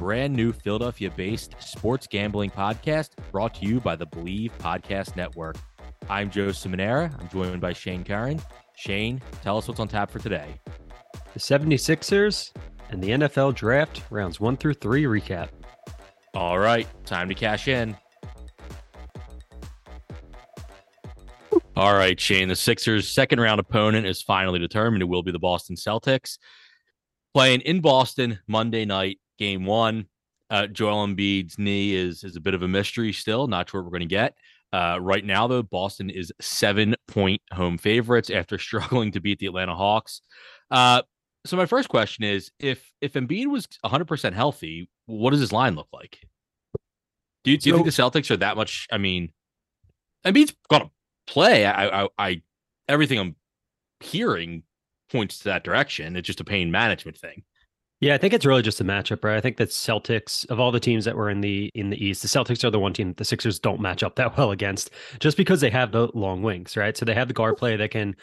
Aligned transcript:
brand 0.00 0.34
new 0.34 0.50
Philadelphia 0.50 1.10
based 1.14 1.54
sports 1.58 2.06
gambling 2.06 2.48
podcast 2.48 3.10
brought 3.30 3.54
to 3.56 3.66
you 3.66 3.82
by 3.82 3.94
the 3.94 4.06
Believe 4.06 4.50
Podcast 4.56 5.14
Network. 5.14 5.56
I'm 6.08 6.30
Joe 6.30 6.46
Simonera. 6.46 7.12
I'm 7.20 7.28
joined 7.28 7.60
by 7.60 7.74
Shane 7.74 8.02
Curran. 8.02 8.40
Shane, 8.74 9.20
tell 9.42 9.58
us 9.58 9.68
what's 9.68 9.78
on 9.78 9.88
tap 9.88 10.10
for 10.10 10.18
today. 10.18 10.58
The 11.34 11.38
76ers 11.38 12.50
and 12.88 13.02
the 13.02 13.10
NFL 13.10 13.54
draft 13.54 14.02
rounds 14.08 14.40
one 14.40 14.56
through 14.56 14.72
three 14.72 15.04
recap. 15.04 15.50
All 16.32 16.58
right, 16.58 16.88
time 17.04 17.28
to 17.28 17.34
cash 17.34 17.68
in. 17.68 17.94
All 21.76 21.92
right, 21.92 22.18
Shane. 22.18 22.48
The 22.48 22.56
Sixers' 22.56 23.06
second 23.06 23.38
round 23.38 23.60
opponent 23.60 24.06
is 24.06 24.22
finally 24.22 24.58
determined. 24.58 25.02
It 25.02 25.10
will 25.10 25.22
be 25.22 25.30
the 25.30 25.38
Boston 25.38 25.76
Celtics 25.76 26.38
playing 27.34 27.60
in 27.60 27.82
Boston 27.82 28.38
Monday 28.48 28.86
night, 28.86 29.18
game 29.40 29.64
one. 29.64 30.06
Uh, 30.50 30.66
Joel 30.68 31.06
Embiid's 31.06 31.58
knee 31.58 31.94
is 31.94 32.22
is 32.22 32.36
a 32.36 32.40
bit 32.40 32.54
of 32.54 32.62
a 32.62 32.68
mystery 32.68 33.12
still. 33.12 33.48
Not 33.48 33.70
sure 33.70 33.80
what 33.80 33.86
we're 33.86 33.98
going 33.98 34.08
to 34.08 34.14
get. 34.14 34.36
Uh, 34.72 34.98
right 35.00 35.24
now, 35.24 35.48
though, 35.48 35.62
Boston 35.62 36.10
is 36.10 36.32
seven 36.40 36.94
point 37.08 37.42
home 37.52 37.78
favorites 37.78 38.30
after 38.30 38.58
struggling 38.58 39.10
to 39.12 39.20
beat 39.20 39.40
the 39.40 39.46
Atlanta 39.46 39.74
Hawks. 39.74 40.22
Uh, 40.70 41.02
so 41.44 41.56
my 41.56 41.66
first 41.66 41.88
question 41.88 42.24
is: 42.24 42.52
if 42.60 42.92
if 43.00 43.14
Embiid 43.14 43.46
was 43.46 43.66
100 43.80 44.04
percent 44.06 44.36
healthy, 44.36 44.88
what 45.06 45.30
does 45.30 45.40
his 45.40 45.52
line 45.52 45.74
look 45.74 45.88
like? 45.92 46.18
Do 47.42 47.50
you, 47.50 47.58
do 47.58 47.70
you 47.70 47.72
so, 47.72 47.82
think 47.82 47.94
the 47.94 48.20
Celtics 48.20 48.30
are 48.30 48.36
that 48.36 48.56
much? 48.56 48.86
I 48.92 48.98
mean, 48.98 49.32
Embiid's 50.26 50.54
got 50.68 50.80
to 50.80 50.90
play. 51.26 51.64
I, 51.64 52.02
I, 52.02 52.08
I, 52.18 52.42
everything 52.86 53.18
I'm 53.18 53.36
hearing 54.00 54.62
points 55.10 55.38
to 55.38 55.44
that 55.44 55.64
direction. 55.64 56.16
It's 56.16 56.26
just 56.26 56.40
a 56.40 56.44
pain 56.44 56.70
management 56.70 57.16
thing. 57.16 57.42
Yeah, 58.00 58.14
I 58.14 58.18
think 58.18 58.32
it's 58.32 58.46
really 58.46 58.62
just 58.62 58.80
a 58.80 58.84
matchup, 58.84 59.22
right? 59.22 59.36
I 59.36 59.42
think 59.42 59.58
that 59.58 59.68
Celtics 59.68 60.48
of 60.50 60.58
all 60.58 60.72
the 60.72 60.80
teams 60.80 61.04
that 61.04 61.16
were 61.16 61.28
in 61.28 61.42
the 61.42 61.70
in 61.74 61.90
the 61.90 62.02
East, 62.02 62.22
the 62.22 62.28
Celtics 62.28 62.64
are 62.64 62.70
the 62.70 62.78
one 62.78 62.94
team 62.94 63.08
that 63.08 63.18
the 63.18 63.24
Sixers 63.24 63.58
don't 63.58 63.80
match 63.80 64.02
up 64.02 64.14
that 64.16 64.36
well 64.36 64.50
against, 64.52 64.90
just 65.18 65.36
because 65.36 65.60
they 65.60 65.70
have 65.70 65.92
the 65.92 66.08
long 66.14 66.42
wings, 66.42 66.76
right? 66.76 66.96
So 66.96 67.04
they 67.04 67.14
have 67.14 67.28
the 67.28 67.34
guard 67.34 67.56
play 67.58 67.76
that 67.76 67.90
can 67.90 68.16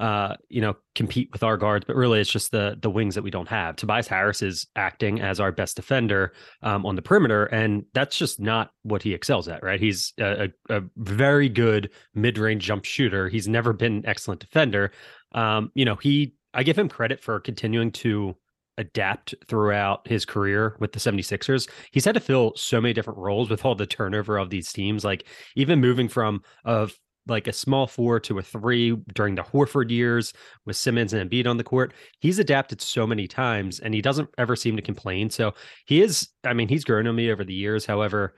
uh, 0.00 0.34
you 0.48 0.60
know, 0.60 0.74
compete 0.96 1.30
with 1.32 1.44
our 1.44 1.56
guards, 1.56 1.84
but 1.86 1.94
really 1.94 2.20
it's 2.20 2.30
just 2.30 2.50
the 2.50 2.76
the 2.82 2.90
wings 2.90 3.14
that 3.14 3.22
we 3.22 3.30
don't 3.30 3.48
have. 3.48 3.76
Tobias 3.76 4.08
Harris 4.08 4.42
is 4.42 4.66
acting 4.74 5.20
as 5.20 5.38
our 5.38 5.52
best 5.52 5.76
defender 5.76 6.32
um, 6.62 6.84
on 6.84 6.96
the 6.96 7.02
perimeter, 7.02 7.46
and 7.46 7.84
that's 7.94 8.16
just 8.16 8.40
not 8.40 8.70
what 8.82 9.02
he 9.02 9.14
excels 9.14 9.46
at, 9.46 9.62
right? 9.62 9.80
He's 9.80 10.12
a, 10.18 10.48
a, 10.68 10.82
very 10.96 11.48
good 11.48 11.90
mid 12.14 12.38
range 12.38 12.64
jump 12.64 12.84
shooter. 12.84 13.28
He's 13.28 13.46
never 13.46 13.72
been 13.72 13.98
an 13.98 14.06
excellent 14.06 14.40
defender. 14.40 14.90
Um, 15.32 15.70
you 15.74 15.84
know, 15.84 15.94
he 15.96 16.34
I 16.52 16.64
give 16.64 16.78
him 16.78 16.88
credit 16.88 17.22
for 17.22 17.38
continuing 17.38 17.92
to 17.92 18.36
adapt 18.78 19.34
throughout 19.48 20.06
his 20.06 20.24
career 20.24 20.76
with 20.80 20.92
the 20.92 20.98
76ers. 20.98 21.68
He's 21.90 22.04
had 22.04 22.14
to 22.14 22.20
fill 22.20 22.52
so 22.56 22.80
many 22.80 22.92
different 22.92 23.18
roles 23.18 23.50
with 23.50 23.64
all 23.64 23.74
the 23.74 23.86
turnover 23.86 24.36
of 24.38 24.50
these 24.50 24.72
teams. 24.72 25.04
Like 25.04 25.26
even 25.56 25.80
moving 25.80 26.08
from 26.08 26.42
a 26.64 26.90
like 27.26 27.48
a 27.48 27.52
small 27.52 27.86
four 27.86 28.20
to 28.20 28.38
a 28.38 28.42
three 28.42 28.94
during 29.14 29.34
the 29.34 29.42
Horford 29.42 29.90
years 29.90 30.32
with 30.66 30.76
Simmons 30.76 31.12
and 31.12 31.30
Embiid 31.30 31.46
on 31.46 31.56
the 31.56 31.64
court. 31.64 31.94
He's 32.20 32.38
adapted 32.38 32.80
so 32.80 33.06
many 33.06 33.26
times 33.26 33.80
and 33.80 33.94
he 33.94 34.02
doesn't 34.02 34.28
ever 34.36 34.56
seem 34.56 34.76
to 34.76 34.82
complain. 34.82 35.30
So 35.30 35.54
he 35.86 36.02
is, 36.02 36.28
I 36.44 36.52
mean, 36.52 36.68
he's 36.68 36.84
grown 36.84 37.06
on 37.06 37.16
me 37.16 37.30
over 37.30 37.44
the 37.44 37.54
years. 37.54 37.86
However, 37.86 38.34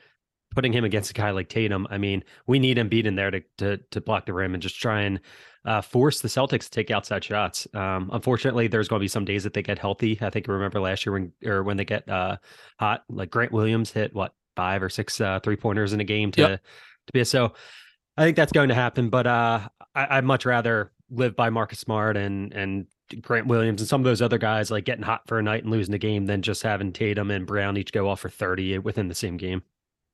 putting 0.54 0.72
him 0.72 0.84
against 0.84 1.10
a 1.10 1.14
guy 1.14 1.30
like 1.30 1.48
Tatum, 1.48 1.86
I 1.90 1.98
mean, 1.98 2.24
we 2.46 2.58
need 2.58 2.78
Embiid 2.78 3.04
in 3.04 3.14
there 3.14 3.30
to 3.30 3.42
to, 3.58 3.76
to 3.76 4.00
block 4.00 4.26
the 4.26 4.32
rim 4.32 4.54
and 4.54 4.62
just 4.62 4.80
try 4.80 5.02
and 5.02 5.20
uh, 5.64 5.80
force 5.80 6.20
the 6.20 6.28
Celtics 6.28 6.64
to 6.64 6.70
take 6.70 6.90
outside 6.90 7.24
shots. 7.24 7.66
Um, 7.74 8.08
unfortunately, 8.12 8.68
there's 8.68 8.88
going 8.88 9.00
to 9.00 9.04
be 9.04 9.08
some 9.08 9.24
days 9.24 9.42
that 9.44 9.52
they 9.52 9.62
get 9.62 9.78
healthy. 9.78 10.16
I 10.20 10.30
think 10.30 10.46
you 10.46 10.54
remember 10.54 10.80
last 10.80 11.04
year 11.04 11.12
when 11.12 11.32
or 11.44 11.62
when 11.62 11.76
they 11.76 11.84
get 11.84 12.08
uh, 12.08 12.36
hot, 12.78 13.04
like 13.08 13.30
Grant 13.30 13.52
Williams 13.52 13.92
hit 13.92 14.14
what 14.14 14.32
five 14.54 14.82
or 14.82 14.88
six 14.88 15.20
uh, 15.20 15.40
three 15.40 15.56
pointers 15.56 15.92
in 15.92 16.00
a 16.00 16.04
game 16.04 16.30
to 16.32 16.40
yep. 16.40 16.62
to 17.06 17.12
be 17.12 17.24
so. 17.24 17.52
I 18.16 18.24
think 18.24 18.36
that's 18.36 18.52
going 18.52 18.70
to 18.70 18.74
happen, 18.74 19.10
but 19.10 19.26
uh, 19.26 19.68
I, 19.94 20.16
would 20.16 20.24
much 20.24 20.46
rather 20.46 20.90
live 21.10 21.36
by 21.36 21.50
Marcus 21.50 21.80
Smart 21.80 22.16
and 22.16 22.52
and 22.54 22.86
Grant 23.20 23.46
Williams 23.46 23.80
and 23.80 23.88
some 23.88 24.00
of 24.00 24.04
those 24.04 24.22
other 24.22 24.38
guys 24.38 24.70
like 24.70 24.84
getting 24.84 25.04
hot 25.04 25.22
for 25.26 25.38
a 25.38 25.42
night 25.42 25.62
and 25.62 25.70
losing 25.70 25.92
the 25.92 25.98
game 25.98 26.26
than 26.26 26.42
just 26.42 26.62
having 26.62 26.92
Tatum 26.92 27.30
and 27.30 27.46
Brown 27.46 27.76
each 27.76 27.92
go 27.92 28.08
off 28.08 28.20
for 28.20 28.28
30 28.28 28.78
within 28.78 29.08
the 29.08 29.14
same 29.14 29.36
game. 29.36 29.62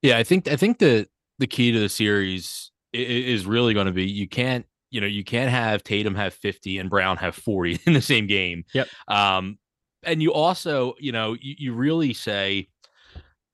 Yeah, 0.03 0.19
I 0.19 0.25
think 0.25 0.49
I 0.49 0.57
think 0.57 0.79
the 0.79 1.09
the 1.39 1.47
key 1.47 1.73
to 1.73 1.79
the 1.79 1.89
series 1.89 2.71
is 2.93 3.47
really 3.47 3.73
going 3.73 3.87
to 3.87 3.93
be 3.93 4.05
you 4.05 4.29
can't 4.29 4.67
you 4.91 5.01
know 5.01 5.07
you 5.07 5.25
can't 5.25 5.51
have 5.51 5.83
Tatum 5.83 6.15
have 6.15 6.35
50 6.35 6.79
and 6.79 6.91
Brown 6.91 7.17
have 7.17 7.35
40 7.35 7.81
in 7.87 7.93
the 7.93 8.03
same 8.03 8.27
game. 8.27 8.65
Yep. 8.75 8.89
Um, 9.09 9.59
and 10.03 10.23
you 10.23 10.33
also 10.33 10.95
you 10.99 11.13
know 11.13 11.35
you, 11.41 11.55
you 11.59 11.73
really 11.73 12.13
say 12.13 12.69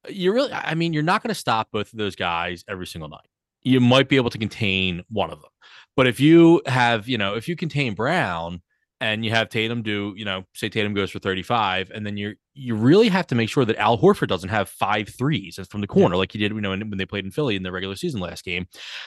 you 0.09 0.33
really 0.33 0.53
I 0.53 0.75
mean 0.75 0.93
you're 0.93 1.03
not 1.03 1.23
going 1.23 1.29
to 1.29 1.39
stop 1.39 1.69
both 1.71 1.93
of 1.93 1.99
those 1.99 2.17
guys 2.17 2.65
every 2.69 2.87
single 2.87 3.09
night 3.09 3.29
you 3.63 3.81
might 3.81 4.09
be 4.09 4.17
able 4.17 4.31
to 4.31 4.39
contain 4.39 5.03
one 5.11 5.31
of 5.31 5.41
them. 5.41 5.51
But 5.97 6.07
if 6.07 6.21
you 6.21 6.63
have, 6.67 7.09
you 7.09 7.19
know, 7.19 7.35
if 7.35 7.49
you 7.49 7.57
contain 7.57 7.95
Brown 7.95 8.63
and 9.01 9.25
you 9.25 9.31
have 9.31 9.49
Tatum 9.49 9.83
do, 9.83 10.15
you 10.17 10.25
know, 10.25 10.45
say 10.55 10.69
Tatum 10.69 10.95
goes 10.95 11.11
for 11.11 11.19
35, 11.19 11.91
and 11.91 12.07
then 12.07 12.17
you're 12.17 12.35
you 12.59 12.75
really 12.75 13.09
have 13.09 13.27
to 13.29 13.37
make 13.37 13.49
sure 13.49 13.65
that 13.65 13.77
Al 13.77 13.97
Horford 13.97 14.27
doesn't 14.27 14.49
have 14.49 14.69
five 14.69 15.09
threes 15.17 15.61
from 15.71 15.81
the 15.81 15.87
corner 15.87 16.17
yeah. 16.17 16.19
like 16.19 16.33
he 16.33 16.39
did, 16.39 16.53
you 16.53 16.61
know, 16.61 16.71
when 16.71 16.99
they 16.99 17.07
played 17.07 17.25
in 17.25 17.31
Philly 17.31 17.55
in 17.55 17.63
the 17.63 17.71
regular 17.71 17.95
season 17.95 18.21
last 18.21 18.45
game. 18.45 18.67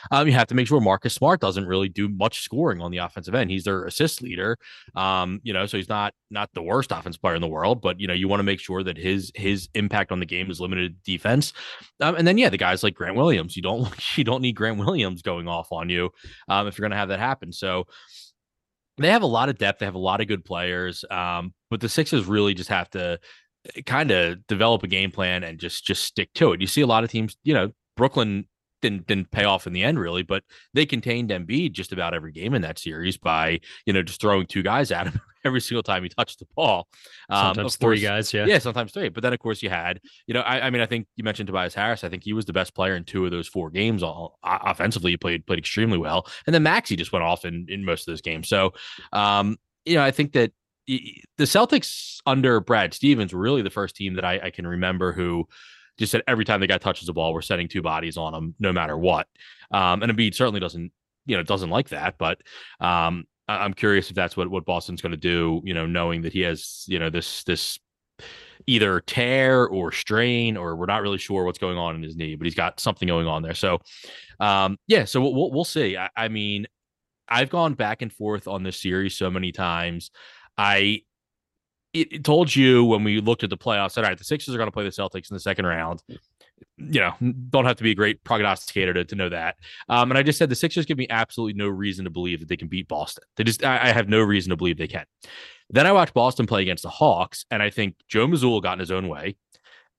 Um, 0.09 0.25
you 0.27 0.33
have 0.33 0.47
to 0.47 0.55
make 0.55 0.67
sure 0.67 0.79
Marcus 0.79 1.13
Smart 1.13 1.41
doesn't 1.41 1.65
really 1.65 1.89
do 1.89 2.07
much 2.07 2.41
scoring 2.41 2.79
on 2.79 2.91
the 2.91 2.99
offensive 2.99 3.35
end. 3.35 3.51
He's 3.51 3.65
their 3.65 3.83
assist 3.83 4.21
leader, 4.21 4.57
um, 4.95 5.41
you 5.43 5.51
know, 5.51 5.65
so 5.65 5.75
he's 5.75 5.89
not 5.89 6.13
not 6.29 6.49
the 6.53 6.61
worst 6.61 6.93
offense 6.93 7.17
player 7.17 7.35
in 7.35 7.41
the 7.41 7.47
world, 7.47 7.81
but 7.81 7.99
you 7.99 8.07
know, 8.07 8.13
you 8.13 8.29
want 8.29 8.39
to 8.39 8.45
make 8.45 8.61
sure 8.61 8.83
that 8.83 8.97
his 8.97 9.31
his 9.35 9.67
impact 9.75 10.13
on 10.13 10.21
the 10.21 10.25
game 10.25 10.49
is 10.49 10.61
limited 10.61 11.03
defense. 11.03 11.51
Um, 11.99 12.15
and 12.15 12.25
then 12.25 12.37
yeah, 12.37 12.49
the 12.49 12.57
guys 12.57 12.83
like 12.83 12.95
Grant 12.95 13.17
Williams, 13.17 13.57
you 13.57 13.61
don't 13.61 13.89
you 14.17 14.23
don't 14.23 14.41
need 14.41 14.53
Grant 14.53 14.77
Williams 14.77 15.21
going 15.21 15.49
off 15.49 15.73
on 15.73 15.89
you 15.89 16.09
um, 16.47 16.67
if 16.67 16.77
you're 16.77 16.83
going 16.83 16.91
to 16.91 16.97
have 16.97 17.09
that 17.09 17.19
happen. 17.19 17.51
So 17.51 17.85
they 18.97 19.09
have 19.09 19.23
a 19.23 19.27
lot 19.27 19.49
of 19.49 19.57
depth. 19.57 19.79
They 19.79 19.85
have 19.85 19.95
a 19.95 19.99
lot 19.99 20.21
of 20.21 20.27
good 20.27 20.45
players. 20.45 21.03
Um, 21.09 21.53
but 21.69 21.79
the 21.81 21.89
Sixers 21.89 22.25
really 22.25 22.53
just 22.53 22.69
have 22.69 22.89
to 22.91 23.19
eh, 23.75 23.81
kind 23.85 24.11
of 24.11 24.45
develop 24.47 24.83
a 24.83 24.87
game 24.87 25.11
plan 25.11 25.43
and 25.43 25.59
just 25.59 25.85
just 25.85 26.03
stick 26.03 26.29
to 26.35 26.53
it. 26.53 26.61
You 26.61 26.67
see 26.67 26.81
a 26.81 26.87
lot 26.87 27.03
of 27.03 27.09
teams, 27.09 27.37
you 27.43 27.53
know, 27.53 27.71
Brooklyn 27.97 28.45
didn't 28.81 29.07
didn't 29.07 29.31
pay 29.31 29.43
off 29.43 29.67
in 29.67 29.73
the 29.73 29.83
end 29.83 29.99
really, 29.99 30.23
but 30.23 30.43
they 30.73 30.85
contained 30.85 31.29
Embiid 31.29 31.71
just 31.71 31.91
about 31.91 32.13
every 32.13 32.31
game 32.31 32.53
in 32.53 32.61
that 32.63 32.79
series 32.79 33.17
by 33.17 33.59
you 33.85 33.93
know 33.93 34.01
just 34.01 34.21
throwing 34.21 34.45
two 34.45 34.63
guys 34.63 34.91
at 34.91 35.07
him 35.07 35.19
every 35.45 35.61
single 35.61 35.83
time 35.83 36.03
he 36.03 36.09
touched 36.09 36.39
the 36.39 36.47
ball. 36.55 36.87
Um, 37.29 37.55
sometimes 37.55 37.75
three 37.75 37.97
course, 37.97 38.01
guys, 38.01 38.33
yeah, 38.33 38.45
yeah, 38.45 38.59
sometimes 38.59 38.91
three. 38.91 39.09
But 39.09 39.23
then 39.23 39.33
of 39.33 39.39
course 39.39 39.61
you 39.61 39.69
had 39.69 39.99
you 40.27 40.33
know 40.33 40.41
I, 40.41 40.67
I, 40.67 40.69
mean 40.69 40.81
I 40.81 40.85
think 40.85 41.07
you 41.15 41.23
mentioned 41.23 41.47
Tobias 41.47 41.73
Harris. 41.73 42.03
I 42.03 42.09
think 42.09 42.23
he 42.23 42.33
was 42.33 42.45
the 42.45 42.53
best 42.53 42.73
player 42.73 42.95
in 42.95 43.03
two 43.03 43.25
of 43.25 43.31
those 43.31 43.47
four 43.47 43.69
games. 43.69 44.03
All 44.03 44.37
offensively, 44.43 45.11
he 45.11 45.17
played 45.17 45.45
played 45.45 45.59
extremely 45.59 45.97
well, 45.97 46.27
and 46.45 46.53
then 46.53 46.63
Maxey 46.63 46.95
just 46.95 47.13
went 47.13 47.23
off 47.23 47.45
in 47.45 47.65
in 47.69 47.85
most 47.85 48.07
of 48.07 48.11
those 48.11 48.21
games. 48.21 48.47
So 48.47 48.73
um, 49.13 49.57
you 49.85 49.95
know 49.95 50.03
I 50.03 50.11
think 50.11 50.33
that 50.33 50.51
the 50.87 51.43
Celtics 51.45 52.17
under 52.25 52.59
Brad 52.59 52.93
Stevens 52.93 53.33
were 53.33 53.39
really 53.39 53.61
the 53.61 53.69
first 53.69 53.95
team 53.95 54.15
that 54.15 54.25
I, 54.25 54.39
I 54.43 54.49
can 54.49 54.67
remember 54.67 55.13
who 55.13 55.47
just 55.97 56.11
said 56.11 56.23
every 56.27 56.45
time 56.45 56.61
the 56.61 56.67
guy 56.67 56.77
touches 56.77 57.07
the 57.07 57.13
ball, 57.13 57.33
we're 57.33 57.41
setting 57.41 57.67
two 57.67 57.81
bodies 57.81 58.17
on 58.17 58.33
him, 58.33 58.55
no 58.59 58.73
matter 58.73 58.97
what. 58.97 59.27
Um, 59.71 60.01
and 60.03 60.11
Embiid 60.11 60.35
certainly 60.35 60.59
doesn't, 60.59 60.91
you 61.25 61.37
know, 61.37 61.43
doesn't 61.43 61.69
like 61.69 61.89
that. 61.89 62.17
But 62.17 62.41
um, 62.79 63.25
I'm 63.47 63.73
curious 63.73 64.09
if 64.09 64.15
that's 64.15 64.35
what 64.35 64.49
what 64.49 64.65
Boston's 64.65 65.01
going 65.01 65.11
to 65.11 65.17
do. 65.17 65.61
You 65.63 65.73
know, 65.73 65.85
knowing 65.85 66.21
that 66.23 66.33
he 66.33 66.41
has, 66.41 66.85
you 66.87 66.99
know, 66.99 67.09
this 67.09 67.43
this 67.43 67.79
either 68.67 69.01
tear 69.01 69.67
or 69.67 69.91
strain, 69.91 70.57
or 70.57 70.75
we're 70.75 70.85
not 70.85 71.01
really 71.01 71.17
sure 71.17 71.43
what's 71.43 71.59
going 71.59 71.77
on 71.77 71.95
in 71.95 72.03
his 72.03 72.15
knee, 72.15 72.35
but 72.35 72.45
he's 72.45 72.55
got 72.55 72.79
something 72.79 73.07
going 73.07 73.27
on 73.27 73.41
there. 73.41 73.55
So, 73.55 73.79
um, 74.39 74.77
yeah, 74.87 75.05
so 75.05 75.21
we'll 75.21 75.51
we'll 75.51 75.65
see. 75.65 75.97
I, 75.97 76.09
I 76.15 76.27
mean, 76.27 76.67
I've 77.27 77.49
gone 77.49 77.73
back 77.73 78.01
and 78.01 78.11
forth 78.11 78.47
on 78.47 78.63
this 78.63 78.79
series 78.79 79.15
so 79.15 79.31
many 79.31 79.51
times. 79.51 80.11
I 80.57 81.01
it, 81.93 82.13
it 82.13 82.23
told 82.23 82.55
you 82.55 82.83
when 82.85 83.03
we 83.03 83.19
looked 83.19 83.43
at 83.43 83.49
the 83.49 83.57
playoffs, 83.57 83.97
all 83.97 84.03
right, 84.03 84.17
the 84.17 84.23
Sixers 84.23 84.53
are 84.53 84.57
going 84.57 84.67
to 84.67 84.71
play 84.71 84.83
the 84.83 84.89
Celtics 84.89 85.29
in 85.29 85.35
the 85.35 85.39
second 85.39 85.65
round. 85.65 86.03
You 86.77 86.99
know, 86.99 87.13
don't 87.49 87.65
have 87.65 87.77
to 87.77 87.83
be 87.83 87.91
a 87.91 87.95
great 87.95 88.23
prognosticator 88.23 88.93
to, 88.93 89.05
to 89.05 89.15
know 89.15 89.29
that. 89.29 89.57
Um, 89.89 90.11
and 90.11 90.17
I 90.17 90.23
just 90.23 90.37
said 90.37 90.49
the 90.49 90.55
Sixers 90.55 90.85
give 90.85 90.97
me 90.97 91.07
absolutely 91.09 91.53
no 91.53 91.67
reason 91.67 92.05
to 92.05 92.11
believe 92.11 92.39
that 92.39 92.49
they 92.49 92.57
can 92.57 92.67
beat 92.67 92.87
Boston. 92.87 93.23
They 93.35 93.43
just, 93.43 93.63
I, 93.63 93.89
I 93.89 93.91
have 93.91 94.09
no 94.09 94.21
reason 94.21 94.51
to 94.51 94.57
believe 94.57 94.77
they 94.77 94.87
can. 94.87 95.05
Then 95.69 95.87
I 95.87 95.91
watched 95.91 96.13
Boston 96.13 96.47
play 96.47 96.61
against 96.61 96.83
the 96.83 96.89
Hawks, 96.89 97.45
and 97.49 97.61
I 97.63 97.69
think 97.69 97.95
Joe 98.07 98.27
Mazzulla 98.27 98.61
got 98.61 98.73
in 98.73 98.79
his 98.79 98.91
own 98.91 99.07
way. 99.07 99.35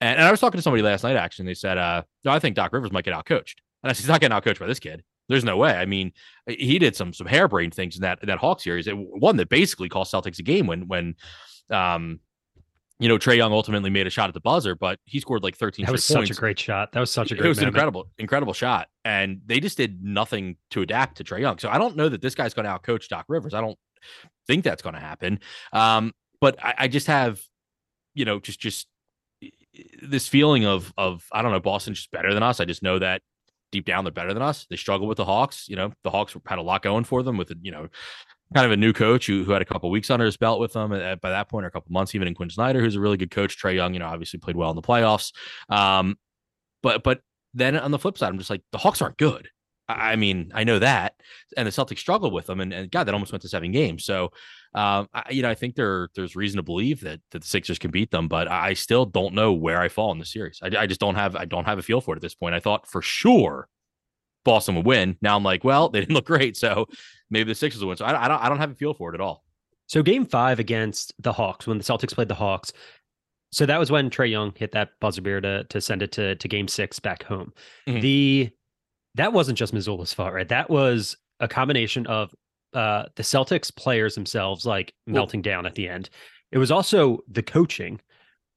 And, 0.00 0.18
and 0.18 0.26
I 0.26 0.30
was 0.30 0.40
talking 0.40 0.58
to 0.58 0.62
somebody 0.62 0.82
last 0.82 1.04
night, 1.04 1.16
actually, 1.16 1.44
and 1.44 1.48
they 1.48 1.54
said, 1.54 1.78
uh, 1.78 2.02
no, 2.24 2.32
I 2.32 2.38
think 2.38 2.56
Doc 2.56 2.72
Rivers 2.72 2.92
might 2.92 3.04
get 3.04 3.14
outcoached. 3.14 3.56
And 3.82 3.90
I 3.90 3.92
said, 3.92 4.02
he's 4.02 4.08
not 4.08 4.20
getting 4.20 4.36
outcoached 4.36 4.60
by 4.60 4.66
this 4.66 4.80
kid. 4.80 5.02
There's 5.28 5.44
no 5.44 5.56
way. 5.56 5.72
I 5.72 5.86
mean, 5.86 6.12
he 6.46 6.78
did 6.78 6.96
some 6.96 7.12
some 7.12 7.26
harebrained 7.26 7.74
things 7.74 7.96
in 7.96 8.02
that 8.02 8.18
in 8.22 8.26
that 8.26 8.38
Hawk 8.38 8.60
series. 8.60 8.86
It, 8.86 8.96
one 8.96 9.36
that 9.36 9.48
basically 9.48 9.88
cost 9.88 10.12
Celtics 10.12 10.38
a 10.40 10.42
game 10.42 10.66
when 10.66 10.88
when 10.88 11.14
um, 11.72 12.20
you 12.98 13.08
know, 13.08 13.18
Trae 13.18 13.36
Young 13.36 13.52
ultimately 13.52 13.90
made 13.90 14.06
a 14.06 14.10
shot 14.10 14.28
at 14.28 14.34
the 14.34 14.40
buzzer, 14.40 14.74
but 14.76 15.00
he 15.04 15.18
scored 15.18 15.42
like 15.42 15.56
13 15.56 15.86
That 15.86 15.92
was 15.92 16.04
such 16.04 16.30
a 16.30 16.34
great 16.34 16.58
shot. 16.58 16.92
That 16.92 17.00
was 17.00 17.10
such 17.10 17.32
a 17.32 17.34
great 17.34 17.46
It 17.46 17.48
was 17.48 17.58
an 17.58 17.66
incredible, 17.66 18.08
incredible 18.18 18.52
shot. 18.52 18.88
And 19.04 19.40
they 19.44 19.58
just 19.58 19.76
did 19.76 20.04
nothing 20.04 20.56
to 20.70 20.82
adapt 20.82 21.16
to 21.16 21.24
Trae 21.24 21.40
Young. 21.40 21.58
So 21.58 21.68
I 21.68 21.78
don't 21.78 21.96
know 21.96 22.08
that 22.08 22.20
this 22.20 22.34
guy's 22.36 22.54
going 22.54 22.66
to 22.66 22.70
outcoach 22.70 23.08
Doc 23.08 23.24
Rivers. 23.28 23.54
I 23.54 23.60
don't 23.60 23.78
think 24.46 24.62
that's 24.62 24.82
going 24.82 24.94
to 24.94 25.00
happen. 25.00 25.40
Um, 25.72 26.12
but 26.40 26.62
I, 26.64 26.74
I, 26.78 26.88
just 26.88 27.06
have 27.08 27.40
you 28.14 28.24
know, 28.24 28.40
just 28.40 28.60
just 28.60 28.86
this 30.02 30.28
feeling 30.28 30.66
of 30.66 30.92
of 30.96 31.26
I 31.32 31.42
don't 31.42 31.52
know, 31.52 31.60
Boston's 31.60 31.98
just 31.98 32.10
better 32.10 32.34
than 32.34 32.42
us. 32.42 32.60
I 32.60 32.64
just 32.64 32.82
know 32.82 32.98
that 32.98 33.22
deep 33.70 33.86
down 33.86 34.04
they're 34.04 34.12
better 34.12 34.34
than 34.34 34.42
us. 34.42 34.66
They 34.68 34.76
struggle 34.76 35.06
with 35.06 35.16
the 35.16 35.24
Hawks. 35.24 35.68
You 35.68 35.76
know, 35.76 35.92
the 36.04 36.10
Hawks 36.10 36.36
had 36.46 36.58
a 36.58 36.62
lot 36.62 36.82
going 36.82 37.04
for 37.04 37.22
them 37.22 37.36
with 37.36 37.52
you 37.62 37.72
know 37.72 37.88
kind 38.52 38.66
of 38.66 38.72
a 38.72 38.76
new 38.76 38.92
coach 38.92 39.26
who, 39.26 39.44
who 39.44 39.52
had 39.52 39.62
a 39.62 39.64
couple 39.64 39.90
weeks 39.90 40.10
under 40.10 40.24
his 40.24 40.36
belt 40.36 40.60
with 40.60 40.72
them 40.72 40.90
by 40.90 41.30
that 41.30 41.48
point, 41.48 41.64
or 41.64 41.68
a 41.68 41.70
couple 41.70 41.92
months, 41.92 42.14
even 42.14 42.28
in 42.28 42.34
Quin 42.34 42.50
Snyder, 42.50 42.80
who's 42.80 42.96
a 42.96 43.00
really 43.00 43.16
good 43.16 43.30
coach. 43.30 43.60
Trae 43.60 43.74
Young, 43.74 43.94
you 43.94 44.00
know, 44.00 44.06
obviously 44.06 44.38
played 44.38 44.56
well 44.56 44.70
in 44.70 44.76
the 44.76 44.82
playoffs. 44.82 45.32
Um, 45.68 46.18
but 46.82 47.02
but 47.02 47.20
then 47.54 47.76
on 47.76 47.90
the 47.90 47.98
flip 47.98 48.18
side, 48.18 48.28
I'm 48.28 48.38
just 48.38 48.50
like 48.50 48.62
the 48.72 48.78
Hawks 48.78 49.02
aren't 49.02 49.18
good. 49.18 49.48
I 49.88 50.16
mean, 50.16 50.52
I 50.54 50.64
know 50.64 50.78
that, 50.78 51.14
and 51.56 51.66
the 51.66 51.72
Celtics 51.72 51.98
struggled 51.98 52.32
with 52.32 52.46
them, 52.46 52.60
and, 52.60 52.72
and 52.72 52.90
God, 52.90 53.04
that 53.04 53.14
almost 53.14 53.32
went 53.32 53.42
to 53.42 53.48
seven 53.48 53.72
games. 53.72 54.04
So, 54.04 54.32
um, 54.74 55.08
I, 55.12 55.24
you 55.30 55.42
know, 55.42 55.50
I 55.50 55.54
think 55.54 55.74
there 55.74 56.08
there's 56.14 56.36
reason 56.36 56.56
to 56.58 56.62
believe 56.62 57.00
that, 57.00 57.20
that 57.32 57.42
the 57.42 57.48
Sixers 57.48 57.78
can 57.78 57.90
beat 57.90 58.10
them, 58.10 58.28
but 58.28 58.48
I 58.48 58.74
still 58.74 59.04
don't 59.04 59.34
know 59.34 59.52
where 59.52 59.80
I 59.80 59.88
fall 59.88 60.12
in 60.12 60.18
the 60.18 60.24
series. 60.24 60.60
I, 60.62 60.82
I 60.82 60.86
just 60.86 61.00
don't 61.00 61.16
have 61.16 61.36
I 61.36 61.44
don't 61.44 61.64
have 61.64 61.78
a 61.78 61.82
feel 61.82 62.00
for 62.00 62.14
it 62.14 62.18
at 62.18 62.22
this 62.22 62.34
point. 62.34 62.54
I 62.54 62.60
thought 62.60 62.86
for 62.86 63.02
sure 63.02 63.68
Boston 64.44 64.76
would 64.76 64.86
win. 64.86 65.18
Now 65.20 65.36
I'm 65.36 65.44
like, 65.44 65.64
well, 65.64 65.88
they 65.88 66.00
didn't 66.00 66.14
look 66.14 66.26
great, 66.26 66.56
so 66.56 66.86
maybe 67.32 67.50
the 67.50 67.54
Sixers 67.54 67.80
will 67.80 67.88
win. 67.88 67.96
So 67.96 68.04
I, 68.04 68.24
I 68.24 68.28
don't 68.28 68.42
I 68.42 68.48
don't 68.48 68.58
have 68.58 68.70
a 68.70 68.74
feel 68.76 68.94
for 68.94 69.10
it 69.12 69.14
at 69.14 69.20
all. 69.20 69.42
So 69.88 70.02
Game 70.02 70.24
Five 70.24 70.60
against 70.60 71.12
the 71.18 71.32
Hawks, 71.32 71.66
when 71.66 71.78
the 71.78 71.84
Celtics 71.84 72.14
played 72.14 72.28
the 72.28 72.34
Hawks, 72.34 72.72
so 73.50 73.66
that 73.66 73.78
was 73.78 73.90
when 73.90 74.10
Trae 74.10 74.30
Young 74.30 74.52
hit 74.54 74.72
that 74.72 74.90
buzzer 75.00 75.22
beer 75.22 75.40
to 75.40 75.64
to 75.64 75.80
send 75.80 76.02
it 76.02 76.12
to 76.12 76.36
to 76.36 76.48
Game 76.48 76.68
Six 76.68 77.00
back 77.00 77.24
home. 77.24 77.52
Mm-hmm. 77.88 78.00
The 78.00 78.50
that 79.16 79.32
wasn't 79.32 79.58
just 79.58 79.74
Mazzulla's 79.74 80.12
fault, 80.12 80.32
right? 80.32 80.48
That 80.48 80.70
was 80.70 81.16
a 81.40 81.48
combination 81.48 82.06
of 82.06 82.34
uh, 82.72 83.04
the 83.16 83.22
Celtics 83.22 83.74
players 83.74 84.14
themselves 84.14 84.64
like 84.64 84.94
melting 85.06 85.40
well, 85.40 85.54
down 85.54 85.66
at 85.66 85.74
the 85.74 85.88
end. 85.88 86.08
It 86.50 86.58
was 86.58 86.70
also 86.70 87.18
the 87.28 87.42
coaching, 87.42 88.00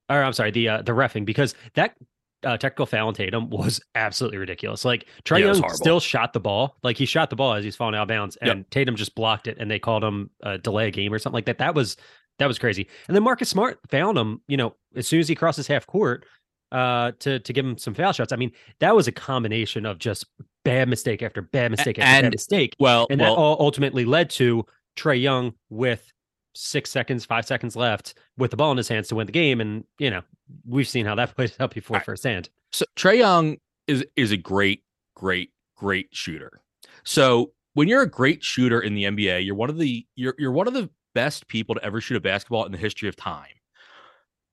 or 0.10 0.24
I'm 0.24 0.34
sorry, 0.34 0.52
the 0.52 0.70
uh, 0.70 0.82
the 0.82 0.94
refing 0.94 1.26
because 1.26 1.56
that 1.74 1.96
uh, 2.44 2.58
technical 2.58 2.86
foul 2.86 3.08
on 3.08 3.14
Tatum 3.14 3.50
was 3.50 3.82
absolutely 3.96 4.38
ridiculous. 4.38 4.86
Like 4.86 5.08
Trae 5.24 5.40
yeah, 5.40 5.54
Young 5.54 5.70
still 5.70 6.00
shot 6.00 6.34
the 6.34 6.40
ball, 6.40 6.78
like 6.84 6.98
he 6.98 7.06
shot 7.06 7.30
the 7.30 7.36
ball 7.36 7.54
as 7.54 7.64
he's 7.64 7.76
falling 7.76 7.96
out 7.96 8.04
of 8.04 8.08
bounds, 8.08 8.38
and 8.38 8.60
yep. 8.60 8.70
Tatum 8.70 8.96
just 8.96 9.16
blocked 9.16 9.48
it, 9.48 9.58
and 9.60 9.70
they 9.70 9.80
called 9.80 10.04
him 10.04 10.30
a 10.44 10.58
delay 10.58 10.88
a 10.88 10.92
game 10.92 11.14
or 11.14 11.20
something 11.20 11.36
like 11.36 11.46
that. 11.46 11.58
That 11.58 11.76
was 11.76 11.98
that 12.40 12.48
was 12.48 12.60
crazy. 12.60 12.88
And 13.08 13.16
then 13.16 13.24
Marcus 13.24 13.50
Smart 13.50 13.80
found 13.90 14.18
him, 14.18 14.42
you 14.48 14.58
know, 14.58 14.76
as 14.96 15.08
soon 15.08 15.20
as 15.20 15.28
he 15.28 15.36
crosses 15.36 15.68
half 15.68 15.88
court, 15.88 16.26
uh, 16.72 17.12
to 17.20 17.40
to 17.40 17.54
give 17.54 17.66
him 17.66 17.78
some 17.78 17.94
foul 17.94 18.12
shots. 18.12 18.34
I 18.34 18.36
mean, 18.36 18.52
that 18.80 18.96
was 18.96 19.08
a 19.08 19.12
combination 19.12 19.86
of 19.86 20.00
just 20.00 20.26
bad 20.64 20.90
mistake 20.90 21.24
after 21.24 21.42
bad 21.42 21.72
mistake 21.72 22.00
after 22.00 22.10
and, 22.10 22.24
bad 22.26 22.34
mistake. 22.34 22.76
Well, 22.80 23.08
and 23.10 23.22
well, 23.22 23.36
that 23.36 23.40
all 23.40 23.58
ultimately 23.60 24.06
led 24.06 24.30
to 24.32 24.66
Trae 24.98 25.22
Young 25.22 25.54
with 25.70 26.12
six 26.56 26.92
seconds, 26.92 27.26
five 27.26 27.46
seconds 27.46 27.76
left 27.76 28.16
with 28.38 28.52
the 28.52 28.58
ball 28.58 28.72
in 28.72 28.78
his 28.78 28.88
hands 28.88 29.08
to 29.10 29.16
win 29.16 29.28
the 29.28 29.34
game. 29.34 29.62
And 29.62 29.84
you 30.00 30.10
know, 30.10 30.22
we've 30.68 30.88
seen 30.88 31.06
how 31.06 31.16
that 31.16 31.36
plays 31.36 31.56
out 31.60 31.74
before 31.74 31.98
right. 31.98 32.06
firsthand. 32.06 32.50
So 32.72 32.86
Trae 32.96 33.18
Young 33.18 33.58
is 33.88 34.06
is 34.16 34.32
a 34.32 34.38
great, 34.38 34.84
great, 35.16 35.52
great 35.76 36.08
shooter. 36.12 36.62
So 37.04 37.52
when 37.74 37.88
you're 37.88 38.02
a 38.02 38.10
great 38.10 38.44
shooter 38.44 38.82
in 38.82 38.96
the 38.96 39.04
NBA, 39.04 39.46
you're 39.46 39.56
one 39.56 39.70
of 39.70 39.78
the 39.78 40.06
you're 40.16 40.36
you're 40.38 40.52
one 40.52 40.68
of 40.68 40.74
the 40.74 40.90
best 41.14 41.48
people 41.48 41.76
to 41.76 41.84
ever 41.84 42.02
shoot 42.02 42.18
a 42.18 42.22
basketball 42.22 42.66
in 42.66 42.72
the 42.72 42.78
history 42.78 43.08
of 43.08 43.16
time 43.16 43.48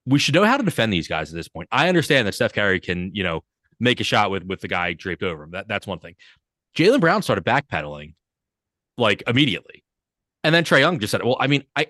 we 0.05 0.19
should 0.19 0.35
know 0.35 0.43
how 0.43 0.57
to 0.57 0.63
defend 0.63 0.91
these 0.91 1.07
guys 1.07 1.31
at 1.31 1.35
this 1.35 1.47
point. 1.47 1.69
I 1.71 1.87
understand 1.87 2.27
that 2.27 2.33
Steph 2.33 2.53
Curry 2.53 2.79
can, 2.79 3.11
you 3.13 3.23
know, 3.23 3.43
make 3.79 3.99
a 3.99 4.03
shot 4.03 4.31
with 4.31 4.43
with 4.43 4.61
the 4.61 4.67
guy 4.67 4.93
draped 4.93 5.23
over 5.23 5.43
him. 5.43 5.51
That 5.51 5.67
that's 5.67 5.87
one 5.87 5.99
thing. 5.99 6.15
Jaylen 6.75 6.99
Brown 6.99 7.21
started 7.21 7.45
backpedaling 7.45 8.15
like 8.97 9.23
immediately, 9.27 9.82
and 10.43 10.53
then 10.53 10.63
Trae 10.63 10.79
Young 10.79 10.99
just 10.99 11.11
said, 11.11 11.23
"Well, 11.23 11.37
I 11.39 11.47
mean, 11.47 11.63
I 11.75 11.87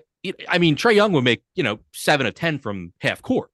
I 0.48 0.58
mean, 0.58 0.76
Trae 0.76 0.94
Young 0.94 1.12
would 1.12 1.24
make 1.24 1.42
you 1.54 1.62
know 1.62 1.80
seven 1.92 2.26
of 2.26 2.34
ten 2.34 2.58
from 2.58 2.92
half 3.00 3.22
court. 3.22 3.50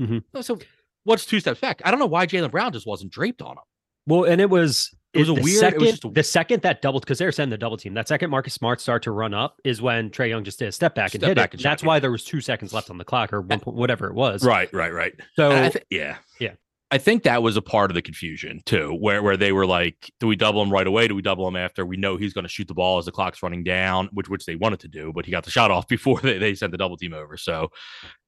Mm-hmm. 0.00 0.40
So 0.40 0.58
what's 1.04 1.26
two 1.26 1.40
steps 1.40 1.60
back? 1.60 1.82
I 1.84 1.90
don't 1.90 2.00
know 2.00 2.06
why 2.06 2.26
Jaylen 2.26 2.50
Brown 2.50 2.72
just 2.72 2.86
wasn't 2.86 3.12
draped 3.12 3.42
on 3.42 3.52
him. 3.52 3.64
Well, 4.06 4.24
and 4.24 4.40
it 4.40 4.50
was 4.50 4.94
it 5.12 5.20
was 5.20 5.28
a 5.28 5.34
weird. 5.34 5.58
Second, 5.58 5.80
was 5.80 5.90
just 5.90 6.04
a, 6.04 6.08
the 6.08 6.22
second 6.22 6.62
that 6.62 6.82
doubled 6.82 7.02
because 7.02 7.18
they 7.18 7.24
were 7.24 7.32
sending 7.32 7.50
the 7.50 7.58
double 7.58 7.76
team. 7.76 7.94
That 7.94 8.08
second 8.08 8.30
Marcus 8.30 8.54
Smart 8.54 8.80
start 8.80 9.02
to 9.04 9.10
run 9.10 9.34
up 9.34 9.60
is 9.64 9.82
when 9.82 10.10
Trae 10.10 10.28
Young 10.28 10.44
just 10.44 10.58
did 10.58 10.68
a 10.68 10.72
step 10.72 10.94
back 10.94 11.10
step 11.10 11.22
and 11.22 11.28
hit 11.28 11.36
back 11.36 11.54
it. 11.54 11.58
And 11.58 11.64
that's 11.64 11.82
why 11.82 11.98
there 11.98 12.10
was 12.10 12.24
two 12.24 12.40
seconds 12.40 12.72
left 12.72 12.90
on 12.90 12.98
the 12.98 13.04
clock 13.04 13.32
or 13.32 13.40
one, 13.40 13.58
whatever 13.60 14.08
it 14.08 14.14
was. 14.14 14.44
Right, 14.44 14.72
right, 14.72 14.92
right. 14.92 15.14
So 15.36 15.50
th- 15.50 15.84
yeah, 15.90 16.16
yeah. 16.40 16.52
I 16.92 16.98
think 16.98 17.22
that 17.22 17.42
was 17.42 17.56
a 17.56 17.62
part 17.62 17.90
of 17.90 17.94
the 17.94 18.02
confusion 18.02 18.60
too, 18.66 18.94
where 19.00 19.22
where 19.22 19.38
they 19.38 19.50
were 19.52 19.64
like, 19.64 20.12
do 20.20 20.26
we 20.26 20.36
double 20.36 20.62
him 20.62 20.70
right 20.70 20.86
away? 20.86 21.08
Do 21.08 21.14
we 21.14 21.22
double 21.22 21.48
him 21.48 21.56
after 21.56 21.86
we 21.86 21.96
know 21.96 22.18
he's 22.18 22.34
going 22.34 22.44
to 22.44 22.50
shoot 22.50 22.68
the 22.68 22.74
ball 22.74 22.98
as 22.98 23.06
the 23.06 23.12
clock's 23.12 23.42
running 23.42 23.64
down, 23.64 24.10
which 24.12 24.28
which 24.28 24.44
they 24.44 24.56
wanted 24.56 24.80
to 24.80 24.88
do, 24.88 25.10
but 25.14 25.24
he 25.24 25.32
got 25.32 25.44
the 25.44 25.50
shot 25.50 25.70
off 25.70 25.88
before 25.88 26.20
they, 26.20 26.36
they 26.36 26.54
sent 26.54 26.70
the 26.70 26.76
double 26.76 26.98
team 26.98 27.14
over. 27.14 27.38
So, 27.38 27.70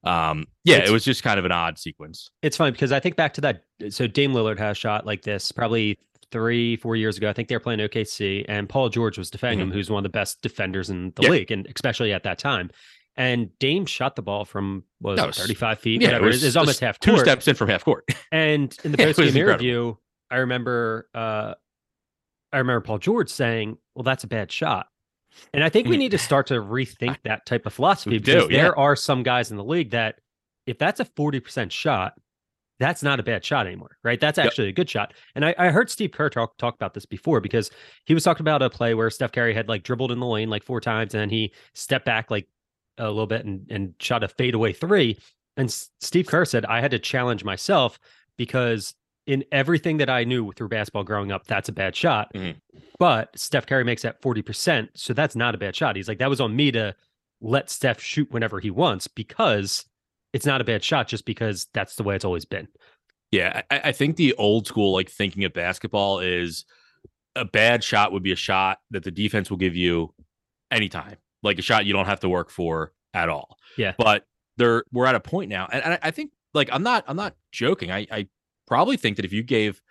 um, 0.03 0.47
yeah, 0.63 0.77
it's, 0.77 0.89
it 0.89 0.93
was 0.93 1.05
just 1.05 1.21
kind 1.21 1.37
of 1.37 1.45
an 1.45 1.51
odd 1.51 1.77
sequence. 1.77 2.31
It's 2.41 2.57
funny 2.57 2.71
because 2.71 2.91
I 2.91 2.99
think 2.99 3.15
back 3.15 3.35
to 3.35 3.41
that. 3.41 3.61
So 3.89 4.07
Dame 4.07 4.33
Lillard 4.33 4.57
has 4.57 4.77
a 4.77 4.79
shot 4.79 5.05
like 5.05 5.21
this 5.21 5.51
probably 5.51 5.99
three, 6.31 6.75
four 6.77 6.95
years 6.95 7.17
ago. 7.17 7.29
I 7.29 7.33
think 7.33 7.49
they 7.49 7.55
were 7.55 7.59
playing 7.59 7.81
OKC, 7.81 8.45
and 8.47 8.67
Paul 8.67 8.89
George 8.89 9.19
was 9.19 9.29
defending 9.29 9.59
mm-hmm. 9.59 9.69
him, 9.69 9.73
who's 9.73 9.91
one 9.91 9.99
of 9.99 10.11
the 10.11 10.17
best 10.17 10.41
defenders 10.41 10.89
in 10.89 11.13
the 11.15 11.23
yeah. 11.23 11.29
league, 11.29 11.51
and 11.51 11.67
especially 11.75 12.13
at 12.13 12.23
that 12.23 12.39
time. 12.39 12.71
And 13.17 13.57
Dame 13.59 13.85
shot 13.85 14.15
the 14.15 14.21
ball 14.21 14.43
from 14.43 14.83
was, 14.99 15.19
was 15.21 15.37
35 15.37 15.79
feet, 15.79 16.01
yeah, 16.01 16.09
whatever. 16.09 16.25
It 16.25 16.27
was, 16.27 16.43
it 16.43 16.47
was 16.47 16.57
almost 16.57 16.79
half 16.81 16.99
court. 16.99 17.17
Two 17.17 17.23
steps 17.23 17.47
in 17.47 17.55
from 17.55 17.69
half 17.69 17.85
court. 17.85 18.03
and 18.31 18.77
in 18.83 18.91
the 18.91 18.97
post 18.97 19.19
game 19.19 19.35
interview, 19.35 19.95
I 20.29 20.37
remember 20.37 21.07
uh 21.13 21.53
I 22.51 22.57
remember 22.59 22.81
Paul 22.81 22.97
George 22.97 23.29
saying, 23.29 23.77
Well, 23.95 24.03
that's 24.03 24.23
a 24.23 24.27
bad 24.27 24.51
shot. 24.51 24.87
And 25.53 25.63
I 25.63 25.69
think 25.69 25.87
we 25.87 25.95
mm. 25.95 25.99
need 25.99 26.11
to 26.11 26.17
start 26.17 26.47
to 26.47 26.55
rethink 26.55 27.17
that 27.23 27.45
type 27.45 27.65
of 27.65 27.73
philosophy 27.73 28.19
because 28.19 28.47
do, 28.47 28.53
yeah. 28.53 28.63
there 28.63 28.79
are 28.79 28.95
some 28.95 29.23
guys 29.23 29.51
in 29.51 29.57
the 29.57 29.63
league 29.63 29.91
that 29.91 30.15
if 30.65 30.77
that's 30.77 30.99
a 30.99 31.05
40% 31.05 31.71
shot, 31.71 32.13
that's 32.79 33.03
not 33.03 33.19
a 33.19 33.23
bad 33.23 33.43
shot 33.43 33.67
anymore, 33.67 33.97
right? 34.03 34.19
That's 34.19 34.37
actually 34.37 34.67
yep. 34.67 34.73
a 34.73 34.75
good 34.75 34.89
shot. 34.89 35.13
And 35.35 35.45
I, 35.45 35.55
I, 35.57 35.69
heard 35.69 35.89
Steve 35.89 36.11
Kerr 36.11 36.29
talk, 36.29 36.57
talk 36.57 36.75
about 36.75 36.93
this 36.93 37.05
before 37.05 37.39
because 37.39 37.71
he 38.05 38.13
was 38.13 38.23
talking 38.23 38.43
about 38.43 38.61
a 38.61 38.69
play 38.69 38.93
where 38.93 39.09
Steph 39.09 39.31
Curry 39.31 39.53
had 39.53 39.69
like 39.69 39.83
dribbled 39.83 40.11
in 40.11 40.19
the 40.19 40.25
lane 40.25 40.49
like 40.49 40.63
four 40.63 40.81
times 40.81 41.13
and 41.13 41.21
then 41.21 41.29
he 41.29 41.53
stepped 41.73 42.05
back 42.05 42.29
like 42.31 42.47
a 42.97 43.07
little 43.07 43.27
bit 43.27 43.45
and, 43.45 43.65
and 43.69 43.93
shot 43.99 44.23
a 44.23 44.27
fadeaway 44.27 44.73
three. 44.73 45.17
And 45.57 45.71
Steve 45.71 46.27
Kerr 46.27 46.45
said, 46.45 46.65
I 46.65 46.81
had 46.81 46.91
to 46.91 46.99
challenge 46.99 47.43
myself 47.43 47.99
because 48.37 48.93
in 49.27 49.43
everything 49.51 49.97
that 49.97 50.09
I 50.09 50.23
knew 50.23 50.51
through 50.51 50.69
basketball 50.69 51.03
growing 51.03 51.31
up, 51.31 51.47
that's 51.47 51.69
a 51.69 51.73
bad 51.73 51.95
shot. 51.95 52.31
Mm-hmm. 52.33 52.59
But 52.99 53.37
Steph 53.37 53.65
Curry 53.65 53.83
makes 53.83 54.03
that 54.03 54.21
40%. 54.21 54.89
So 54.95 55.13
that's 55.13 55.35
not 55.35 55.55
a 55.55 55.57
bad 55.57 55.75
shot. 55.75 55.95
He's 55.95 56.07
like, 56.07 56.19
that 56.19 56.29
was 56.29 56.41
on 56.41 56.55
me 56.55 56.71
to 56.71 56.95
let 57.41 57.69
Steph 57.69 58.01
shoot 58.01 58.31
whenever 58.31 58.59
he 58.59 58.69
wants 58.69 59.07
because 59.07 59.85
it's 60.33 60.45
not 60.45 60.61
a 60.61 60.65
bad 60.65 60.83
shot 60.83 61.07
just 61.07 61.25
because 61.25 61.67
that's 61.73 61.95
the 61.95 62.03
way 62.03 62.15
it's 62.15 62.25
always 62.25 62.45
been. 62.45 62.67
Yeah, 63.31 63.61
I, 63.71 63.81
I 63.85 63.91
think 63.91 64.15
the 64.15 64.33
old 64.35 64.67
school 64.67 64.93
like 64.93 65.09
thinking 65.09 65.43
of 65.43 65.53
basketball 65.53 66.19
is 66.19 66.65
a 67.35 67.45
bad 67.45 67.83
shot 67.83 68.11
would 68.11 68.23
be 68.23 68.31
a 68.31 68.37
shot 68.37 68.79
that 68.91 69.03
the 69.03 69.11
defense 69.11 69.49
will 69.49 69.57
give 69.57 69.75
you 69.75 70.13
anytime, 70.71 71.17
like 71.45 71.59
a 71.59 71.61
shot 71.61 71.85
you 71.85 71.93
don't 71.93 72.05
have 72.05 72.19
to 72.21 72.29
work 72.29 72.49
for 72.49 72.91
at 73.13 73.29
all. 73.29 73.57
Yeah, 73.77 73.93
but 73.97 74.25
there 74.57 74.83
we're 74.91 75.05
at 75.05 75.15
a 75.15 75.19
point 75.19 75.49
now, 75.49 75.67
and, 75.71 75.83
and 75.83 75.93
I, 75.93 75.99
I 76.03 76.11
think 76.11 76.31
like 76.53 76.69
I'm 76.71 76.83
not 76.83 77.03
I'm 77.07 77.17
not 77.17 77.35
joking. 77.51 77.91
I, 77.91 78.07
I 78.11 78.27
probably 78.67 78.97
think 78.97 79.15
that 79.17 79.25
if 79.25 79.33
you 79.33 79.43
gave 79.43 79.81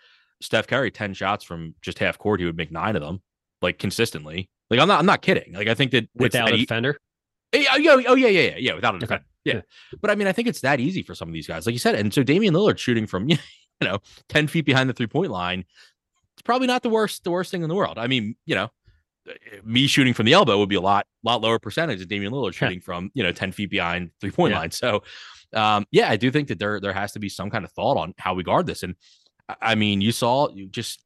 Steph 0.41 0.67
Curry 0.67 0.91
ten 0.91 1.13
shots 1.13 1.43
from 1.43 1.75
just 1.81 1.99
half 1.99 2.17
court, 2.17 2.39
he 2.39 2.45
would 2.45 2.57
make 2.57 2.71
nine 2.71 2.95
of 2.95 3.01
them, 3.01 3.21
like 3.61 3.79
consistently. 3.79 4.49
Like 4.69 4.79
I'm 4.79 4.87
not 4.87 4.99
I'm 4.99 5.05
not 5.05 5.21
kidding. 5.21 5.53
Like 5.53 5.67
I 5.67 5.73
think 5.73 5.91
that 5.91 6.07
without 6.15 6.53
a 6.53 6.57
defender. 6.57 6.97
Eh, 7.53 7.59
yeah, 7.59 7.69
oh, 7.73 7.77
yeah, 7.97 8.09
oh 8.09 8.15
yeah, 8.15 8.27
yeah, 8.27 8.41
yeah, 8.41 8.57
yeah. 8.57 8.73
Without 8.73 8.95
a 8.95 8.99
defender. 8.99 9.25
Yeah. 9.45 9.61
But 10.01 10.11
I 10.11 10.15
mean, 10.15 10.27
I 10.27 10.33
think 10.33 10.47
it's 10.47 10.61
that 10.61 10.79
easy 10.79 11.03
for 11.03 11.15
some 11.15 11.29
of 11.29 11.33
these 11.33 11.47
guys, 11.47 11.65
like 11.65 11.73
you 11.73 11.79
said. 11.79 11.95
And 11.95 12.13
so 12.13 12.23
Damian 12.23 12.53
Lillard 12.53 12.77
shooting 12.77 13.07
from, 13.07 13.29
you 13.29 13.37
know, 13.81 13.99
10 14.29 14.47
feet 14.47 14.65
behind 14.65 14.89
the 14.89 14.93
three 14.93 15.07
point 15.07 15.31
line, 15.31 15.63
it's 16.33 16.41
probably 16.41 16.67
not 16.67 16.83
the 16.83 16.89
worst, 16.89 17.23
the 17.23 17.31
worst 17.31 17.51
thing 17.51 17.63
in 17.63 17.69
the 17.69 17.75
world. 17.75 17.97
I 17.97 18.07
mean, 18.07 18.35
you 18.45 18.55
know, 18.55 18.69
me 19.63 19.87
shooting 19.87 20.13
from 20.13 20.25
the 20.25 20.33
elbow 20.33 20.57
would 20.57 20.69
be 20.69 20.75
a 20.75 20.81
lot, 20.81 21.07
lot 21.23 21.41
lower 21.41 21.59
percentage 21.59 21.99
than 21.99 22.07
Damian 22.07 22.31
Lillard 22.31 22.53
shooting 22.55 22.79
from, 22.79 23.11
you 23.13 23.23
know, 23.23 23.31
10 23.31 23.51
feet 23.51 23.69
behind 23.69 24.11
three 24.19 24.31
point 24.31 24.53
yeah. 24.53 24.59
line. 24.59 24.71
So, 24.71 25.03
um, 25.53 25.85
yeah, 25.91 26.09
I 26.09 26.17
do 26.17 26.31
think 26.31 26.47
that 26.49 26.59
there, 26.59 26.79
there 26.79 26.93
has 26.93 27.11
to 27.13 27.19
be 27.19 27.29
some 27.29 27.49
kind 27.49 27.65
of 27.65 27.71
thought 27.71 27.97
on 27.97 28.13
how 28.17 28.33
we 28.33 28.43
guard 28.43 28.67
this. 28.67 28.83
And 28.83 28.95
I 29.61 29.75
mean, 29.75 30.01
you 30.01 30.11
saw, 30.11 30.49
you 30.49 30.67
just, 30.67 31.01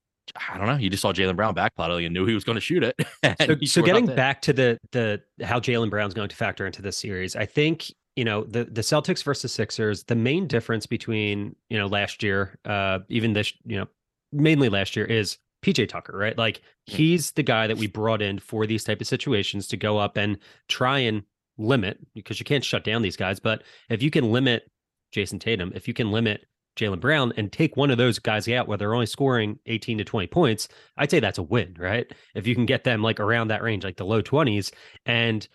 I 0.49 0.57
don't 0.57 0.67
know. 0.67 0.75
You 0.75 0.89
just 0.89 1.01
saw 1.01 1.11
Jaylen 1.11 1.35
Brown 1.35 1.55
backpedaling 1.55 2.05
and 2.05 2.13
knew 2.13 2.25
he 2.25 2.33
was 2.33 2.43
going 2.43 2.55
to 2.55 2.61
shoot 2.61 2.83
it. 2.83 2.95
so, 3.45 3.55
so 3.65 3.81
getting 3.81 4.05
back 4.05 4.41
to 4.43 4.53
the 4.53 4.77
the 4.91 5.21
how 5.43 5.59
Jaylen 5.59 5.89
Brown's 5.89 6.13
going 6.13 6.29
to 6.29 6.35
factor 6.35 6.67
into 6.67 6.83
this 6.83 6.97
series, 6.97 7.35
I 7.35 7.45
think 7.45 7.91
you 8.15 8.25
know 8.25 8.43
the 8.43 8.65
the 8.65 8.81
Celtics 8.81 9.23
versus 9.23 9.51
Sixers. 9.51 10.03
The 10.03 10.15
main 10.15 10.45
difference 10.45 10.85
between 10.85 11.55
you 11.69 11.77
know 11.79 11.87
last 11.87 12.21
year, 12.21 12.59
uh, 12.65 12.99
even 13.09 13.33
this 13.33 13.53
you 13.65 13.77
know 13.77 13.87
mainly 14.31 14.69
last 14.69 14.95
year 14.95 15.05
is 15.05 15.37
PJ 15.61 15.89
Tucker, 15.89 16.17
right? 16.17 16.37
Like 16.37 16.61
hmm. 16.87 16.95
he's 16.95 17.31
the 17.31 17.43
guy 17.43 17.67
that 17.67 17.77
we 17.77 17.87
brought 17.87 18.21
in 18.21 18.39
for 18.39 18.65
these 18.65 18.83
type 18.83 19.01
of 19.01 19.07
situations 19.07 19.67
to 19.67 19.77
go 19.77 19.97
up 19.97 20.17
and 20.17 20.37
try 20.67 20.99
and 20.99 21.23
limit 21.57 21.99
because 22.13 22.39
you 22.39 22.45
can't 22.45 22.63
shut 22.63 22.83
down 22.83 23.01
these 23.01 23.17
guys. 23.17 23.39
But 23.39 23.63
if 23.89 24.01
you 24.01 24.11
can 24.11 24.31
limit 24.31 24.69
Jayson 25.13 25.39
Tatum, 25.39 25.71
if 25.75 25.87
you 25.87 25.93
can 25.93 26.11
limit 26.11 26.45
Jaylen 26.75 26.99
Brown 26.99 27.33
and 27.35 27.51
take 27.51 27.75
one 27.75 27.91
of 27.91 27.97
those 27.97 28.19
guys 28.19 28.47
out 28.47 28.67
where 28.67 28.77
they're 28.77 28.93
only 28.93 29.05
scoring 29.05 29.59
18 29.65 29.97
to 29.97 30.03
20 30.03 30.27
points, 30.27 30.69
I'd 30.97 31.11
say 31.11 31.19
that's 31.19 31.37
a 31.37 31.43
win, 31.43 31.75
right? 31.77 32.11
If 32.35 32.47
you 32.47 32.55
can 32.55 32.65
get 32.65 32.83
them 32.83 33.01
like 33.01 33.19
around 33.19 33.49
that 33.49 33.61
range, 33.61 33.83
like 33.83 33.97
the 33.97 34.05
low 34.05 34.21
20s, 34.21 34.71
and 35.05 35.47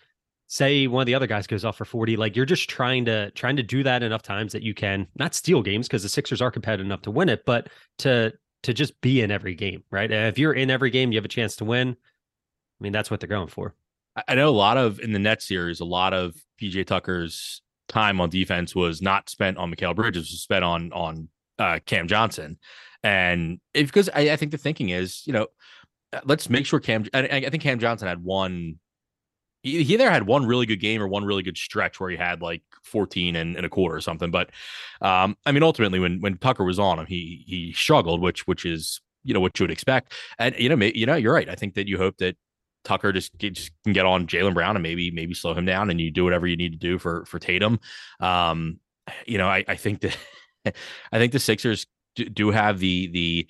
say 0.47 0.85
one 0.85 1.01
of 1.01 1.07
the 1.07 1.15
other 1.15 1.27
guys 1.27 1.47
goes 1.47 1.65
off 1.65 1.75
for 1.75 1.85
40 1.85 2.17
like 2.17 2.35
you're 2.35 2.45
just 2.45 2.69
trying 2.69 3.03
to 3.05 3.31
trying 3.31 3.55
to 3.55 3.63
do 3.63 3.81
that 3.81 4.03
enough 4.03 4.21
times 4.21 4.53
that 4.53 4.61
you 4.61 4.75
can 4.75 5.07
not 5.15 5.33
steal 5.33 5.63
games 5.63 5.87
because 5.87 6.03
the 6.03 6.09
Sixers 6.09 6.39
are 6.39 6.51
competitive 6.51 6.85
enough 6.85 7.01
to 7.01 7.09
win 7.11 7.29
it 7.29 7.43
but 7.47 7.67
to 7.97 8.31
to 8.65 8.73
just 8.73 8.99
be 9.01 9.21
in 9.21 9.31
every 9.31 9.55
game 9.55 9.83
right? 9.91 10.11
If 10.11 10.37
you're 10.37 10.53
in 10.53 10.69
every 10.69 10.89
game 10.89 11.11
you 11.11 11.17
have 11.17 11.25
a 11.25 11.29
chance 11.29 11.55
to 11.57 11.65
win. 11.65 11.89
I 11.89 12.83
mean 12.83 12.91
that's 12.91 13.09
what 13.09 13.19
they're 13.19 13.29
going 13.29 13.47
for. 13.47 13.73
I 14.27 14.35
know 14.35 14.49
a 14.49 14.51
lot 14.51 14.77
of 14.77 14.99
in 14.99 15.13
the 15.13 15.19
net 15.19 15.41
series 15.41 15.79
a 15.79 15.85
lot 15.85 16.13
of 16.13 16.35
PJ 16.61 16.85
Tucker's 16.85 17.61
time 17.87 18.19
on 18.19 18.29
defense 18.29 18.75
was 18.75 19.01
not 19.01 19.29
spent 19.29 19.57
on 19.57 19.73
Mikal 19.73 19.95
Bridges 19.95 20.31
was 20.31 20.41
spent 20.41 20.63
on 20.63 20.91
on 20.93 21.29
uh, 21.59 21.79
Cam 21.85 22.07
Johnson. 22.07 22.57
And 23.03 23.59
because 23.73 24.09
I, 24.13 24.31
I 24.31 24.35
think 24.35 24.51
the 24.51 24.57
thinking 24.57 24.89
is 24.89 25.25
you 25.25 25.33
know 25.33 25.47
let's 26.23 26.49
make 26.49 26.65
sure 26.65 26.79
Cam 26.79 27.05
I, 27.13 27.21
I 27.21 27.49
think 27.49 27.63
Cam 27.63 27.79
Johnson 27.79 28.07
had 28.07 28.23
one 28.23 28.79
he, 29.65 29.83
he 29.83 29.95
either 29.95 30.11
had 30.11 30.27
one 30.27 30.45
really 30.45 30.67
good 30.67 30.79
game 30.79 31.01
or 31.01 31.07
one 31.07 31.25
really 31.25 31.41
good 31.41 31.57
stretch 31.57 31.99
where 31.99 32.11
he 32.11 32.15
had 32.15 32.41
like 32.41 32.61
14 32.83 33.35
and, 33.35 33.55
and 33.55 33.65
a 33.65 33.69
quarter 33.69 33.95
or 33.95 34.01
something. 34.01 34.29
But 34.29 34.51
um, 35.01 35.35
I 35.45 35.51
mean, 35.51 35.63
ultimately, 35.63 35.99
when 35.99 36.21
when 36.21 36.37
Tucker 36.37 36.63
was 36.63 36.77
on 36.77 36.99
him, 36.99 37.07
he 37.07 37.43
he 37.47 37.73
struggled, 37.73 38.21
which 38.21 38.47
which 38.47 38.63
is 38.63 39.01
you 39.23 39.33
know 39.33 39.39
what 39.39 39.59
you 39.59 39.63
would 39.63 39.71
expect. 39.71 40.13
And 40.37 40.55
you 40.57 40.69
know, 40.69 40.85
you 40.93 41.07
know, 41.07 41.15
you're 41.15 41.33
right. 41.33 41.49
I 41.49 41.55
think 41.55 41.73
that 41.73 41.87
you 41.87 41.97
hope 41.97 42.17
that 42.17 42.37
Tucker 42.83 43.11
just, 43.11 43.37
just 43.39 43.71
can 43.83 43.93
get 43.93 44.05
on 44.05 44.27
Jaylen 44.27 44.53
Brown 44.53 44.75
and 44.75 44.83
maybe 44.83 45.09
maybe 45.09 45.33
slow 45.33 45.55
him 45.55 45.65
down, 45.65 45.89
and 45.89 45.99
you 45.99 46.11
do 46.11 46.23
whatever 46.23 46.45
you 46.45 46.55
need 46.55 46.73
to 46.73 46.77
do 46.77 46.99
for 46.99 47.25
for 47.25 47.39
Tatum. 47.39 47.79
Um, 48.19 48.79
you 49.25 49.39
know, 49.39 49.47
I, 49.47 49.65
I 49.67 49.75
think 49.75 50.01
that 50.01 50.17
I 51.11 51.17
think 51.17 51.33
the 51.33 51.39
Sixers 51.39 51.87
do 52.15 52.51
have 52.51 52.77
the 52.77 53.07
the 53.07 53.47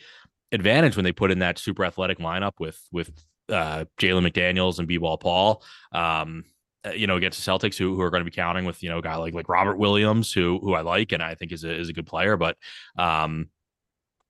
advantage 0.54 0.96
when 0.96 1.04
they 1.04 1.12
put 1.12 1.32
in 1.32 1.40
that 1.40 1.60
super 1.60 1.84
athletic 1.84 2.20
lineup 2.20 2.54
with 2.60 2.82
with 2.94 3.12
uh, 3.50 3.86
Jalen 4.00 4.30
McDaniels 4.30 4.80
and 4.80 4.88
B-ball 4.88 5.18
Paul. 5.18 5.64
Um, 5.92 6.46
uh, 6.86 6.92
you 6.92 7.08
know, 7.08 7.16
against 7.16 7.44
the 7.44 7.52
Celtics, 7.52 7.78
who, 7.78 7.96
who 7.96 8.02
are 8.02 8.12
going 8.12 8.24
to 8.24 8.30
be 8.30 8.36
counting 8.36 8.64
with 8.64 8.84
you 8.84 8.90
know 8.90 9.00
a 9.00 9.02
guy 9.02 9.16
like 9.16 9.34
like 9.34 9.50
Robert 9.50 9.78
Williams, 9.78 10.32
who 10.32 10.60
who 10.60 10.74
I 10.76 10.82
like 10.82 11.12
and 11.14 11.24
I 11.24 11.34
think 11.36 11.52
is 11.52 11.64
a 11.64 11.74
is 11.74 11.90
a 11.90 11.94
good 11.94 12.06
player, 12.06 12.38
but 12.38 12.58
um, 12.98 13.50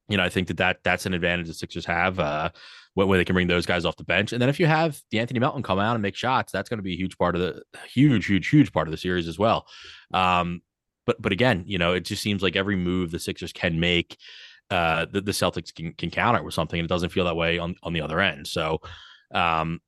you 0.07 0.17
know, 0.17 0.23
I 0.23 0.29
think 0.29 0.47
that, 0.47 0.57
that 0.57 0.77
that's 0.83 1.05
an 1.05 1.13
advantage 1.13 1.47
the 1.47 1.53
Sixers 1.53 1.85
have 1.85 2.19
uh, 2.19 2.49
when 2.93 3.17
they 3.17 3.25
can 3.25 3.33
bring 3.33 3.47
those 3.47 3.65
guys 3.65 3.85
off 3.85 3.97
the 3.97 4.03
bench. 4.03 4.33
And 4.33 4.41
then 4.41 4.49
if 4.49 4.59
you 4.59 4.67
have 4.67 5.01
the 5.11 5.19
Anthony 5.19 5.39
Melton 5.39 5.63
come 5.63 5.79
out 5.79 5.95
and 5.95 6.01
make 6.01 6.15
shots, 6.15 6.51
that's 6.51 6.69
going 6.69 6.77
to 6.77 6.83
be 6.83 6.93
a 6.93 6.97
huge 6.97 7.17
part 7.17 7.35
of 7.35 7.41
the 7.41 7.63
huge, 7.87 8.27
huge, 8.27 8.47
huge 8.47 8.71
part 8.71 8.87
of 8.87 8.91
the 8.91 8.97
series 8.97 9.27
as 9.27 9.39
well. 9.39 9.65
Um, 10.13 10.61
but 11.05 11.21
but 11.21 11.31
again, 11.31 11.63
you 11.65 11.77
know, 11.77 11.93
it 11.93 12.01
just 12.01 12.21
seems 12.21 12.43
like 12.43 12.55
every 12.55 12.75
move 12.75 13.11
the 13.11 13.19
Sixers 13.19 13.53
can 13.53 13.79
make 13.79 14.17
uh, 14.71 15.05
the, 15.11 15.21
the 15.21 15.31
Celtics 15.31 15.73
can, 15.73 15.93
can 15.93 16.09
counter 16.09 16.43
with 16.43 16.53
something. 16.53 16.79
And 16.79 16.85
it 16.85 16.89
doesn't 16.89 17.09
feel 17.09 17.25
that 17.25 17.35
way 17.35 17.57
on, 17.57 17.75
on 17.83 17.93
the 17.93 18.01
other 18.01 18.19
end. 18.19 18.47
So, 18.47 18.79
um, 19.33 19.79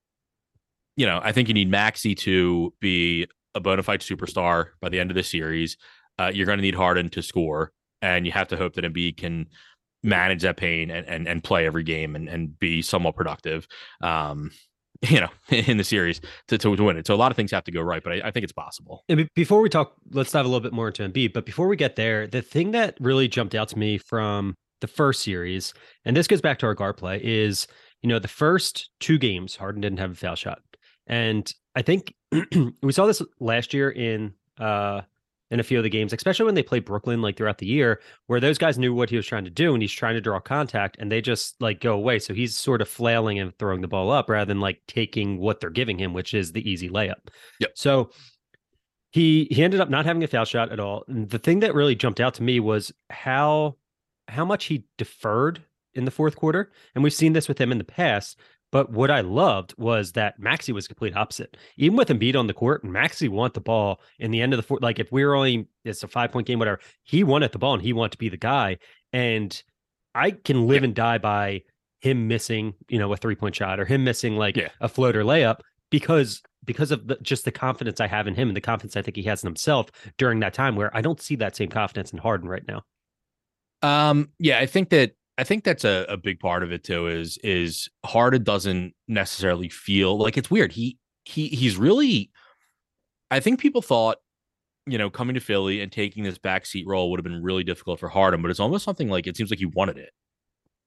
you 0.95 1.05
know, 1.05 1.19
I 1.23 1.31
think 1.31 1.47
you 1.47 1.53
need 1.53 1.69
Maxey 1.69 2.15
to 2.15 2.73
be 2.79 3.27
a 3.55 3.59
bona 3.59 3.83
fide 3.83 4.01
superstar 4.01 4.69
by 4.81 4.89
the 4.89 4.99
end 4.99 5.11
of 5.11 5.15
the 5.15 5.23
series. 5.23 5.77
Uh, 6.19 6.31
you're 6.33 6.45
going 6.45 6.57
to 6.57 6.63
need 6.63 6.75
Harden 6.75 7.09
to 7.09 7.21
score, 7.21 7.71
and 8.01 8.25
you 8.25 8.31
have 8.31 8.47
to 8.47 8.57
hope 8.57 8.73
that 8.73 8.83
Embiid 8.83 9.17
can 9.17 9.47
manage 10.03 10.43
that 10.43 10.57
pain 10.57 10.89
and 10.89 11.07
and, 11.07 11.27
and 11.27 11.43
play 11.43 11.65
every 11.65 11.83
game 11.83 12.15
and, 12.15 12.27
and 12.27 12.57
be 12.57 12.81
somewhat 12.81 13.15
productive. 13.15 13.67
Um, 14.01 14.51
you 15.09 15.21
know, 15.21 15.29
in 15.49 15.77
the 15.77 15.83
series 15.83 16.19
to, 16.47 16.57
to, 16.57 16.75
to, 16.75 16.83
win 16.83 16.97
it. 16.97 17.05
So 17.05 17.13
a 17.13 17.17
lot 17.17 17.31
of 17.31 17.35
things 17.35 17.51
have 17.51 17.63
to 17.65 17.71
go 17.71 17.81
right, 17.81 18.03
but 18.03 18.13
I, 18.13 18.29
I 18.29 18.31
think 18.31 18.43
it's 18.43 18.53
possible. 18.53 19.03
And 19.07 19.29
before 19.35 19.61
we 19.61 19.69
talk, 19.69 19.93
let's 20.11 20.31
dive 20.31 20.43
a 20.43 20.47
little 20.47 20.61
bit 20.61 20.73
more 20.73 20.87
into 20.87 21.07
Embiid. 21.07 21.33
But 21.33 21.45
before 21.45 21.67
we 21.67 21.75
get 21.75 21.95
there, 21.95 22.25
the 22.25 22.41
thing 22.41 22.71
that 22.71 22.97
really 22.99 23.27
jumped 23.27 23.53
out 23.53 23.67
to 23.69 23.77
me 23.77 23.99
from 23.99 24.55
the 24.81 24.87
first 24.87 25.23
series, 25.23 25.73
and 26.05 26.15
this 26.15 26.27
goes 26.27 26.41
back 26.41 26.59
to 26.59 26.65
our 26.65 26.73
guard 26.73 26.97
play, 26.97 27.19
is 27.23 27.67
you 28.01 28.09
know 28.09 28.19
the 28.19 28.27
first 28.27 28.89
two 28.99 29.17
games 29.17 29.55
Harden 29.55 29.81
didn't 29.81 29.99
have 29.99 30.11
a 30.11 30.15
foul 30.15 30.35
shot, 30.35 30.61
and 31.07 31.51
I 31.75 31.81
think 31.81 32.13
we 32.81 32.91
saw 32.91 33.05
this 33.05 33.21
last 33.39 33.73
year 33.73 33.89
in 33.89 34.33
uh 34.59 35.01
in 35.49 35.59
a 35.59 35.63
few 35.63 35.77
of 35.77 35.83
the 35.83 35.89
games, 35.89 36.13
especially 36.13 36.45
when 36.45 36.55
they 36.55 36.63
played 36.63 36.85
Brooklyn 36.85 37.21
like 37.21 37.37
throughout 37.37 37.57
the 37.57 37.65
year, 37.67 38.01
where 38.27 38.39
those 38.39 38.57
guys 38.57 38.77
knew 38.77 38.93
what 38.93 39.09
he 39.09 39.15
was 39.15 39.25
trying 39.25 39.45
to 39.45 39.49
do 39.49 39.73
and 39.73 39.81
he's 39.81 39.91
trying 39.91 40.15
to 40.15 40.21
draw 40.21 40.39
contact 40.39 40.97
and 40.99 41.11
they 41.11 41.21
just 41.21 41.61
like 41.61 41.79
go 41.79 41.93
away. 41.93 42.19
So 42.19 42.33
he's 42.33 42.57
sort 42.57 42.81
of 42.81 42.89
flailing 42.89 43.39
and 43.39 43.57
throwing 43.57 43.81
the 43.81 43.87
ball 43.87 44.11
up 44.11 44.29
rather 44.29 44.45
than 44.45 44.59
like 44.59 44.81
taking 44.87 45.37
what 45.37 45.59
they're 45.59 45.69
giving 45.69 45.97
him, 45.97 46.13
which 46.13 46.33
is 46.33 46.51
the 46.51 46.69
easy 46.69 46.89
layup. 46.89 47.29
Yep. 47.59 47.71
So 47.75 48.09
he 49.11 49.47
he 49.49 49.63
ended 49.63 49.79
up 49.79 49.89
not 49.89 50.05
having 50.05 50.23
a 50.23 50.27
foul 50.27 50.45
shot 50.45 50.71
at 50.71 50.79
all. 50.79 51.03
And 51.07 51.29
the 51.29 51.39
thing 51.39 51.61
that 51.61 51.73
really 51.73 51.95
jumped 51.95 52.19
out 52.19 52.33
to 52.35 52.43
me 52.43 52.59
was 52.59 52.91
how 53.09 53.77
how 54.27 54.45
much 54.45 54.65
he 54.65 54.85
deferred 54.97 55.63
in 55.93 56.05
the 56.05 56.11
fourth 56.11 56.35
quarter. 56.35 56.71
And 56.95 57.03
we've 57.03 57.13
seen 57.13 57.33
this 57.33 57.47
with 57.47 57.59
him 57.59 57.71
in 57.71 57.77
the 57.77 57.83
past. 57.83 58.39
But 58.71 58.91
what 58.91 59.09
I 59.09 59.21
loved 59.21 59.73
was 59.77 60.11
that 60.13 60.39
Maxey 60.39 60.73
was 60.73 60.87
complete 60.87 61.15
opposite. 61.15 61.55
Even 61.77 61.97
with 61.97 62.09
Embiid 62.09 62.35
on 62.35 62.47
the 62.47 62.53
court, 62.53 62.83
Maxey 62.83 63.29
want 63.29 63.53
the 63.53 63.61
ball 63.61 64.01
in 64.19 64.31
the 64.31 64.41
end 64.41 64.53
of 64.53 64.57
the 64.57 64.63
fourth. 64.63 64.83
Like 64.83 64.99
if 64.99 65.11
we 65.11 65.23
were 65.23 65.35
only 65.35 65.67
it's 65.85 66.03
a 66.03 66.07
five 66.07 66.31
point 66.31 66.47
game, 66.47 66.59
whatever, 66.59 66.79
he 67.03 67.23
wanted 67.23 67.53
the 67.53 67.59
ball 67.59 67.73
and 67.73 67.81
he 67.81 67.93
wanted 67.93 68.11
to 68.11 68.17
be 68.17 68.29
the 68.29 68.37
guy. 68.37 68.77
And 69.13 69.61
I 70.13 70.31
can 70.31 70.67
live 70.67 70.81
yeah. 70.81 70.87
and 70.87 70.95
die 70.95 71.17
by 71.17 71.63
him 72.01 72.27
missing, 72.27 72.73
you 72.89 72.99
know, 72.99 73.11
a 73.13 73.17
three 73.17 73.35
point 73.35 73.55
shot 73.55 73.79
or 73.79 73.85
him 73.85 74.03
missing 74.03 74.35
like 74.35 74.57
yeah. 74.57 74.69
a 74.81 74.89
floater 74.89 75.23
layup 75.23 75.61
because 75.89 76.41
because 76.65 76.91
of 76.91 77.07
the, 77.07 77.17
just 77.21 77.45
the 77.45 77.51
confidence 77.51 78.01
I 78.01 78.07
have 78.07 78.27
in 78.27 78.35
him 78.35 78.49
and 78.49 78.57
the 78.57 78.61
confidence 78.61 78.97
I 78.97 79.01
think 79.01 79.15
he 79.15 79.23
has 79.23 79.43
in 79.43 79.47
himself 79.47 79.89
during 80.17 80.41
that 80.41 80.53
time 80.53 80.75
where 80.75 80.95
I 80.95 81.01
don't 81.01 81.21
see 81.21 81.35
that 81.37 81.55
same 81.55 81.69
confidence 81.69 82.11
in 82.11 82.19
Harden 82.19 82.49
right 82.49 82.67
now. 82.67 82.83
Um, 83.81 84.29
yeah, 84.39 84.59
I 84.59 84.65
think 84.65 84.89
that 84.89 85.13
I 85.37 85.43
think 85.43 85.63
that's 85.63 85.85
a, 85.85 86.05
a 86.09 86.17
big 86.17 86.39
part 86.39 86.63
of 86.63 86.71
it 86.71 86.83
too. 86.83 87.07
Is 87.07 87.37
is 87.43 87.89
Harden 88.05 88.43
doesn't 88.43 88.93
necessarily 89.07 89.69
feel 89.69 90.17
like 90.17 90.37
it's 90.37 90.49
weird. 90.49 90.71
He 90.71 90.97
he 91.25 91.47
he's 91.47 91.77
really. 91.77 92.31
I 93.29 93.41
think 93.41 93.59
people 93.59 93.81
thought, 93.81 94.17
you 94.85 94.97
know, 94.97 95.09
coming 95.09 95.33
to 95.33 95.41
Philly 95.41 95.81
and 95.81 95.91
taking 95.91 96.23
this 96.23 96.37
backseat 96.37 96.85
role 96.87 97.11
would 97.11 97.19
have 97.19 97.25
been 97.25 97.43
really 97.43 97.65
difficult 97.65 97.99
for 97.99 98.07
Harden, 98.07 98.41
but 98.41 98.49
it's 98.49 98.59
almost 98.59 98.85
something 98.85 99.09
like 99.09 99.27
it 99.27 99.35
seems 99.35 99.49
like 99.49 99.59
he 99.59 99.65
wanted 99.65 99.97
it. 99.97 100.11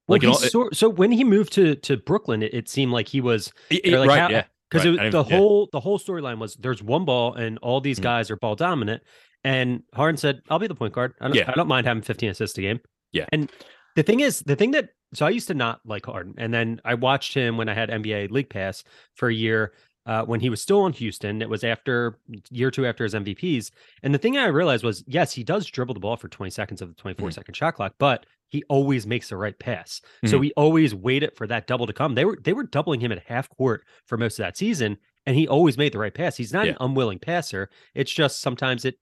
Like 0.07 0.23
well, 0.23 0.31
it, 0.43 0.51
so, 0.51 0.69
so 0.73 0.89
when 0.89 1.11
he 1.11 1.23
moved 1.23 1.53
to 1.53 1.75
to 1.75 1.97
Brooklyn, 1.97 2.43
it, 2.43 2.53
it 2.53 2.69
seemed 2.69 2.91
like 2.91 3.07
he 3.07 3.21
was 3.21 3.53
it, 3.69 3.85
like, 3.93 4.09
right, 4.09 4.19
how, 4.19 4.29
yeah, 4.29 4.43
because 4.69 4.97
right. 4.97 5.11
the 5.11 5.23
whole 5.23 5.61
yeah. 5.61 5.77
the 5.77 5.79
whole 5.79 5.99
storyline 5.99 6.39
was 6.39 6.55
there's 6.55 6.81
one 6.81 7.05
ball 7.05 7.35
and 7.35 7.57
all 7.59 7.79
these 7.79 7.97
mm-hmm. 7.97 8.03
guys 8.03 8.31
are 8.31 8.35
ball 8.35 8.55
dominant, 8.55 9.03
and 9.43 9.83
Harden 9.93 10.17
said, 10.17 10.41
"I'll 10.49 10.59
be 10.59 10.67
the 10.67 10.75
point 10.75 10.93
guard. 10.93 11.13
I 11.21 11.27
don't, 11.27 11.35
yeah. 11.35 11.49
I 11.49 11.53
don't 11.53 11.67
mind 11.67 11.87
having 11.87 12.03
15 12.03 12.29
assists 12.29 12.57
a 12.57 12.61
game." 12.61 12.79
Yeah. 13.11 13.25
And 13.31 13.51
the 13.95 14.03
thing 14.03 14.19
is, 14.21 14.41
the 14.41 14.55
thing 14.55 14.71
that 14.71 14.89
so 15.13 15.25
I 15.25 15.29
used 15.29 15.47
to 15.47 15.53
not 15.53 15.81
like 15.85 16.05
Harden, 16.05 16.35
and 16.37 16.53
then 16.53 16.79
I 16.85 16.93
watched 16.93 17.33
him 17.33 17.57
when 17.57 17.67
I 17.67 17.73
had 17.73 17.89
NBA 17.89 18.31
League 18.31 18.49
Pass 18.49 18.83
for 19.15 19.29
a 19.29 19.33
year 19.33 19.73
uh, 20.05 20.23
when 20.23 20.39
he 20.39 20.49
was 20.49 20.61
still 20.61 20.85
in 20.85 20.93
Houston. 20.93 21.41
It 21.41 21.49
was 21.49 21.63
after 21.63 22.17
year 22.49 22.71
two 22.71 22.85
after 22.85 23.03
his 23.03 23.13
MVPs, 23.13 23.71
and 24.03 24.13
the 24.13 24.17
thing 24.17 24.37
I 24.37 24.45
realized 24.45 24.83
was, 24.83 25.03
yes, 25.07 25.33
he 25.33 25.43
does 25.43 25.65
dribble 25.65 25.93
the 25.93 25.99
ball 25.99 26.15
for 26.15 26.29
20 26.29 26.49
seconds 26.49 26.81
of 26.81 26.89
the 26.89 26.95
24 26.95 27.27
mm-hmm. 27.27 27.33
second 27.33 27.55
shot 27.55 27.75
clock, 27.75 27.95
but 27.99 28.25
he 28.49 28.63
always 28.69 29.05
makes 29.05 29.29
the 29.29 29.37
right 29.37 29.57
pass. 29.57 30.01
Mm-hmm. 30.03 30.27
So 30.27 30.41
he 30.41 30.53
always 30.55 30.95
waited 30.95 31.35
for 31.35 31.47
that 31.47 31.67
double 31.67 31.87
to 31.87 31.93
come. 31.93 32.15
They 32.15 32.25
were 32.25 32.37
they 32.41 32.53
were 32.53 32.63
doubling 32.63 33.01
him 33.01 33.11
at 33.11 33.23
half 33.25 33.49
court 33.49 33.83
for 34.07 34.17
most 34.17 34.39
of 34.39 34.43
that 34.43 34.57
season, 34.57 34.97
and 35.25 35.35
he 35.35 35.47
always 35.47 35.77
made 35.77 35.93
the 35.93 35.99
right 35.99 36.13
pass. 36.13 36.37
He's 36.37 36.53
not 36.53 36.65
yeah. 36.65 36.71
an 36.71 36.77
unwilling 36.79 37.19
passer. 37.19 37.69
It's 37.95 38.11
just 38.11 38.41
sometimes 38.41 38.85
it 38.85 38.95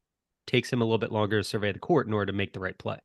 takes 0.48 0.72
him 0.72 0.82
a 0.82 0.86
little 0.86 0.98
bit 0.98 1.12
longer 1.12 1.40
to 1.40 1.44
survey 1.44 1.72
the 1.72 1.80
court 1.80 2.08
in 2.08 2.14
order 2.14 2.32
to 2.32 2.38
make 2.38 2.54
the 2.54 2.60
right 2.60 2.78
play. 2.78 2.98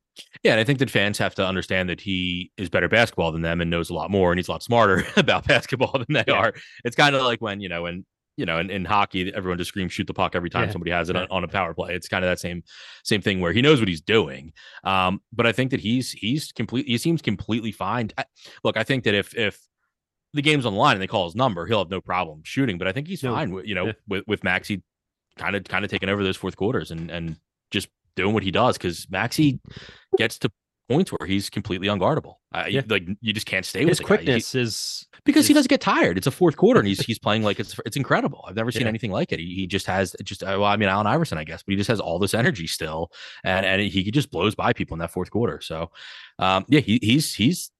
Yeah, 0.43 0.51
and 0.51 0.59
I 0.59 0.63
think 0.63 0.79
that 0.79 0.89
fans 0.89 1.17
have 1.17 1.35
to 1.35 1.45
understand 1.45 1.89
that 1.89 2.01
he 2.01 2.51
is 2.57 2.69
better 2.69 2.87
basketball 2.87 3.31
than 3.31 3.41
them 3.41 3.61
and 3.61 3.69
knows 3.69 3.89
a 3.89 3.93
lot 3.93 4.09
more 4.09 4.31
and 4.31 4.39
he's 4.39 4.47
a 4.47 4.51
lot 4.51 4.63
smarter 4.63 5.03
about 5.17 5.45
basketball 5.45 5.91
than 5.91 6.05
they 6.09 6.23
yeah. 6.27 6.35
are. 6.35 6.53
It's 6.83 6.95
kind 6.95 7.15
of 7.15 7.23
like 7.23 7.41
when, 7.41 7.59
you 7.59 7.69
know, 7.69 7.83
when 7.83 8.05
you 8.37 8.45
know, 8.45 8.59
in, 8.59 8.69
in 8.69 8.83
hockey, 8.83 9.33
everyone 9.33 9.57
just 9.57 9.69
screams 9.69 9.93
shoot 9.93 10.07
the 10.07 10.13
puck 10.13 10.35
every 10.35 10.49
time 10.49 10.65
yeah. 10.65 10.71
somebody 10.71 10.91
has 10.91 11.09
it 11.09 11.15
on, 11.15 11.27
on, 11.29 11.43
a 11.43 11.47
power 11.47 11.73
play. 11.73 11.95
It's 11.95 12.07
kind 12.07 12.23
of 12.25 12.29
that 12.29 12.39
same 12.39 12.63
same 13.03 13.21
thing 13.21 13.39
where 13.39 13.53
he 13.53 13.61
knows 13.61 13.79
what 13.79 13.87
he's 13.87 14.01
doing. 14.01 14.51
Um, 14.83 15.21
but 15.31 15.47
I 15.47 15.51
think 15.51 15.71
that 15.71 15.79
he's 15.79 16.11
he's 16.11 16.51
complete. 16.51 16.85
He 16.85 16.97
seems 16.97 17.21
completely 17.21 17.71
fine. 17.71 18.11
I, 18.17 18.25
look, 18.63 18.75
I 18.75 18.83
think 18.83 19.05
that 19.05 19.13
if 19.13 19.35
if 19.37 19.59
the 20.33 20.41
game's 20.41 20.65
on 20.65 20.73
the 20.73 20.79
line 20.79 20.95
and 20.95 21.01
they 21.01 21.07
call 21.07 21.25
his 21.25 21.35
number, 21.35 21.65
he'll 21.65 21.79
have 21.79 21.89
no 21.89 22.01
problem 22.01 22.41
shooting. 22.43 22.77
But 22.77 22.87
I 22.87 22.91
think 22.91 23.07
he's 23.07 23.23
no. 23.23 23.33
fine. 23.33 23.51
With, 23.51 23.65
you 23.65 23.75
know, 23.75 23.87
yeah. 23.87 23.93
with 24.07 24.23
with 24.27 24.43
Maxey 24.43 24.83
kind 25.37 25.55
of 25.55 25.63
kind 25.65 25.85
of 25.85 25.91
taking 25.91 26.09
over 26.09 26.23
those 26.23 26.37
fourth 26.37 26.55
quarters 26.55 26.91
and 26.91 27.09
and 27.09 27.37
just 27.71 27.87
doing 28.15 28.33
what 28.33 28.43
he 28.43 28.51
does 28.51 28.77
because 28.77 29.09
Maxey 29.09 29.59
gets 30.17 30.39
to 30.39 30.51
points 30.87 31.11
where 31.11 31.27
he's 31.27 31.49
completely 31.49 31.87
unguardable. 31.87 32.35
Uh, 32.53 32.65
yeah. 32.69 32.81
Like 32.87 33.07
you 33.21 33.33
just 33.33 33.47
can't 33.47 33.65
stay 33.65 33.85
His 33.85 33.99
with 33.99 34.07
quickness 34.07 34.51
he, 34.53 34.59
is 34.59 35.07
because 35.25 35.41
is... 35.41 35.47
he 35.47 35.53
doesn't 35.53 35.69
get 35.69 35.81
tired. 35.81 36.17
It's 36.17 36.27
a 36.27 36.31
fourth 36.31 36.57
quarter 36.57 36.79
and 36.79 36.87
he's 36.87 37.03
he's 37.05 37.19
playing 37.19 37.43
like 37.43 37.59
it's 37.59 37.79
it's 37.85 37.97
incredible. 37.97 38.45
I've 38.47 38.55
never 38.55 38.71
seen 38.71 38.83
yeah. 38.83 38.89
anything 38.89 39.11
like 39.11 39.31
it. 39.31 39.39
He, 39.39 39.55
he 39.55 39.67
just 39.67 39.87
has 39.87 40.15
just 40.23 40.43
uh, 40.43 40.57
well, 40.59 40.65
I 40.65 40.77
mean 40.77 40.89
Allen 40.89 41.07
Iverson, 41.07 41.37
I 41.37 41.43
guess, 41.43 41.63
but 41.63 41.71
he 41.71 41.77
just 41.77 41.89
has 41.89 41.99
all 41.99 42.19
this 42.19 42.33
energy 42.33 42.67
still, 42.67 43.11
and 43.43 43.65
and 43.65 43.81
he 43.81 44.11
just 44.11 44.31
blows 44.31 44.55
by 44.55 44.73
people 44.73 44.95
in 44.95 44.99
that 44.99 45.11
fourth 45.11 45.31
quarter. 45.31 45.59
So, 45.61 45.91
um, 46.39 46.65
yeah, 46.67 46.79
he, 46.79 46.99
he's 47.01 47.33
he's 47.33 47.71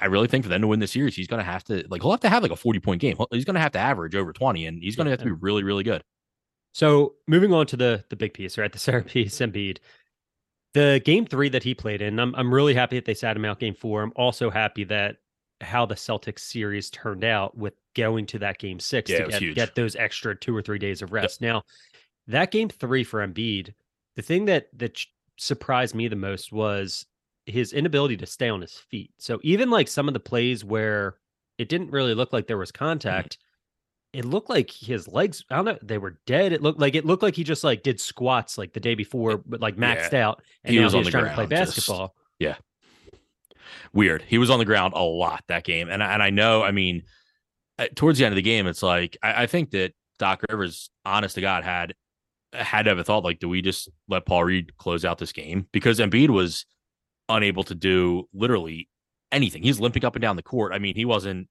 I 0.00 0.06
really 0.06 0.28
think 0.28 0.44
for 0.44 0.48
them 0.48 0.62
to 0.62 0.66
win 0.66 0.80
the 0.80 0.86
series, 0.86 1.14
he's 1.14 1.26
going 1.26 1.44
to 1.44 1.50
have 1.50 1.64
to 1.64 1.84
like 1.90 2.02
he'll 2.02 2.10
have 2.10 2.20
to 2.20 2.28
have 2.28 2.42
like 2.42 2.52
a 2.52 2.56
forty 2.56 2.78
point 2.78 3.00
game. 3.00 3.16
He's 3.30 3.44
going 3.44 3.54
to 3.54 3.60
have 3.60 3.72
to 3.72 3.78
average 3.78 4.14
over 4.14 4.32
twenty, 4.32 4.66
and 4.66 4.82
he's 4.82 4.96
going 4.96 5.06
to 5.06 5.10
have 5.10 5.20
to 5.20 5.26
be 5.26 5.32
really 5.32 5.62
really 5.64 5.84
good. 5.84 6.02
So 6.72 7.14
moving 7.26 7.52
on 7.52 7.66
to 7.68 7.76
the 7.76 8.04
the 8.08 8.16
big 8.16 8.34
piece, 8.34 8.58
right? 8.58 8.72
The 8.72 8.78
Sarah 8.78 9.02
piece, 9.04 9.38
Embiid. 9.38 9.78
The 10.74 11.00
game 11.04 11.26
three 11.26 11.48
that 11.48 11.62
he 11.62 11.74
played 11.74 12.02
in, 12.02 12.18
I'm 12.20 12.34
I'm 12.34 12.52
really 12.52 12.74
happy 12.74 12.96
that 12.96 13.04
they 13.04 13.14
sat 13.14 13.36
him 13.36 13.44
out 13.44 13.58
game 13.60 13.74
four. 13.74 14.02
I'm 14.02 14.12
also 14.16 14.50
happy 14.50 14.84
that 14.84 15.16
how 15.60 15.86
the 15.86 15.94
Celtics 15.94 16.40
series 16.40 16.90
turned 16.90 17.24
out 17.24 17.56
with 17.56 17.74
going 17.94 18.26
to 18.26 18.38
that 18.40 18.58
game 18.58 18.78
six 18.78 19.10
Yeah, 19.10 19.16
to 19.16 19.24
get, 19.24 19.52
get 19.54 19.74
those 19.74 19.96
extra 19.96 20.36
two 20.36 20.54
or 20.56 20.62
three 20.62 20.78
days 20.78 21.02
of 21.02 21.12
rest. 21.12 21.40
Now, 21.40 21.64
that 22.28 22.50
game 22.50 22.68
three 22.68 23.04
for 23.04 23.26
Embiid, 23.26 23.74
the 24.16 24.22
thing 24.22 24.44
that 24.46 24.68
that 24.78 25.00
surprised 25.36 25.94
me 25.94 26.08
the 26.08 26.16
most 26.16 26.52
was 26.52 27.06
his 27.46 27.72
inability 27.72 28.16
to 28.18 28.26
stay 28.26 28.48
on 28.48 28.60
his 28.60 28.74
feet. 28.74 29.12
So 29.18 29.40
even 29.42 29.70
like 29.70 29.88
some 29.88 30.08
of 30.08 30.14
the 30.14 30.20
plays 30.20 30.64
where 30.64 31.16
it 31.58 31.68
didn't 31.68 31.90
really 31.90 32.14
look 32.14 32.32
like 32.32 32.46
there 32.46 32.58
was 32.58 32.72
Mm-hmm. 33.06 33.26
contact, 33.26 33.38
it 34.12 34.24
looked 34.24 34.48
like 34.48 34.70
his 34.70 35.06
legs, 35.08 35.44
I 35.50 35.56
don't 35.56 35.64
know, 35.66 35.78
they 35.82 35.98
were 35.98 36.18
dead. 36.26 36.52
It 36.52 36.62
looked 36.62 36.80
like 36.80 36.94
it 36.94 37.04
looked 37.04 37.22
like 37.22 37.36
he 37.36 37.44
just 37.44 37.62
like 37.64 37.82
did 37.82 38.00
squats 38.00 38.56
like 38.58 38.72
the 38.72 38.80
day 38.80 38.94
before, 38.94 39.38
but 39.38 39.60
like 39.60 39.76
maxed 39.76 40.14
out. 40.14 40.42
And 40.64 40.74
He 40.74 40.80
was 40.80 40.92
he 40.92 40.98
was 41.00 41.08
trying 41.08 41.24
to 41.26 41.34
play 41.34 41.46
basketball 41.46 42.14
just- 42.40 42.40
basketball. 42.40 42.64
weird. 43.92 44.22
He 44.22 44.38
was 44.38 44.50
on 44.50 44.58
the 44.58 44.64
ground 44.64 44.94
a 44.96 45.02
lot 45.02 45.44
that 45.48 45.64
game, 45.64 45.88
and 45.88 46.02
I- 46.02 46.12
and 46.14 46.22
I 46.22 46.30
know. 46.30 46.62
I 46.62 46.70
mean, 46.70 47.02
uh, 47.78 47.86
towards 47.94 48.18
the 48.18 48.24
end 48.24 48.32
of 48.32 48.36
the 48.36 48.42
game, 48.42 48.66
it's 48.66 48.82
like 48.82 49.16
I, 49.22 49.42
I 49.42 49.46
think 49.46 49.70
that 49.70 49.92
Doc 50.18 50.42
Rivers, 50.50 50.90
honest 51.04 51.34
to 51.36 51.40
God, 51.40 51.64
had 51.64 51.94
had 52.54 52.84
to 52.84 52.90
have 52.90 52.98
a 52.98 53.04
thought 53.04 53.24
like, 53.24 53.38
do 53.40 53.48
we 53.48 53.60
just 53.60 53.88
let 54.08 54.24
Paul 54.24 54.44
Reed 54.44 54.76
close 54.78 55.04
out 55.04 55.18
this 55.18 55.32
game 55.32 55.66
because 55.70 55.98
Embiid 56.00 56.30
was 56.30 56.64
unable 57.28 57.62
to 57.64 57.74
do 57.74 58.26
literally 58.32 58.88
anything. 59.30 59.62
He's 59.62 59.78
limping 59.78 60.02
up 60.04 60.16
and 60.16 60.22
down 60.22 60.36
the 60.36 60.42
court. 60.42 60.72
I 60.72 60.78
mean, 60.78 60.94
he 60.94 61.04
wasn't. 61.04 61.48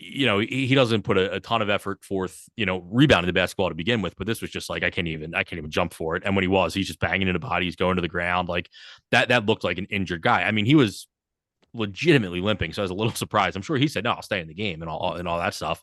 You 0.00 0.26
know, 0.26 0.38
he, 0.38 0.66
he 0.66 0.74
doesn't 0.74 1.02
put 1.02 1.18
a, 1.18 1.34
a 1.34 1.40
ton 1.40 1.60
of 1.60 1.68
effort 1.68 2.04
forth, 2.04 2.48
you 2.56 2.64
know, 2.64 2.86
rebounding 2.90 3.26
the 3.26 3.32
basketball 3.32 3.68
to 3.68 3.74
begin 3.74 4.00
with, 4.00 4.16
but 4.16 4.26
this 4.26 4.40
was 4.40 4.50
just 4.50 4.70
like 4.70 4.84
I 4.84 4.90
can't 4.90 5.08
even 5.08 5.34
I 5.34 5.42
can't 5.42 5.58
even 5.58 5.70
jump 5.70 5.92
for 5.92 6.16
it. 6.16 6.22
And 6.24 6.36
when 6.36 6.44
he 6.44 6.48
was, 6.48 6.72
he's 6.74 6.86
just 6.86 7.00
banging 7.00 7.28
into 7.28 7.40
bodies, 7.40 7.76
going 7.76 7.96
to 7.96 8.02
the 8.02 8.08
ground. 8.08 8.48
Like 8.48 8.70
that 9.10 9.28
that 9.28 9.46
looked 9.46 9.64
like 9.64 9.78
an 9.78 9.86
injured 9.90 10.22
guy. 10.22 10.42
I 10.42 10.52
mean, 10.52 10.66
he 10.66 10.74
was 10.74 11.08
legitimately 11.74 12.40
limping. 12.40 12.72
So 12.72 12.82
I 12.82 12.84
was 12.84 12.90
a 12.90 12.94
little 12.94 13.12
surprised. 13.14 13.56
I'm 13.56 13.62
sure 13.62 13.76
he 13.76 13.88
said, 13.88 14.04
no, 14.04 14.12
I'll 14.12 14.22
stay 14.22 14.40
in 14.40 14.48
the 14.48 14.54
game 14.54 14.82
and 14.82 14.90
all 14.90 15.14
and 15.14 15.28
all 15.28 15.38
that 15.38 15.54
stuff. 15.54 15.82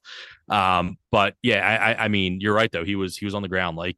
Um, 0.49 0.97
but 1.11 1.35
yeah, 1.41 1.65
I, 1.67 2.05
I 2.05 2.07
mean, 2.07 2.41
you're 2.41 2.53
right 2.53 2.71
though. 2.71 2.83
He 2.83 2.95
was 2.95 3.17
he 3.17 3.25
was 3.25 3.35
on 3.35 3.41
the 3.41 3.47
ground 3.47 3.77
like 3.77 3.97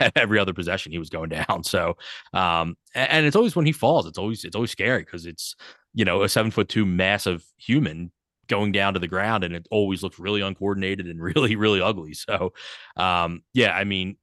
every 0.16 0.38
other 0.38 0.52
possession 0.52 0.92
he 0.92 0.98
was 0.98 1.10
going 1.10 1.30
down. 1.30 1.46
So 1.68 1.96
um 2.32 2.76
and, 2.94 3.10
and 3.10 3.26
it's 3.26 3.36
always 3.36 3.54
when 3.54 3.66
he 3.66 3.72
falls, 3.72 4.06
it's 4.06 4.18
always 4.18 4.44
it's 4.44 4.56
always 4.56 4.70
scary 4.70 5.00
because 5.02 5.26
it's 5.26 5.54
you 5.92 6.04
know 6.04 6.22
a 6.22 6.28
seven 6.28 6.50
foot 6.50 6.68
two 6.68 6.86
massive 6.86 7.44
human 7.58 8.10
going 8.48 8.72
down 8.72 8.94
to 8.94 9.00
the 9.00 9.08
ground 9.08 9.44
and 9.44 9.54
it 9.54 9.66
always 9.70 10.02
looks 10.02 10.18
really 10.18 10.40
uncoordinated 10.40 11.06
and 11.06 11.20
really, 11.34 11.56
really 11.56 11.80
ugly. 11.80 12.14
So 12.14 12.52
um 12.96 13.42
yeah, 13.54 13.72
I 13.72 13.84
mean 13.84 14.16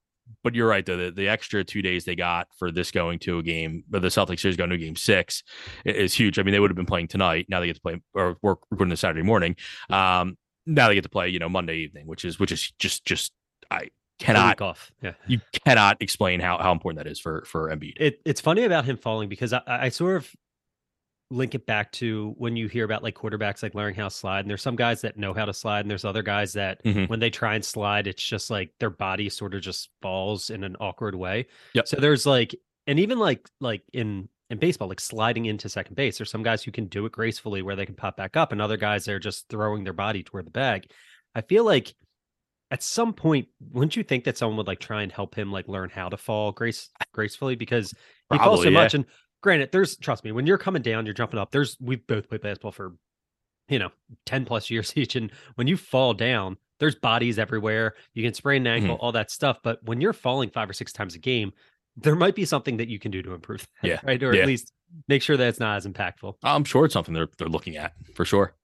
but 0.43 0.55
you're 0.55 0.67
right 0.67 0.85
though. 0.85 0.97
The, 0.97 1.11
the 1.11 1.27
extra 1.27 1.63
two 1.63 1.81
days 1.81 2.05
they 2.05 2.15
got 2.15 2.47
for 2.57 2.71
this 2.71 2.91
going 2.91 3.19
to 3.19 3.39
a 3.39 3.43
game, 3.43 3.83
but 3.89 4.01
the 4.01 4.07
Celtics 4.07 4.39
series 4.39 4.57
going 4.57 4.69
to 4.69 4.77
game 4.77 4.95
six 4.95 5.43
is 5.85 6.13
huge. 6.13 6.39
I 6.39 6.43
mean, 6.43 6.51
they 6.51 6.59
would 6.59 6.71
have 6.71 6.75
been 6.75 6.85
playing 6.85 7.09
tonight. 7.09 7.45
Now 7.49 7.59
they 7.59 7.67
get 7.67 7.75
to 7.75 7.81
play 7.81 8.01
or 8.13 8.37
work 8.41 8.59
recording 8.71 8.89
this 8.89 9.01
Saturday 9.01 9.21
morning. 9.21 9.55
Um, 9.89 10.37
now 10.65 10.87
they 10.87 10.95
get 10.95 11.03
to 11.03 11.09
play, 11.09 11.29
you 11.29 11.39
know, 11.39 11.49
Monday 11.49 11.77
evening, 11.77 12.07
which 12.07 12.25
is 12.25 12.39
which 12.39 12.51
is 12.51 12.71
just 12.79 13.05
just 13.05 13.33
i 13.71 13.89
cannot 14.19 14.61
off. 14.61 14.91
Yeah. 15.01 15.13
you 15.27 15.41
cannot 15.65 15.97
explain 16.01 16.39
how 16.39 16.57
how 16.57 16.71
important 16.71 17.03
that 17.03 17.09
is 17.09 17.19
for 17.19 17.43
for 17.45 17.69
Embiid. 17.69 17.93
it, 17.97 18.21
it's 18.25 18.41
funny 18.41 18.63
about 18.63 18.85
him 18.85 18.97
falling 18.97 19.29
because 19.29 19.53
I, 19.53 19.61
I 19.67 19.89
sort 19.89 20.17
of 20.17 20.31
link 21.31 21.55
it 21.55 21.65
back 21.65 21.91
to 21.91 22.35
when 22.37 22.55
you 22.55 22.67
hear 22.67 22.85
about 22.85 23.01
like 23.01 23.15
quarterbacks 23.15 23.63
like 23.63 23.73
learning 23.73 23.95
how 23.95 24.03
to 24.07 24.13
slide 24.13 24.41
and 24.41 24.49
there's 24.49 24.61
some 24.61 24.75
guys 24.75 25.01
that 25.01 25.17
know 25.17 25.33
how 25.33 25.43
to 25.43 25.53
slide 25.53 25.79
and 25.79 25.89
there's 25.89 26.05
other 26.05 26.21
guys 26.21 26.53
that 26.53 26.83
Mhm. 26.83 27.09
when 27.09 27.19
they 27.19 27.31
try 27.31 27.55
and 27.55 27.65
slide 27.65 28.05
it's 28.05 28.21
just 28.23 28.51
like 28.51 28.71
their 28.79 28.91
body 28.91 29.27
sort 29.29 29.55
of 29.55 29.61
just 29.61 29.89
falls 30.03 30.51
in 30.51 30.63
an 30.63 30.75
awkward 30.79 31.15
way 31.15 31.47
Yep. 31.73 31.87
so 31.87 31.97
there's 31.99 32.27
like 32.27 32.55
and 32.85 32.99
even 32.99 33.17
like 33.17 33.49
like 33.59 33.81
in 33.91 34.29
in 34.51 34.59
baseball 34.59 34.87
like 34.87 34.99
sliding 35.01 35.45
into 35.47 35.67
second 35.67 35.95
base 35.95 36.19
there's 36.19 36.29
some 36.29 36.43
guys 36.43 36.61
who 36.63 36.71
can 36.71 36.85
do 36.85 37.07
it 37.07 37.11
gracefully 37.11 37.63
where 37.63 37.75
they 37.75 37.87
can 37.87 37.95
pop 37.95 38.15
back 38.17 38.37
up 38.37 38.51
and 38.51 38.61
other 38.61 38.77
guys 38.77 39.03
they're 39.03 39.17
just 39.17 39.49
throwing 39.49 39.83
their 39.83 39.93
body 39.93 40.21
toward 40.21 40.45
the 40.45 40.51
bag 40.51 40.85
i 41.33 41.41
feel 41.41 41.63
like 41.65 41.95
at 42.69 42.83
some 42.83 43.13
point 43.13 43.47
wouldn't 43.71 43.95
you 43.95 44.03
think 44.03 44.25
that 44.25 44.37
someone 44.37 44.57
would 44.57 44.67
like 44.67 44.79
try 44.79 45.01
and 45.01 45.11
help 45.11 45.33
him 45.33 45.51
like 45.51 45.67
learn 45.67 45.89
how 45.89 46.07
to 46.09 46.17
fall 46.17 46.51
grace 46.51 46.89
gracefully 47.13 47.55
because 47.55 47.93
he 48.31 48.37
falls 48.39 48.63
so 48.63 48.69
yeah. 48.69 48.79
much. 48.79 48.95
And 48.95 49.05
granted, 49.45 49.71
there's 49.71 49.95
trust 49.95 50.23
me, 50.25 50.31
when 50.33 50.45
you're 50.47 50.57
coming 50.57 50.81
down, 50.81 51.05
you're 51.05 51.13
jumping 51.13 51.39
up. 51.39 51.51
There's 51.51 51.77
we've 51.79 52.05
both 52.07 52.27
played 52.27 52.41
basketball 52.41 52.71
for 52.73 52.95
you 53.69 53.77
know 53.79 53.91
10 54.25 54.43
plus 54.45 54.69
years 54.71 54.91
each. 54.97 55.15
And 55.15 55.31
when 55.53 55.67
you 55.67 55.77
fall 55.77 56.13
down, 56.15 56.57
there's 56.79 56.95
bodies 56.95 57.37
everywhere. 57.39 57.93
You 58.15 58.23
can 58.23 58.33
sprain 58.33 58.65
an 58.65 58.77
Mm-hmm. 58.79 58.89
ankle, 58.89 58.97
all 59.05 59.11
that 59.13 59.29
stuff. 59.31 59.59
But 59.63 59.79
when 59.83 60.01
you're 60.01 60.13
falling 60.13 60.49
five 60.49 60.67
or 60.69 60.73
six 60.73 60.91
times 60.91 61.13
a 61.15 61.19
game, 61.19 61.53
there 61.95 62.15
might 62.15 62.33
be 62.35 62.43
something 62.43 62.77
that 62.77 62.89
you 62.89 62.97
can 62.99 63.11
do 63.11 63.21
to 63.21 63.33
improve 63.33 63.65
that, 63.81 63.87
Yeah, 63.87 63.99
right? 64.03 64.21
Or 64.23 64.33
yeah. 64.33 64.41
at 64.41 64.47
least 64.47 64.73
make 65.07 65.21
sure 65.21 65.37
that 65.37 65.47
it's 65.47 65.59
not 65.59 65.77
as 65.77 65.85
impactful. 65.85 66.33
I'm 66.43 66.63
sure 66.63 66.83
it's 66.85 66.93
something 66.93 67.13
they're 67.13 67.29
they're 67.37 67.47
looking 67.47 67.77
at 67.77 67.93
for 68.15 68.25
sure. 68.25 68.55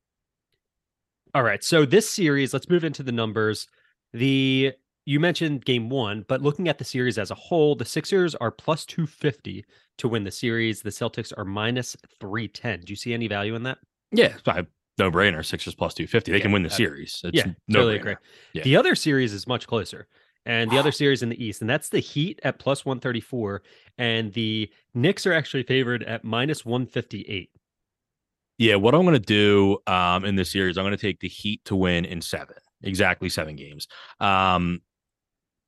All 1.33 1.43
right. 1.43 1.63
So 1.63 1.85
this 1.85 2.09
series, 2.09 2.53
let's 2.53 2.67
move 2.69 2.83
into 2.83 3.03
the 3.03 3.11
numbers. 3.13 3.67
The 4.13 4.73
you 5.11 5.19
mentioned 5.19 5.65
game 5.65 5.89
one, 5.89 6.23
but 6.29 6.41
looking 6.41 6.69
at 6.69 6.77
the 6.77 6.85
series 6.85 7.17
as 7.17 7.31
a 7.31 7.35
whole, 7.35 7.75
the 7.75 7.83
Sixers 7.83 8.33
are 8.35 8.49
plus 8.49 8.85
250 8.85 9.65
to 9.97 10.07
win 10.07 10.23
the 10.23 10.31
series. 10.31 10.81
The 10.81 10.89
Celtics 10.89 11.33
are 11.37 11.43
minus 11.43 11.97
310. 12.21 12.81
Do 12.81 12.91
you 12.93 12.95
see 12.95 13.13
any 13.13 13.27
value 13.27 13.53
in 13.55 13.63
that? 13.63 13.79
Yeah, 14.13 14.37
no 14.97 15.11
brainer. 15.11 15.45
Sixers 15.45 15.75
plus 15.75 15.93
two 15.93 16.07
fifty. 16.07 16.31
They 16.31 16.37
Yeah, 16.37 16.43
can 16.43 16.53
win 16.53 16.63
the 16.63 16.69
uh, 16.69 16.75
series. 16.75 17.21
It's 17.25 17.37
yeah, 17.37 17.47
no 17.67 17.79
totally 17.79 17.97
agree. 17.97 18.15
Yeah. 18.53 18.63
The 18.63 18.77
other 18.77 18.95
series 18.95 19.33
is 19.33 19.47
much 19.47 19.67
closer. 19.67 20.07
And 20.45 20.71
the 20.71 20.79
other 20.79 20.91
series 20.91 21.21
in 21.21 21.29
the 21.29 21.43
East, 21.43 21.61
and 21.61 21.69
that's 21.69 21.89
the 21.89 21.99
Heat 21.99 22.39
at 22.43 22.57
plus 22.57 22.85
134. 22.85 23.61
And 23.97 24.33
the 24.33 24.71
Knicks 24.93 25.27
are 25.27 25.33
actually 25.33 25.63
favored 25.63 26.03
at 26.03 26.23
minus 26.23 26.65
158. 26.65 27.49
Yeah, 28.57 28.75
what 28.75 28.95
I'm 28.95 29.01
going 29.01 29.13
to 29.13 29.19
do 29.19 29.79
um, 29.87 30.23
in 30.23 30.35
this 30.35 30.51
series, 30.51 30.77
I'm 30.77 30.83
going 30.83 30.97
to 30.97 31.01
take 31.01 31.19
the 31.19 31.27
Heat 31.27 31.63
to 31.65 31.75
win 31.75 32.05
in 32.05 32.21
seven, 32.21 32.55
exactly 32.81 33.29
seven 33.29 33.55
games. 33.55 33.87
Um, 34.19 34.81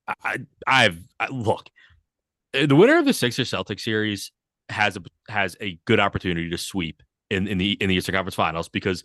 I, 0.07 0.37
I've 0.67 0.99
I, 1.19 1.27
look, 1.29 1.69
uh, 2.53 2.65
the 2.65 2.75
winner 2.75 2.97
of 2.97 3.05
the 3.05 3.13
Sixers 3.13 3.49
Celtics 3.49 3.81
series 3.81 4.31
has 4.69 4.97
a 4.97 5.01
has 5.31 5.55
a 5.61 5.79
good 5.85 5.99
opportunity 5.99 6.49
to 6.49 6.57
sweep 6.57 7.01
in 7.29 7.47
in 7.47 7.57
the 7.57 7.73
in 7.73 7.89
the 7.89 7.95
Eastern 7.95 8.15
Conference 8.15 8.35
Finals 8.35 8.69
because 8.69 9.03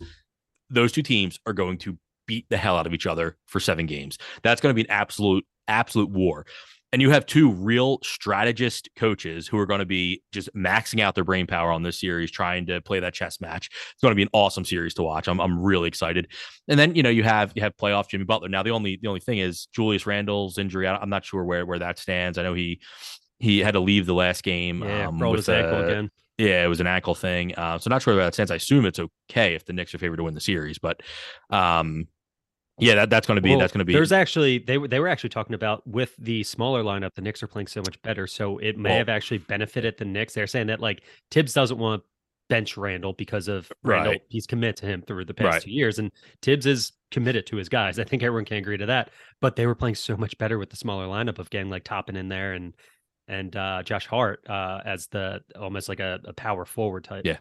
those 0.69 0.91
two 0.91 1.03
teams 1.03 1.39
are 1.45 1.53
going 1.53 1.77
to 1.79 1.97
beat 2.27 2.45
the 2.49 2.57
hell 2.57 2.77
out 2.77 2.85
of 2.85 2.93
each 2.93 3.07
other 3.07 3.37
for 3.47 3.59
seven 3.59 3.85
games. 3.85 4.17
That's 4.43 4.61
going 4.61 4.71
to 4.71 4.75
be 4.75 4.87
an 4.87 4.91
absolute 4.91 5.45
absolute 5.67 6.09
war. 6.09 6.45
And 6.91 7.01
you 7.01 7.11
have 7.11 7.25
two 7.25 7.51
real 7.51 7.99
strategist 8.01 8.89
coaches 8.95 9.47
who 9.47 9.59
are 9.59 9.67
going 9.67 9.79
to 9.79 9.85
be 9.85 10.23
just 10.31 10.53
maxing 10.55 11.01
out 11.01 11.13
their 11.13 11.23
brain 11.23 11.45
power 11.45 11.71
on 11.71 11.83
this 11.83 11.99
series, 11.99 12.31
trying 12.31 12.65
to 12.65 12.81
play 12.81 12.99
that 12.99 13.13
chess 13.13 13.39
match. 13.39 13.69
It's 13.91 14.01
going 14.01 14.11
to 14.11 14.15
be 14.15 14.23
an 14.23 14.29
awesome 14.33 14.65
series 14.65 14.95
to 14.95 15.03
watch. 15.03 15.27
I'm, 15.27 15.39
I'm 15.39 15.61
really 15.61 15.87
excited. 15.87 16.27
And 16.67 16.79
then 16.79 16.95
you 16.95 17.03
know 17.03 17.09
you 17.09 17.23
have 17.23 17.51
you 17.55 17.61
have 17.61 17.77
playoff 17.77 18.09
Jimmy 18.09 18.25
Butler. 18.25 18.49
Now 18.49 18.63
the 18.63 18.71
only 18.71 18.97
the 19.01 19.07
only 19.07 19.19
thing 19.19 19.37
is 19.37 19.67
Julius 19.67 20.07
Randle's 20.07 20.57
injury. 20.57 20.87
I'm 20.87 21.09
not 21.09 21.25
sure 21.25 21.43
where 21.43 21.65
where 21.65 21.79
that 21.79 21.99
stands. 21.99 22.37
I 22.37 22.43
know 22.43 22.53
he 22.53 22.79
he 23.39 23.59
had 23.59 23.71
to 23.71 23.79
leave 23.79 24.05
the 24.05 24.13
last 24.13 24.43
game. 24.43 24.83
Yeah, 24.83 25.07
um, 25.07 25.19
with 25.19 25.37
his 25.37 25.49
ankle 25.49 25.77
uh, 25.77 25.83
again. 25.83 26.11
Yeah, 26.39 26.63
it 26.63 26.67
was 26.67 26.79
an 26.79 26.87
ankle 26.87 27.15
thing. 27.15 27.53
Uh, 27.55 27.77
so 27.79 27.89
not 27.89 28.01
sure 28.01 28.15
where 28.15 28.23
that 28.23 28.33
stands. 28.33 28.49
I 28.49 28.55
assume 28.55 28.85
it's 28.85 28.99
okay 28.99 29.55
if 29.55 29.65
the 29.65 29.73
Knicks 29.73 29.93
are 29.93 29.97
favored 29.97 30.17
to 30.17 30.23
win 30.23 30.35
the 30.35 30.41
series, 30.41 30.79
but 30.79 31.01
um, 31.49 32.07
yeah, 32.79 32.95
that, 32.95 33.09
that's 33.09 33.27
going 33.27 33.35
to 33.35 33.41
be 33.41 33.49
Well, 33.51 33.59
that's 33.59 33.71
going 33.73 33.79
to 33.79 33.85
be 33.85 33.93
There's 33.93 34.11
actually 34.11 34.59
they 34.59 34.77
were 34.77 34.87
they 34.87 34.99
were 34.99 35.07
actually 35.07 35.29
talking 35.29 35.53
about 35.53 35.85
with 35.87 36.15
the 36.17 36.43
smaller 36.43 36.83
lineup, 36.83 37.13
the 37.15 37.21
Knicks 37.21 37.41
are 37.43 37.47
playing 37.47 37.67
so 37.67 37.81
much 37.81 38.01
better, 38.01 38.27
so 38.27 38.57
it 38.59 38.77
may 38.77 38.89
Well- 38.89 38.97
have 38.99 39.09
actually 39.09 39.39
benefited 39.39 39.97
the 39.97 40.05
Knicks. 40.05 40.33
They're 40.33 40.47
saying 40.47 40.67
that 40.67 40.79
like 40.79 41.01
Tibbs 41.31 41.53
doesn't 41.53 41.77
want 41.77 42.01
to 42.03 42.07
bench 42.49 42.77
Randle 42.77 43.13
because 43.13 43.47
of 43.47 43.71
Randle. 43.83 44.13
Right. 44.13 44.21
He's 44.29 44.47
committed 44.47 44.77
to 44.77 44.87
him 44.87 45.03
through 45.03 45.25
the 45.25 45.33
past 45.35 45.53
Right. 45.53 45.61
two 45.61 45.71
years, 45.71 45.99
and 45.99 46.11
Tibbs 46.41 46.65
is 46.65 46.91
committed 47.11 47.45
to 47.47 47.57
his 47.57 47.69
guys. 47.69 47.99
I 47.99 48.03
think 48.03 48.23
everyone 48.23 48.45
can 48.45 48.57
agree 48.57 48.77
to 48.77 48.87
that. 48.87 49.11
But 49.39 49.55
they 49.55 49.67
were 49.67 49.75
playing 49.75 49.95
so 49.95 50.17
much 50.17 50.37
better 50.39 50.57
with 50.57 50.69
the 50.71 50.75
smaller 50.75 51.05
lineup 51.05 51.37
of 51.39 51.49
getting 51.51 51.69
like 51.69 51.83
Toppin 51.83 52.15
in 52.15 52.27
there 52.29 52.53
and 52.53 52.75
and 53.27 53.55
uh 53.55 53.83
Josh 53.83 54.07
Hart 54.07 54.43
uh 54.49 54.79
as 54.83 55.05
the 55.07 55.41
almost 55.59 55.89
like 55.89 55.99
a, 55.99 56.19
a 56.25 56.33
power 56.33 56.65
forward 56.65 57.03
type. 57.03 57.25
Yeah. 57.25 57.37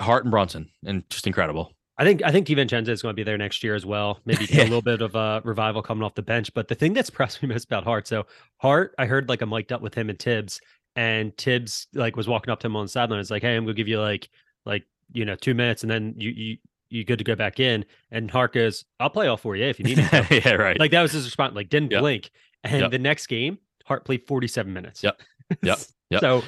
Hart 0.00 0.24
and 0.24 0.30
Brunson, 0.30 0.68
and 0.84 1.02
just 1.10 1.26
incredible. 1.26 1.72
I 1.98 2.04
think 2.04 2.22
I 2.24 2.32
think 2.32 2.46
DiVincenzo 2.46 2.88
is 2.88 3.02
going 3.02 3.12
to 3.12 3.16
be 3.16 3.22
there 3.22 3.36
next 3.38 3.62
year 3.62 3.74
as 3.74 3.84
well. 3.84 4.20
Maybe 4.24 4.46
Yeah. 4.50 4.62
a 4.62 4.64
little 4.64 4.82
bit 4.82 5.02
of 5.02 5.14
a 5.14 5.40
revival 5.44 5.82
coming 5.82 6.02
off 6.02 6.14
the 6.14 6.22
bench. 6.22 6.52
But 6.54 6.68
the 6.68 6.74
thing 6.74 6.92
that's 6.94 7.08
impressed 7.10 7.42
me 7.42 7.48
most 7.48 7.64
about 7.66 7.84
Hart, 7.84 8.06
so 8.08 8.26
Hart, 8.58 8.94
I 8.98 9.06
heard 9.06 9.28
like 9.28 9.42
a 9.42 9.46
mic'd 9.46 9.72
up 9.72 9.82
with 9.82 9.94
him 9.94 10.08
and 10.10 10.18
Tibbs, 10.18 10.60
and 10.96 11.36
Tibbs 11.36 11.86
like 11.94 12.16
was 12.16 12.28
walking 12.28 12.50
up 12.50 12.60
to 12.60 12.66
him 12.66 12.76
on 12.76 12.84
the 12.86 12.88
sideline. 12.88 13.20
It's 13.20 13.30
like, 13.30 13.42
hey, 13.42 13.56
I'm 13.56 13.64
gonna 13.64 13.74
give 13.74 13.88
you 13.88 14.00
like 14.00 14.28
like 14.64 14.84
you 15.12 15.24
know 15.24 15.34
two 15.36 15.54
minutes, 15.54 15.82
and 15.82 15.90
then 15.90 16.14
you 16.16 16.30
you 16.30 16.56
you 16.88 17.04
good 17.04 17.18
to 17.18 17.24
go 17.24 17.34
back 17.34 17.60
in. 17.60 17.84
And 18.10 18.30
Hart 18.30 18.52
goes, 18.52 18.84
I'll 19.00 19.08
play 19.10 19.26
all 19.26 19.36
for 19.38 19.56
you 19.56 19.64
if 19.64 19.78
you 19.78 19.84
need 19.84 19.96
me. 19.98 20.04
yeah, 20.30 20.52
right. 20.52 20.78
like 20.78 20.90
that 20.90 21.02
was 21.02 21.12
his 21.12 21.24
response. 21.24 21.54
Like 21.54 21.68
didn't 21.68 21.90
Yep. 21.90 22.00
blink. 22.00 22.30
And 22.64 22.80
Yep. 22.82 22.90
the 22.90 22.98
next 22.98 23.26
game, 23.26 23.58
Hart 23.86 24.04
played 24.04 24.26
47 24.26 24.72
minutes. 24.72 25.02
Yep. 25.02 25.20
Yep. 25.62 25.78
Yep. 26.10 26.20
So 26.20 26.42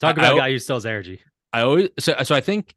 talk 0.00 0.16
about 0.16 0.32
I- 0.32 0.36
a 0.36 0.40
guy 0.40 0.50
who 0.50 0.58
still 0.58 0.76
has 0.76 0.86
energy. 0.86 1.20
I 1.52 1.62
always 1.62 1.88
so 1.98 2.14
so 2.22 2.34
I 2.34 2.40
think 2.40 2.74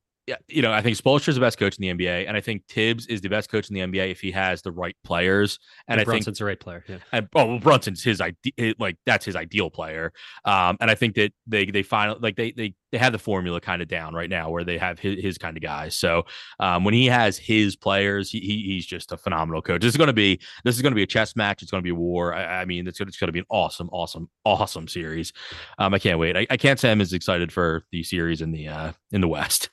you 0.48 0.62
know, 0.62 0.72
I 0.72 0.82
think 0.82 0.98
Spoelstra 0.98 1.30
is 1.30 1.36
the 1.36 1.42
best 1.42 1.58
coach 1.58 1.78
in 1.78 1.82
the 1.82 2.06
NBA, 2.06 2.28
and 2.28 2.36
I 2.36 2.42
think 2.42 2.66
Tibbs 2.68 3.06
is 3.08 3.22
the 3.22 3.30
best 3.30 3.50
coach 3.50 3.70
in 3.70 3.76
the 3.76 3.82
NBA 3.82 4.12
if 4.12 4.22
he 4.22 4.32
has 4.32 4.62
the 4.62 4.72
right 4.72 4.96
players. 5.04 5.60
And, 5.88 6.00
and 6.00 6.02
I 6.02 6.04
Brunson's 6.04 6.26
think 6.26 6.38
the 6.38 6.46
right 6.46 6.60
player. 6.60 6.84
Yeah. 6.88 6.98
And, 7.12 7.28
oh, 7.36 7.46
well, 7.46 7.60
Brunson's 7.60 8.04
his 8.04 8.22
idea, 8.22 8.74
like 8.80 8.98
that's 9.06 9.26
his 9.26 9.36
ideal 9.36 9.70
player. 9.70 10.12
Um, 10.46 10.78
and 10.80 10.90
I 10.90 10.96
think 10.96 11.16
that 11.16 11.32
they 11.48 11.66
they 11.66 11.84
finally 11.84 12.20
like 12.22 12.36
they 12.36 12.52
they 12.52 12.76
they 12.92 12.98
have 12.98 13.12
the 13.12 13.20
formula 13.20 13.62
kind 13.62 13.82
of 13.82 13.88
down 13.88 14.14
right 14.14 14.30
now 14.30 14.50
where 14.50 14.64
they 14.64 14.78
have 14.78 15.00
his, 15.00 15.22
his 15.22 15.38
kind 15.38 15.56
of 15.56 15.62
guys. 15.62 15.96
So 15.96 16.26
um, 16.60 16.84
when 16.84 16.94
he 16.94 17.06
has 17.06 17.38
his 17.38 17.76
players, 17.76 18.32
he, 18.32 18.40
he's 18.40 18.86
just 18.86 19.12
a 19.12 19.18
phenomenal 19.18 19.62
coach. 19.62 19.82
This 19.82 19.90
is 19.90 19.98
going 19.98 20.08
to 20.08 20.14
be 20.14 20.40
this 20.64 20.76
is 20.76 20.82
going 20.82 20.92
to 20.92 20.96
be 20.96 21.04
a 21.04 21.08
chess 21.08 21.36
match. 21.36 21.62
It's 21.62 21.72
going 21.72 21.82
to 21.82 21.86
be 21.86 21.92
a 21.92 21.96
war. 21.96 22.34
I, 22.34 22.62
I 22.62 22.66
mean, 22.66 22.88
it's, 22.88 23.00
it's 23.00 23.18
going 23.18 23.28
to 23.28 23.34
be 23.34 23.40
an 23.40 23.46
awesome, 23.50 23.90
awesome, 23.92 24.30
awesome 24.46 24.88
series. 24.88 25.34
Um, 25.78 25.94
I 25.94 26.00
can't 26.00 26.20
wait. 26.20 26.36
I, 26.36 26.48
I 26.50 26.58
can't 26.58 26.80
say 26.80 26.92
I'm 26.92 27.02
as 27.02 27.14
excited 27.14 27.52
for 27.52 27.84
the 27.92 28.04
series 28.04 28.42
in 28.42 28.52
the 28.52 28.68
uh 28.68 28.92
in 29.12 29.22
the 29.22 29.28
West. 29.28 29.70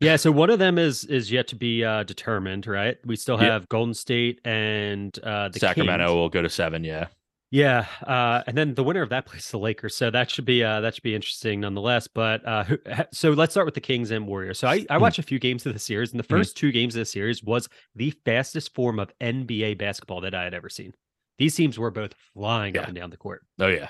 Yeah, 0.00 0.16
so 0.16 0.32
one 0.32 0.48
of 0.48 0.58
them 0.58 0.78
is 0.78 1.04
is 1.04 1.30
yet 1.30 1.46
to 1.48 1.56
be 1.56 1.84
uh, 1.84 2.04
determined, 2.04 2.66
right? 2.66 2.96
We 3.04 3.16
still 3.16 3.36
have 3.36 3.62
yep. 3.62 3.68
Golden 3.68 3.92
State 3.92 4.40
and 4.46 5.16
uh, 5.22 5.50
the 5.50 5.58
Sacramento 5.58 6.06
Kings. 6.06 6.14
will 6.14 6.28
go 6.30 6.40
to 6.40 6.48
seven. 6.48 6.84
Yeah, 6.84 7.08
yeah, 7.50 7.86
uh, 8.06 8.42
and 8.46 8.56
then 8.56 8.74
the 8.74 8.84
winner 8.84 9.02
of 9.02 9.08
that 9.08 9.26
plays 9.26 9.50
the 9.50 9.58
Lakers. 9.58 9.96
So 9.96 10.10
that 10.10 10.30
should 10.30 10.44
be 10.44 10.62
uh, 10.62 10.80
that 10.80 10.94
should 10.94 11.02
be 11.02 11.14
interesting 11.14 11.60
nonetheless. 11.60 12.06
But 12.06 12.46
uh, 12.46 12.64
so 13.12 13.32
let's 13.32 13.52
start 13.52 13.66
with 13.66 13.74
the 13.74 13.80
Kings 13.80 14.10
and 14.10 14.26
Warriors. 14.26 14.58
So 14.58 14.68
I, 14.68 14.86
I 14.88 14.96
hmm. 14.96 15.02
watched 15.02 15.18
a 15.18 15.22
few 15.22 15.38
games 15.38 15.66
of 15.66 15.72
the 15.72 15.78
series, 15.78 16.12
and 16.12 16.20
the 16.20 16.24
1st 16.24 16.40
mm-hmm. 16.40 16.54
two 16.54 16.72
games 16.72 16.94
of 16.94 17.00
the 17.00 17.06
series 17.06 17.42
was 17.42 17.68
the 17.94 18.10
fastest 18.24 18.74
form 18.74 18.98
of 18.98 19.12
NBA 19.20 19.78
basketball 19.78 20.20
that 20.22 20.34
I 20.34 20.44
had 20.44 20.54
ever 20.54 20.68
seen. 20.68 20.94
These 21.38 21.56
teams 21.56 21.78
were 21.78 21.90
both 21.90 22.14
flying 22.34 22.74
yeah. 22.74 22.82
up 22.82 22.88
and 22.88 22.96
down 22.96 23.10
the 23.10 23.16
court. 23.16 23.42
Oh 23.58 23.68
yeah, 23.68 23.88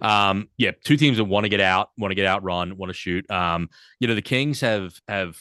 um, 0.00 0.48
yeah, 0.56 0.72
two 0.84 0.96
teams 0.96 1.16
that 1.16 1.24
want 1.24 1.44
to 1.44 1.48
get 1.48 1.60
out, 1.60 1.90
want 1.98 2.10
to 2.10 2.16
get 2.16 2.26
out, 2.26 2.42
run, 2.42 2.76
want 2.76 2.90
to 2.90 2.94
shoot. 2.94 3.28
Um, 3.30 3.68
you 3.98 4.08
know, 4.08 4.14
the 4.14 4.22
Kings 4.22 4.60
have 4.60 4.94
have 5.08 5.38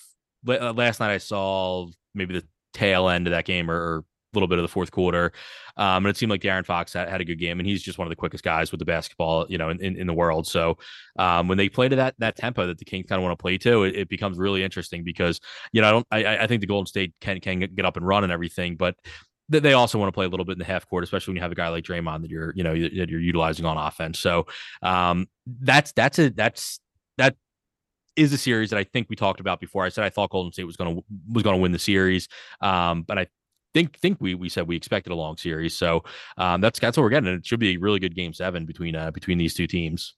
uh, 0.47 0.73
last 0.73 0.99
night 0.99 1.11
I 1.11 1.17
saw 1.17 1.87
maybe 2.13 2.39
the 2.39 2.47
tail 2.73 3.09
end 3.09 3.27
of 3.27 3.31
that 3.31 3.45
game 3.45 3.69
or, 3.69 4.05
a 4.31 4.37
little 4.37 4.47
bit 4.47 4.59
of 4.59 4.63
the 4.63 4.67
fourth 4.69 4.91
quarter. 4.91 5.31
Um, 5.75 6.05
and 6.05 6.07
it 6.07 6.17
seemed 6.17 6.29
like 6.29 6.41
De'Aaron 6.41 6.65
Fox 6.65 6.93
had, 6.93 7.09
had, 7.09 7.21
a 7.21 7.25
good 7.25 7.39
game, 7.39 7.59
and 7.59 7.67
he's 7.67 7.81
just 7.81 7.97
one 7.97 8.05
of 8.05 8.09
the 8.09 8.15
quickest 8.15 8.43
guys 8.43 8.71
with 8.71 8.79
the 8.79 8.85
basketball, 8.85 9.45
you 9.49 9.57
know, 9.57 9.69
in, 9.69 9.81
in, 9.81 9.95
in 9.95 10.07
the 10.07 10.13
world. 10.13 10.45
So 10.45 10.77
um, 11.17 11.47
when 11.47 11.57
they 11.57 11.69
play 11.69 11.89
to 11.89 11.95
that 11.95 12.15
that 12.19 12.35
tempo 12.35 12.67
that 12.67 12.77
the 12.77 12.85
Kings 12.85 13.07
kind 13.07 13.19
of 13.19 13.23
want 13.23 13.37
to 13.37 13.41
play 13.41 13.57
to, 13.59 13.83
it, 13.83 13.95
it, 13.95 14.09
becomes 14.09 14.37
really 14.37 14.63
interesting 14.63 15.03
because 15.03 15.39
you 15.71 15.81
know 15.81 15.87
I 15.87 15.91
don't 15.91 16.07
I, 16.11 16.37
I 16.43 16.47
think 16.47 16.61
the 16.61 16.67
Golden 16.67 16.85
State 16.85 17.13
can 17.21 17.39
can 17.39 17.59
get 17.59 17.85
up 17.85 17.97
and 17.97 18.05
run 18.05 18.23
and 18.23 18.31
everything, 18.31 18.75
but 18.75 18.95
they 19.49 19.73
also 19.73 19.97
want 19.97 20.07
to 20.07 20.13
play 20.13 20.25
a 20.25 20.29
little 20.29 20.45
bit 20.45 20.53
in 20.53 20.59
the 20.59 20.65
half 20.65 20.87
court, 20.87 21.03
especially 21.03 21.31
when 21.31 21.37
you 21.37 21.41
have 21.41 21.51
a 21.51 21.55
guy 21.55 21.69
like 21.69 21.83
Draymond 21.83 22.21
that 22.21 22.29
you're, 22.29 22.53
you 22.55 22.63
know, 22.63 22.73
that 22.73 23.09
you're 23.09 23.19
utilizing 23.19 23.65
on 23.65 23.77
offense. 23.77 24.19
So 24.19 24.45
um, 24.81 25.27
that's 25.45 25.91
that's 25.93 26.19
a 26.19 26.29
that's 26.29 26.79
that 27.17 27.35
is 28.15 28.31
a 28.31 28.37
series 28.37 28.69
that 28.69 28.77
I 28.77 28.83
think 28.83 29.09
we 29.09 29.15
talked 29.15 29.39
about 29.39 29.59
before. 29.59 29.83
I 29.85 29.89
said 29.89 30.03
I 30.03 30.09
thought 30.09 30.29
Golden 30.29 30.51
State 30.51 30.65
was 30.65 30.77
going 30.77 30.95
to 30.95 31.03
was 31.31 31.43
going 31.43 31.55
to 31.55 31.61
win 31.61 31.71
the 31.71 31.79
series, 31.79 32.27
um, 32.61 33.03
but 33.03 33.17
I 33.17 33.27
think 33.73 33.97
think 33.97 34.17
we 34.19 34.35
we 34.35 34.49
said 34.49 34.67
we 34.67 34.75
expected 34.75 35.11
a 35.11 35.15
long 35.15 35.37
series. 35.37 35.75
So 35.75 36.03
um, 36.37 36.61
that's 36.61 36.79
that's 36.79 36.97
what 36.97 37.03
we're 37.03 37.09
getting. 37.09 37.33
It 37.33 37.45
should 37.45 37.59
be 37.59 37.75
a 37.75 37.77
really 37.77 37.99
good 37.99 38.15
game 38.15 38.33
seven 38.33 38.65
between 38.65 38.95
uh, 38.95 39.11
between 39.11 39.37
these 39.37 39.53
two 39.53 39.67
teams. 39.67 40.15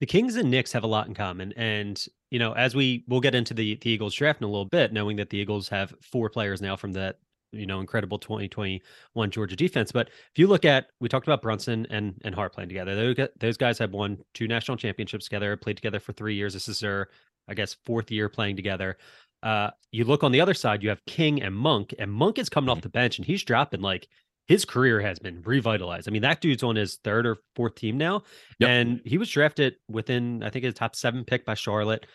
The 0.00 0.06
Kings 0.06 0.34
and 0.36 0.50
Knicks 0.50 0.72
have 0.72 0.82
a 0.82 0.88
lot 0.88 1.06
in 1.06 1.14
common, 1.14 1.52
and 1.52 2.02
you 2.30 2.38
know, 2.38 2.52
as 2.52 2.74
we 2.74 3.04
we'll 3.06 3.20
get 3.20 3.34
into 3.34 3.54
the 3.54 3.76
the 3.76 3.90
Eagles 3.90 4.14
draft 4.14 4.40
in 4.40 4.44
a 4.44 4.50
little 4.50 4.64
bit, 4.64 4.92
knowing 4.92 5.16
that 5.16 5.30
the 5.30 5.38
Eagles 5.38 5.68
have 5.68 5.94
four 6.00 6.28
players 6.30 6.62
now 6.62 6.76
from 6.76 6.92
that 6.92 7.18
you 7.52 7.66
know 7.66 7.80
incredible 7.80 8.18
2021 8.18 9.30
Georgia 9.30 9.56
defense. 9.56 9.92
But 9.92 10.08
if 10.08 10.38
you 10.38 10.46
look 10.46 10.64
at 10.64 10.86
we 11.00 11.08
talked 11.08 11.26
about 11.26 11.42
Brunson 11.42 11.86
and 11.90 12.14
and 12.24 12.34
Hart 12.34 12.54
playing 12.54 12.68
together. 12.68 12.94
Those, 13.14 13.28
those 13.38 13.56
guys 13.56 13.78
have 13.78 13.92
won 13.92 14.18
two 14.34 14.48
national 14.48 14.76
championships 14.76 15.26
together, 15.26 15.56
played 15.56 15.76
together 15.76 16.00
for 16.00 16.12
three 16.12 16.34
years. 16.34 16.54
This 16.54 16.68
is 16.68 16.80
their 16.80 17.08
I 17.48 17.54
guess 17.54 17.76
fourth 17.84 18.10
year 18.10 18.28
playing 18.28 18.56
together. 18.56 18.96
Uh, 19.42 19.70
you 19.90 20.04
look 20.04 20.22
on 20.22 20.32
the 20.32 20.40
other 20.40 20.54
side, 20.54 20.82
you 20.82 20.88
have 20.88 21.04
King 21.06 21.42
and 21.42 21.54
Monk, 21.54 21.94
and 21.98 22.12
Monk 22.12 22.38
is 22.38 22.48
coming 22.48 22.70
off 22.70 22.78
mm-hmm. 22.78 22.82
the 22.82 22.90
bench 22.90 23.18
and 23.18 23.26
he's 23.26 23.42
dropping 23.42 23.80
like 23.80 24.08
his 24.46 24.64
career 24.64 25.00
has 25.00 25.18
been 25.18 25.42
revitalized. 25.42 26.08
I 26.08 26.12
mean, 26.12 26.22
that 26.22 26.40
dude's 26.40 26.62
on 26.62 26.76
his 26.76 26.96
third 26.96 27.26
or 27.26 27.38
fourth 27.54 27.74
team 27.74 27.96
now, 27.96 28.22
yep. 28.58 28.70
and 28.70 29.00
he 29.04 29.18
was 29.18 29.30
drafted 29.30 29.76
within 29.88 30.42
I 30.42 30.50
think 30.50 30.64
his 30.64 30.74
top 30.74 30.96
seven 30.96 31.24
pick 31.24 31.44
by 31.44 31.54
Charlotte 31.54 32.06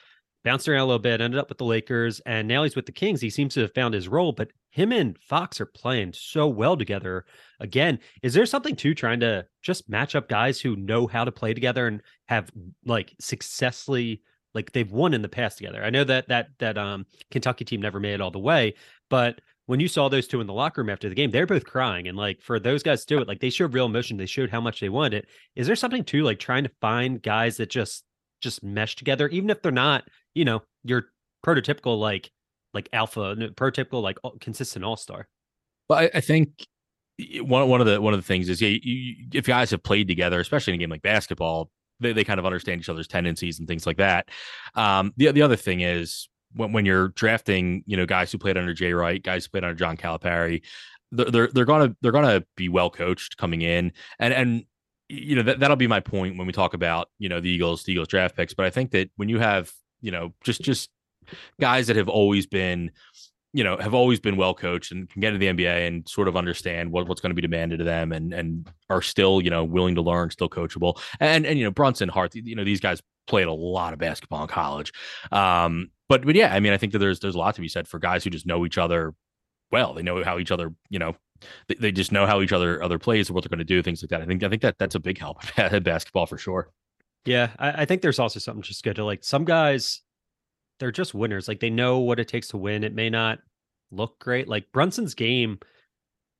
bounced 0.48 0.70
around 0.70 0.80
a 0.80 0.86
little 0.86 0.98
bit, 0.98 1.20
ended 1.20 1.42
up 1.42 1.50
with 1.50 1.58
the 1.58 1.66
Lakers, 1.66 2.22
and 2.22 2.48
now 2.48 2.64
he's 2.64 2.76
with 2.78 2.86
the 2.86 2.92
Kings. 2.94 3.20
He 3.20 3.30
seems 3.30 3.54
to 3.54 3.60
have 3.60 3.74
found 3.74 3.94
his 3.94 4.08
role, 4.08 4.32
but 4.32 4.48
him 4.70 4.94
and 4.94 5.18
Fox 5.20 5.60
are 5.60 5.66
playing 5.66 6.14
so 6.14 6.48
well 6.48 6.78
together. 6.78 7.26
Again, 7.60 8.00
is 8.24 8.34
there 8.34 8.46
something 8.46 8.74
to 8.78 8.96
trying 8.96 9.20
to 9.20 9.46
just 9.62 9.90
match 9.90 10.16
up 10.16 10.30
guys 10.30 10.62
who 10.62 10.78
know 10.78 11.06
how 11.06 11.26
to 11.26 11.34
play 11.34 11.54
together 11.54 11.86
and 11.88 12.02
have 12.30 12.50
like 12.86 13.14
successfully 13.20 14.22
like 14.54 14.72
they've 14.72 14.90
won 14.90 15.14
in 15.14 15.22
the 15.22 15.28
past 15.28 15.58
together? 15.58 15.84
I 15.84 15.90
know 15.90 16.06
that 16.06 16.30
that 16.30 16.48
that 16.60 16.78
um 16.78 17.06
Kentucky 17.30 17.66
team 17.66 17.82
never 17.82 18.00
made 18.00 18.14
it 18.14 18.22
all 18.22 18.32
the 18.32 18.40
way, 18.40 18.76
but 19.10 19.42
when 19.66 19.82
you 19.82 19.90
saw 19.90 20.08
those 20.08 20.30
two 20.30 20.40
in 20.40 20.48
the 20.48 20.54
locker 20.54 20.80
room 20.80 20.90
after 20.90 21.10
the 21.10 21.16
game, 21.16 21.32
they're 21.32 21.46
both 21.46 21.66
crying. 21.66 22.08
And 22.08 22.18
like 22.18 22.42
for 22.42 22.58
those 22.58 22.84
guys 22.84 23.04
to 23.04 23.16
do 23.16 23.22
it, 23.22 23.28
like 23.28 23.42
they 23.42 23.50
showed 23.50 23.74
real 23.74 23.88
emotion. 23.88 24.16
They 24.16 24.26
showed 24.26 24.50
how 24.50 24.62
much 24.62 24.80
they 24.80 24.88
wanted 24.88 25.26
it. 25.26 25.28
Is 25.58 25.68
there 25.68 25.76
something 25.76 26.06
to 26.06 26.24
like 26.24 26.40
trying 26.40 26.64
to 26.64 26.72
find 26.80 27.22
guys 27.22 27.58
that 27.58 27.70
just 27.70 28.06
just 28.42 28.64
mesh 28.64 28.96
together, 28.96 29.28
even 29.28 29.50
if 29.50 29.62
they're 29.62 29.72
not 29.72 30.08
you 30.36 30.46
know, 30.46 30.62
your 30.84 31.06
prototypical 31.46 32.00
like 32.00 32.32
like 32.74 32.90
alpha, 32.94 33.36
prototypical 33.56 34.02
like 34.02 34.18
consistent 34.40 34.86
all 34.86 34.98
star. 34.98 35.28
Well, 35.90 36.00
I, 36.00 36.12
I, 36.14 36.22
think 36.22 36.68
one 37.42 37.68
one 37.70 37.82
of 37.82 37.88
the 37.88 38.00
one 38.02 38.14
of 38.14 38.20
the 38.20 38.26
things 38.26 38.50
is 38.50 38.62
yeah, 38.62 38.78
you, 38.82 39.28
if 39.34 39.48
guys 39.48 39.72
have 39.72 39.84
played 39.84 40.08
together, 40.08 40.40
especially 40.40 40.74
in 40.74 40.80
a 40.80 40.84
game 40.84 40.90
like 40.90 41.02
basketball, 41.02 41.72
they, 42.00 42.14
they 42.14 42.24
kind 42.24 42.40
of 42.40 42.46
understand 42.46 42.82
each 42.82 42.90
other's 42.90 43.08
tendencies 43.08 43.60
and 43.60 43.68
things 43.68 43.86
like 43.86 43.98
that. 43.98 44.30
Um, 44.76 45.14
the 45.18 45.32
the 45.32 45.42
other 45.42 45.56
thing 45.56 45.82
is 45.82 46.30
when 46.54 46.72
when 46.72 46.86
you're 46.86 47.10
drafting, 47.10 47.84
you 47.86 47.98
know, 47.98 48.06
guys 48.06 48.32
who 48.32 48.38
played 48.38 48.58
under 48.58 48.74
Jay 48.74 48.94
Wright, 48.94 49.22
guys 49.22 49.46
who 49.46 49.52
played 49.52 49.64
under 49.64 49.76
John 49.76 49.98
Calipari, 49.98 50.64
they're 51.12 51.32
they're, 51.32 51.48
they're 51.48 51.66
gonna 51.66 51.96
they're 52.02 52.12
gonna 52.12 52.44
be 52.56 52.70
well 52.70 52.90
coached 52.90 53.38
coming 53.38 53.62
in, 53.62 53.92
and 54.20 54.34
and 54.34 54.64
you 55.10 55.36
know 55.36 55.44
that 55.44 55.60
that'll 55.60 55.78
be 55.78 55.88
my 55.88 56.00
point 56.00 56.38
when 56.38 56.48
we 56.48 56.54
talk 56.54 56.74
about 56.74 57.10
you 57.18 57.30
know 57.30 57.40
the 57.40 57.50
Eagles 57.50 57.84
the 57.84 57.94
Eagles 57.94 58.10
draft 58.10 58.36
picks. 58.36 58.54
But 58.54 58.66
I 58.66 58.70
think 58.70 58.92
that 58.92 59.10
when 59.16 59.30
you 59.30 59.40
have 59.40 59.72
you 60.02 60.12
know, 60.12 60.34
just 60.44 60.62
just 60.62 60.90
guys 61.60 61.88
that 61.88 61.96
have 61.96 62.10
always 62.10 62.46
been, 62.46 62.92
you 63.54 63.64
know, 63.64 63.78
have 63.78 63.94
always 63.94 64.20
been 64.20 64.38
well 64.38 64.54
coached 64.54 64.92
and 64.92 65.10
can 65.10 65.22
get 65.22 65.34
into 65.34 65.40
the 65.40 65.48
NBA 65.48 65.88
and 65.88 66.08
sort 66.08 66.28
of 66.28 66.38
understand 66.38 66.92
what, 66.92 67.08
what's 67.08 67.22
going 67.22 67.32
to 67.32 67.36
be 67.36 67.42
demanded 67.42 67.80
of 67.80 67.86
them 67.86 68.12
and 68.12 68.34
and 68.34 68.70
are 68.90 69.02
still, 69.02 69.42
you 69.42 69.50
know, 69.50 69.64
willing 69.64 69.96
to 69.96 70.02
learn, 70.02 70.30
still 70.30 70.50
coachable. 70.50 71.00
And 71.20 71.46
and 71.46 71.58
you 71.58 71.66
know, 71.66 71.72
Brunson, 71.72 72.10
Hart, 72.10 72.36
you 72.36 72.56
know, 72.56 72.64
these 72.64 72.82
guys 72.82 73.02
played 73.28 73.48
a 73.48 73.54
lot 73.54 73.94
of 73.94 74.00
basketball 74.00 74.42
in 74.42 74.48
college. 74.48 74.92
Um, 75.32 75.92
but 76.10 76.26
but 76.26 76.36
yeah, 76.36 76.54
I 76.54 76.60
mean, 76.60 76.74
I 76.74 76.78
think 76.78 76.94
that 76.94 77.00
there's 77.00 77.20
there's 77.20 77.36
a 77.36 77.40
lot 77.40 77.56
to 77.56 77.62
be 77.62 77.68
said 77.68 77.88
for 77.88 78.00
guys 78.00 78.24
who 78.24 78.30
just 78.30 78.46
know 78.46 78.66
each 78.66 78.78
other 78.78 79.14
well. 79.72 79.94
They 79.94 80.02
know 80.02 80.24
how 80.24 80.40
each 80.40 80.52
other, 80.52 80.74
you 80.90 81.00
know, 81.00 81.16
they, 81.68 81.76
they 81.76 81.92
just 81.92 82.12
know 82.12 82.26
how 82.26 82.42
each 82.42 82.54
other 82.54 82.82
other 82.82 83.00
plays 83.00 83.30
what 83.30 83.44
they're 83.44 83.50
going 83.50 83.60
to 83.60 83.66
do, 83.66 83.82
things 83.82 84.02
like 84.02 84.10
that. 84.10 84.22
I 84.22 84.26
think 84.26 84.44
I 84.44 84.50
think 84.50 84.62
that 84.62 84.78
that's 84.78 84.96
a 84.96 85.00
big 85.00 85.18
help 85.18 85.40
at 85.60 85.84
basketball 85.84 86.26
for 86.26 86.38
sure. 86.38 86.70
Yeah, 87.26 87.50
I, 87.60 87.82
I, 87.82 87.86
think 87.86 88.02
there's 88.02 88.20
also 88.20 88.40
something 88.40 88.62
just 88.62 88.84
good 88.84 88.96
to 88.96 89.04
like 89.04 89.24
some 89.24 89.44
guys, 89.44 90.02
they're 90.80 90.92
just 90.92 91.14
winners. 91.14 91.48
Like 91.48 91.60
they 91.60 91.70
know 91.70 92.00
what 92.00 92.20
it 92.20 92.28
takes 92.28 92.48
to 92.50 92.58
win. 92.58 92.84
It 92.84 92.94
may 92.94 93.10
not 93.10 93.40
look 93.92 94.20
great. 94.20 94.48
Like 94.48 94.72
Brunson's 94.72 95.14
game, 95.14 95.60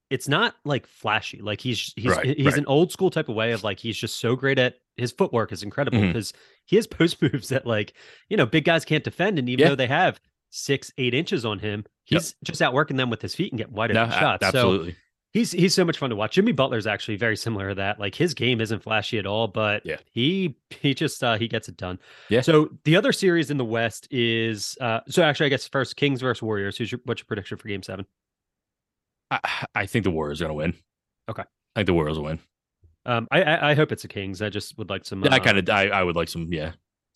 it's 0.10 0.28
not 0.28 0.56
like 0.64 0.88
flashy. 0.88 1.42
Like 1.42 1.60
he's 1.60 1.94
he's 1.96 2.06
right, 2.06 2.38
he's 2.38 2.46
right. 2.46 2.58
an 2.58 2.66
old 2.68 2.92
school 2.92 3.10
type 3.10 3.30
of 3.30 3.36
way 3.36 3.52
of 3.52 3.64
like 3.64 3.80
he's 3.80 3.98
just 3.98 4.20
so 4.20 4.36
great 4.36 4.60
at 4.60 4.76
his 4.96 5.12
footwork 5.12 5.52
is 5.52 5.64
incredible 5.64 6.02
because 6.02 6.32
mm-hmm. 6.32 6.42
he 6.66 6.76
has 6.76 6.88
post 6.88 7.22
moves 7.22 7.50
that 7.50 7.66
like 7.66 7.94
you 8.30 8.38
know 8.38 8.46
big 8.46 8.64
guys 8.64 8.86
can't 8.86 9.04
defend, 9.04 9.40
and 9.40 9.50
even 9.50 9.64
yeah. 9.64 9.70
though 9.70 9.76
they 9.76 9.88
have 9.88 10.20
six 10.50 10.92
eight 10.98 11.14
inches 11.14 11.46
on 11.46 11.60
him, 11.60 11.86
he's 12.06 12.30
yep. 12.30 12.36
just 12.44 12.62
outworking 12.62 12.98
them 12.98 13.10
with 13.10 13.22
his 13.22 13.36
feet 13.36 13.52
and 13.52 13.58
getting 13.58 13.74
wide 13.74 13.92
open 13.92 14.10
no, 14.10 14.16
shots. 14.16 14.44
Absolutely. 14.44 14.92
So 14.92 14.98
He's 15.38 15.52
he's 15.52 15.76
so 15.76 15.86
much 15.86 16.00
fun 16.00 16.10
to 16.10 16.16
watch. 16.16 16.34
Jimmy 16.34 16.52
Butler's 16.52 16.88
actually 16.88 17.16
very 17.16 17.38
similar 17.38 17.70
to 17.70 17.76
that. 17.76 18.00
Like 18.00 18.16
his 18.16 18.34
game 18.34 18.60
isn't 18.60 18.82
flashy 18.82 19.20
at 19.20 19.28
all, 19.28 19.48
but 19.48 19.86
yeah. 19.86 19.98
he 20.10 20.56
he 20.72 20.96
just 20.96 21.24
uh 21.24 21.38
he 21.38 21.48
gets 21.48 21.70
it 21.70 21.78
done. 21.78 22.00
Yeah. 22.30 22.42
So 22.42 22.72
the 22.86 22.96
other 22.96 23.12
series 23.12 23.52
in 23.52 23.58
the 23.58 23.66
West 23.66 24.08
is 24.10 24.76
uh 24.82 25.02
so 25.08 25.22
actually 25.22 25.46
I 25.46 25.50
guess 25.50 25.68
first 25.68 25.96
Kings 25.96 26.22
versus 26.22 26.42
Warriors. 26.42 26.76
Who's 26.76 26.92
your 26.92 27.02
what's 27.06 27.22
your 27.22 27.28
prediction 27.28 27.56
for 27.60 27.68
game 27.68 27.84
seven? 27.84 28.08
I, 29.30 29.40
I 29.76 29.86
think 29.86 30.06
the 30.06 30.12
Warriors 30.12 30.42
are 30.42 30.46
gonna 30.46 30.56
win. 30.56 30.74
Okay. 31.30 31.44
I 31.76 31.80
think 31.82 31.86
the 31.86 31.94
Warriors 31.94 32.18
will 32.18 32.26
win. 32.26 32.40
Um 33.06 33.28
I 33.30 33.44
I, 33.44 33.72
I 33.72 33.76
hope 33.76 33.92
it's 33.92 34.02
the 34.02 34.08
Kings. 34.08 34.42
I 34.42 34.50
just 34.50 34.76
would 34.80 34.90
like 34.90 35.06
some 35.06 35.24
uh, 35.24 35.30
I 35.30 35.38
kind 35.38 35.60
of 35.60 35.70
I, 35.70 35.90
I 35.90 36.02
would 36.02 36.16
like 36.16 36.30
some 36.30 36.52
yeah 36.52 36.72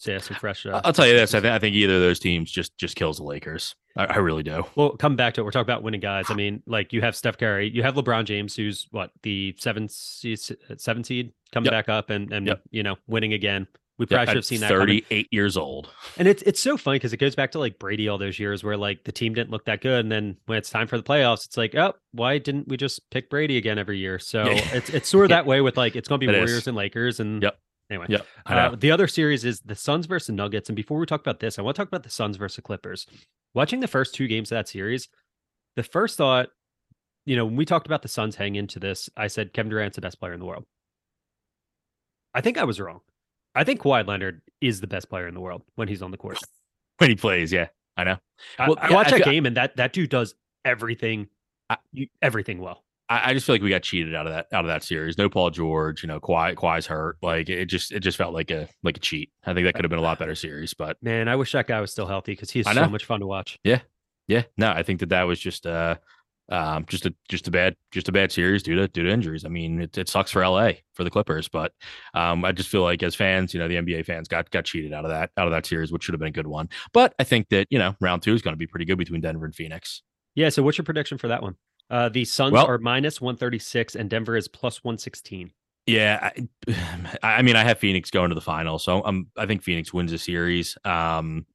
yeah, 0.08 0.20
some 0.20 0.38
fresh. 0.38 0.66
Uh, 0.66 0.82
I'll 0.84 0.94
tell 0.94 1.08
you 1.08 1.14
this: 1.14 1.34
I, 1.34 1.40
th- 1.40 1.52
I 1.52 1.60
think 1.60 1.76
either 1.76 1.96
of 1.96 2.02
those 2.02 2.20
teams 2.20 2.52
just 2.52 2.78
just 2.78 2.96
kills 2.96 3.18
the 3.18 3.24
Lakers. 3.24 3.76
I, 3.96 4.06
I, 4.06 4.18
really 4.18 4.44
do. 4.44 4.66
Well, 4.76 4.92
come 4.92 5.16
back 5.16 5.34
to 5.34 5.42
it. 5.42 5.44
We're 5.44 5.52
talking 5.52 5.70
about 5.70 5.84
winning 5.84 6.00
guys. 6.00 6.26
I 6.30 6.34
mean, 6.34 6.64
like 6.66 6.94
you 6.94 7.02
have 7.02 7.16
Steph 7.16 7.38
Curry, 7.38 7.70
you 7.70 7.84
have 7.84 7.96
LeBron 7.96 8.26
James, 8.26 8.56
who's 8.56 8.88
what 8.92 9.12
the 9.24 9.56
seventh 9.58 9.92
seed, 9.92 10.40
seven 10.78 11.04
seed 11.04 11.34
coming 11.52 11.72
yep. 11.72 11.86
back 11.86 11.90
up 11.90 12.10
and 12.10 12.32
and 12.32 12.48
yep. 12.48 12.62
you 12.72 12.84
know 12.84 12.96
winning 13.08 13.34
again. 13.34 13.68
We 13.98 14.08
probably 14.08 14.22
yep, 14.22 14.28
should 14.30 14.38
have 14.38 14.46
seen 14.46 14.60
that. 14.62 14.70
Thirty-eight 14.70 15.28
years 15.32 15.58
old, 15.58 15.90
and 16.18 16.28
it's 16.28 16.42
it's 16.44 16.60
so 16.60 16.78
funny 16.78 16.96
because 16.96 17.14
it 17.14 17.18
goes 17.18 17.36
back 17.36 17.52
to 17.52 17.60
like 17.60 17.78
Brady 17.78 18.08
all 18.08 18.18
those 18.18 18.40
years 18.40 18.64
where 18.64 18.78
like 18.78 19.04
the 19.04 19.12
team 19.12 19.34
didn't 19.36 19.52
look 19.52 19.66
that 19.66 19.82
good, 19.82 20.00
and 20.00 20.12
then 20.12 20.38
when 20.48 20.58
it's 20.58 20.72
time 20.72 20.88
for 20.88 20.98
the 20.98 21.04
playoffs, 21.04 21.46
it's 21.46 21.58
like, 21.58 21.76
oh, 21.76 21.94
why 22.14 22.40
didn't 22.40 22.68
we 22.68 22.78
just 22.78 23.08
pick 23.12 23.30
Brady 23.30 23.58
again 23.58 23.78
every 23.78 24.00
year? 24.00 24.18
So 24.18 24.46
it's 24.48 24.90
it's 24.90 25.10
sort 25.10 25.26
of 25.26 25.30
that 25.32 25.46
way 25.46 25.62
with 25.62 25.78
like 25.78 25.96
it's 25.96 26.08
going 26.08 26.20
to 26.20 26.26
be 26.26 26.34
it 26.34 26.38
Warriors 26.38 26.62
is. 26.62 26.68
and 26.68 26.76
Lakers, 26.76 27.20
and 27.20 27.44
yep 27.44 27.60
Anyway, 27.92 28.06
Yeah, 28.08 28.22
uh, 28.46 28.74
the 28.74 28.90
other 28.90 29.06
series 29.06 29.44
is 29.44 29.60
the 29.60 29.76
Suns 29.76 30.06
versus 30.06 30.34
Nuggets. 30.34 30.70
And 30.70 30.78
before 30.78 30.98
we 30.98 31.06
talk 31.06 31.20
about 31.20 31.42
this, 31.42 31.60
I 31.60 31.62
want 31.62 31.76
to 31.76 31.82
talk 31.82 31.90
about 31.90 32.04
the 32.04 32.10
Suns 32.10 32.38
versus 32.38 32.64
Clippers. 32.64 33.06
Watching 33.54 33.82
the 33.82 33.88
first 33.88 34.16
two 34.16 34.30
games 34.30 34.50
of 34.50 34.56
that 34.56 34.70
series, 34.70 35.10
the 35.76 35.84
first 35.84 36.18
thought, 36.18 36.48
you 37.26 37.36
know, 37.36 37.44
when 37.44 37.58
we 37.58 37.66
talked 37.66 37.88
about 37.88 38.02
the 38.02 38.08
Suns 38.08 38.38
hanging 38.38 38.56
into 38.56 38.80
this, 38.80 39.10
I 39.18 39.28
said 39.28 39.52
Kevin 39.52 39.72
Durant's 39.72 39.96
the 39.96 40.02
best 40.02 40.22
player 40.22 40.32
in 40.32 40.40
the 40.40 40.46
world. 40.46 40.66
I 42.34 42.40
think 42.40 42.58
I 42.58 42.64
was 42.64 42.80
wrong. 42.80 43.02
I 43.56 43.66
think 43.66 43.82
Kawhi 43.82 44.08
Leonard 44.08 44.42
is 44.62 44.80
the 44.80 44.88
best 44.88 45.10
player 45.10 45.28
in 45.28 45.34
the 45.34 45.42
world 45.42 45.64
when 45.76 45.90
he's 45.90 46.02
on 46.02 46.12
the 46.12 46.18
court. 46.18 46.40
when 47.00 47.10
he 47.10 47.18
plays. 47.18 47.52
Yeah, 47.52 47.68
I 47.98 48.06
know. 48.06 48.18
I, 48.58 48.70
Well, 48.70 48.78
I 48.80 48.88
yeah, 48.88 48.96
watched 48.96 49.12
I 49.12 49.18
that 49.18 49.26
game 49.26 49.46
and 49.46 49.58
that 49.58 49.76
that 49.76 49.92
dude 49.92 50.10
does 50.10 50.34
everything, 50.64 51.28
everything 52.22 52.60
well. 52.60 52.86
I, 53.12 53.32
I 53.32 53.34
just 53.34 53.46
feel 53.46 53.56
like 53.56 53.62
we 53.62 53.70
got 53.70 53.84
cheated 53.84 54.16
out 54.16 54.26
of 54.26 54.32
that 54.32 54.48
out 54.54 54.64
of 54.64 54.70
that 54.70 54.84
series. 54.84 55.18
No 55.18 55.28
Paul 55.28 55.50
George, 55.50 56.02
you 56.02 56.08
know, 56.08 56.22
Kawhi, 56.22 56.56
Kawhi's 56.56 56.86
hurt. 56.86 57.18
Like 57.22 57.50
it 57.50 57.66
just 57.66 57.92
it 57.92 58.00
just 58.00 58.18
felt 58.18 58.34
like 58.34 58.50
a 58.52 58.70
like 58.84 58.96
a 58.96 59.02
cheat. 59.02 59.32
I 59.46 59.54
think 59.54 59.66
that 59.66 59.76
could 59.76 59.84
have 59.84 59.90
been 59.90 60.00
a 60.00 60.04
lot 60.04 60.18
better 60.18 60.34
series, 60.34 60.74
but 60.74 60.96
Man, 61.02 61.28
I 61.28 61.36
wish 61.36 61.52
that 61.52 61.68
guy 61.68 61.82
was 61.82 61.92
still 61.92 62.08
healthy 62.08 62.32
because 62.32 62.52
he's 62.52 62.72
so 62.72 62.88
much 62.88 63.04
fun 63.04 63.20
to 63.20 63.28
watch. 63.28 63.60
Yeah, 63.66 63.82
yeah, 64.30 64.44
no, 64.56 64.72
I 64.72 64.84
think 64.84 65.02
that 65.02 65.10
that 65.10 65.24
was 65.24 65.42
just 65.42 65.68
uh 65.68 65.96
um 66.50 66.86
just 66.88 67.06
a 67.06 67.14
just 67.28 67.50
a 67.50 67.52
bad 67.52 67.76
just 67.92 68.08
a 68.08 68.14
bad 68.14 68.32
series 68.32 68.64
due 68.64 68.76
to 68.76 68.88
due 68.88 69.04
to 69.04 69.10
injuries. 69.10 69.44
I 69.44 69.50
mean, 69.50 69.82
it, 69.82 69.98
it 69.98 70.08
sucks 70.08 70.32
for 70.32 70.48
LA 70.48 70.72
for 70.94 71.04
the 71.04 71.10
Clippers, 71.10 71.50
but 71.50 71.74
um 72.14 72.46
I 72.46 72.54
just 72.54 72.70
feel 72.70 72.84
like 72.84 73.04
as 73.04 73.14
fans, 73.14 73.54
you 73.54 73.60
know, 73.60 73.68
the 73.68 73.76
NBA 73.76 74.06
fans 74.06 74.30
got 74.30 74.50
got 74.52 74.64
cheated 74.64 74.94
out 74.94 75.04
of 75.04 75.12
that 75.12 75.32
out 75.36 75.48
of 75.48 75.52
that 75.52 75.66
series, 75.66 75.92
which 75.92 76.06
should 76.06 76.14
have 76.14 76.20
been 76.20 76.30
a 76.30 76.32
good 76.32 76.48
one. 76.48 76.70
But 76.94 77.14
I 77.20 77.26
think 77.26 77.50
that 77.50 77.68
you 77.70 77.78
know 77.78 77.94
round 78.00 78.22
two 78.22 78.34
is 78.34 78.42
going 78.42 78.54
to 78.54 78.58
be 78.58 78.68
pretty 78.68 78.86
good 78.86 78.98
between 78.98 79.20
Denver 79.20 79.46
and 79.46 79.54
Phoenix. 79.54 80.02
Yeah. 80.34 80.48
So, 80.48 80.64
what's 80.64 80.78
your 80.78 80.86
prediction 80.86 81.18
for 81.18 81.28
that 81.28 81.42
one? 81.42 81.58
Uh, 81.92 82.08
the 82.10 82.24
Suns 82.26 82.54
Well- 82.54 82.66
are 82.66 82.78
minus 82.78 83.20
one 83.22 83.36
thirty 83.36 83.60
six, 83.60 83.96
and 83.96 84.10
Denver 84.10 84.36
is 84.38 84.48
plus 84.48 84.84
one 84.84 84.98
sixteen. 84.98 85.52
Yeah, 85.86 86.32
I, 87.22 87.34
I 87.34 87.42
mean, 87.42 87.56
I 87.56 87.64
have 87.64 87.80
Phoenix 87.80 88.10
going 88.10 88.30
to 88.30 88.36
the 88.36 88.42
final, 88.42 88.80
so 88.80 89.04
I'm. 89.04 89.28
I 89.38 89.46
think 89.46 89.62
Phoenix 89.62 89.94
wins 89.94 90.12
the 90.12 90.18
series. 90.18 90.78
Um, 90.86 91.46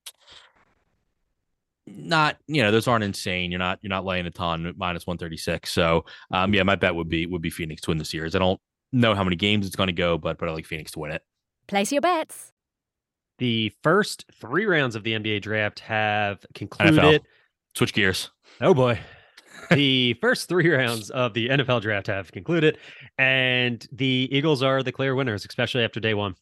not, 1.86 2.36
you 2.48 2.62
know, 2.62 2.70
those 2.70 2.88
aren't 2.88 3.04
insane. 3.04 3.50
You're 3.50 3.60
not, 3.60 3.78
you're 3.80 3.90
not 3.90 4.04
laying 4.04 4.26
a 4.26 4.30
ton 4.30 4.74
minus 4.76 5.06
one 5.06 5.18
thirty 5.18 5.36
six. 5.36 5.72
So, 5.72 6.04
um, 6.30 6.52
yeah, 6.52 6.64
my 6.64 6.74
bet 6.74 6.94
would 6.94 7.08
be 7.08 7.26
would 7.26 7.42
be 7.42 7.50
Phoenix 7.50 7.80
to 7.82 7.90
win 7.90 7.98
the 7.98 8.04
series. 8.04 8.34
I 8.34 8.38
don't 8.38 8.60
know 8.92 9.14
how 9.14 9.24
many 9.24 9.36
games 9.36 9.66
it's 9.66 9.76
going 9.76 9.88
to 9.88 9.92
go, 9.92 10.18
but 10.18 10.36
but 10.38 10.48
I 10.48 10.52
like 10.52 10.66
Phoenix 10.66 10.92
to 10.92 10.98
win 10.98 11.12
it. 11.12 11.22
Place 11.66 11.92
your 11.92 12.02
bets. 12.02 12.52
The 13.38 13.72
first 13.82 14.26
three 14.34 14.66
rounds 14.66 14.96
of 14.96 15.04
the 15.04 15.12
NBA 15.12 15.42
draft 15.42 15.80
have 15.80 16.44
concluded. 16.54 17.22
Switch 17.74 17.92
gears. 17.92 18.30
Oh 18.60 18.74
boy. 18.74 18.98
The 19.70 20.14
first 20.14 20.48
three 20.48 20.68
rounds 20.70 21.10
of 21.10 21.34
the 21.34 21.48
NFL 21.48 21.82
draft 21.82 22.06
have 22.06 22.30
concluded, 22.32 22.78
and 23.18 23.86
the 23.92 24.28
Eagles 24.30 24.62
are 24.62 24.82
the 24.82 24.92
clear 24.92 25.14
winners, 25.14 25.44
especially 25.44 25.84
after 25.84 26.00
day 26.00 26.14
one. 26.14 26.34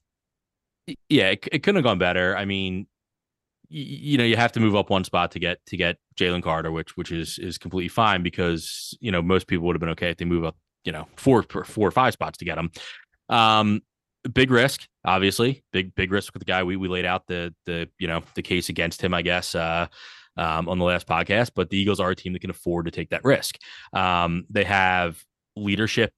Yeah, 1.08 1.30
it, 1.30 1.48
it 1.50 1.62
couldn't 1.62 1.76
have 1.76 1.84
gone 1.84 1.98
better. 1.98 2.36
I 2.36 2.44
mean, 2.44 2.86
y- 3.70 3.78
you 3.78 4.18
know, 4.18 4.24
you 4.24 4.36
have 4.36 4.52
to 4.52 4.60
move 4.60 4.76
up 4.76 4.90
one 4.90 5.04
spot 5.04 5.30
to 5.32 5.38
get 5.38 5.64
to 5.66 5.76
get 5.76 5.96
Jalen 6.16 6.42
Carter, 6.42 6.70
which 6.70 6.96
which 6.96 7.10
is 7.10 7.38
is 7.38 7.58
completely 7.58 7.88
fine 7.88 8.22
because 8.22 8.96
you 9.00 9.10
know 9.10 9.22
most 9.22 9.46
people 9.46 9.66
would 9.66 9.76
have 9.76 9.80
been 9.80 9.90
okay 9.90 10.10
if 10.10 10.18
they 10.18 10.24
move 10.24 10.44
up, 10.44 10.56
you 10.84 10.92
know, 10.92 11.06
four 11.16 11.42
four 11.42 11.88
or 11.88 11.92
five 11.92 12.12
spots 12.12 12.38
to 12.38 12.44
get 12.44 12.58
him. 12.58 12.70
Um, 13.28 13.80
big 14.32 14.50
risk, 14.50 14.86
obviously, 15.04 15.62
big 15.72 15.94
big 15.94 16.12
risk 16.12 16.34
with 16.34 16.40
the 16.40 16.46
guy. 16.46 16.62
We 16.62 16.76
we 16.76 16.88
laid 16.88 17.06
out 17.06 17.26
the 17.26 17.54
the 17.66 17.88
you 17.98 18.06
know 18.06 18.22
the 18.34 18.42
case 18.42 18.68
against 18.68 19.02
him, 19.02 19.14
I 19.14 19.22
guess. 19.22 19.54
Uh, 19.54 19.86
um, 20.36 20.68
on 20.68 20.78
the 20.78 20.84
last 20.84 21.06
podcast, 21.06 21.52
but 21.54 21.70
the 21.70 21.78
Eagles 21.78 22.00
are 22.00 22.10
a 22.10 22.16
team 22.16 22.32
that 22.32 22.40
can 22.40 22.50
afford 22.50 22.86
to 22.86 22.90
take 22.90 23.10
that 23.10 23.24
risk. 23.24 23.58
Um, 23.92 24.44
they 24.50 24.64
have 24.64 25.22
leadership, 25.56 26.12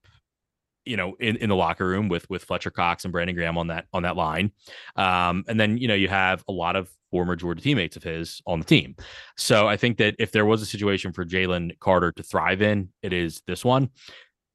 you 0.85 0.97
know, 0.97 1.15
in, 1.21 1.37
in 1.37 1.49
the 1.49 1.57
locker 1.57 1.87
room 1.87 2.09
with 2.09 2.29
with 2.31 2.45
Fletcher 2.45 2.71
Cox 2.71 3.05
and 3.05 3.13
Brandon 3.13 3.37
Graham 3.37 3.59
on 3.59 3.69
that 3.69 3.87
on 3.93 4.03
that 4.05 4.17
line. 4.17 4.53
Um, 4.97 5.45
and 5.49 5.59
then 5.59 5.79
you 5.79 5.89
know 5.89 5.95
you 5.95 6.09
have 6.09 6.45
a 6.49 6.53
lot 6.53 6.77
of 6.77 6.89
former 7.11 7.37
Georgia 7.37 7.63
teammates 7.63 7.97
of 7.97 8.03
his 8.03 8.43
on 8.47 8.59
the 8.59 8.65
team. 8.65 8.97
So 9.37 9.69
I 9.69 9.77
think 9.77 9.99
that 9.99 10.17
if 10.19 10.33
there 10.33 10.47
was 10.47 10.63
a 10.63 10.67
situation 10.67 11.13
for 11.13 11.25
Jalen 11.25 11.79
Carter 11.79 12.13
to 12.13 12.23
thrive 12.23 12.63
in, 12.63 12.91
it 13.03 13.13
is 13.13 13.43
this 13.47 13.65
one. 13.65 13.91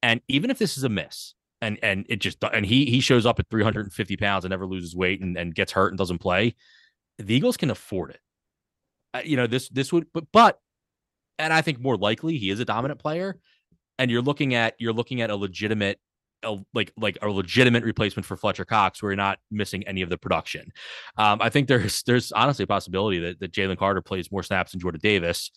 And 0.02 0.20
even 0.28 0.50
if 0.50 0.58
this 0.58 0.76
is 0.76 0.84
a 0.84 0.88
miss, 0.88 1.34
and 1.60 1.78
and 1.82 2.04
it 2.08 2.16
just 2.16 2.38
and 2.52 2.66
he 2.66 2.86
he 2.86 3.00
shows 3.00 3.24
up 3.24 3.38
at 3.38 3.48
350 3.48 4.16
pounds 4.16 4.44
and 4.44 4.50
never 4.50 4.66
loses 4.66 4.96
weight 4.96 5.20
and, 5.20 5.36
and 5.38 5.54
gets 5.54 5.72
hurt 5.72 5.92
and 5.92 5.98
doesn't 5.98 6.18
play, 6.18 6.54
the 7.18 7.34
Eagles 7.34 7.56
can 7.56 7.70
afford 7.70 8.10
it. 8.10 8.20
Uh, 9.14 9.20
you 9.24 9.36
know 9.36 9.46
this 9.46 9.68
this 9.68 9.92
would 9.92 10.06
but 10.12 10.24
but 10.32 10.58
and 11.38 11.52
I 11.52 11.62
think 11.62 11.80
more 11.80 11.96
likely 11.96 12.38
he 12.38 12.50
is 12.50 12.60
a 12.60 12.64
dominant 12.64 13.00
player. 13.00 13.38
And 13.98 14.10
you're 14.10 14.22
looking 14.22 14.54
at 14.54 14.74
you're 14.78 14.92
looking 14.92 15.20
at 15.20 15.30
a 15.30 15.36
legitimate 15.36 15.98
a, 16.44 16.58
like 16.74 16.92
like 16.96 17.18
a 17.22 17.28
legitimate 17.28 17.84
replacement 17.84 18.26
for 18.26 18.36
Fletcher 18.36 18.64
Cox, 18.64 19.02
where 19.02 19.12
you're 19.12 19.16
not 19.16 19.38
missing 19.50 19.86
any 19.86 20.02
of 20.02 20.08
the 20.08 20.18
production. 20.18 20.72
Um, 21.16 21.40
I 21.40 21.48
think 21.48 21.68
there's 21.68 22.02
there's 22.04 22.32
honestly 22.32 22.64
a 22.64 22.66
possibility 22.66 23.18
that, 23.20 23.40
that 23.40 23.52
Jalen 23.52 23.78
Carter 23.78 24.00
plays 24.02 24.30
more 24.32 24.42
snaps 24.42 24.72
than 24.72 24.80
Jordan 24.80 25.00
Davis, 25.02 25.50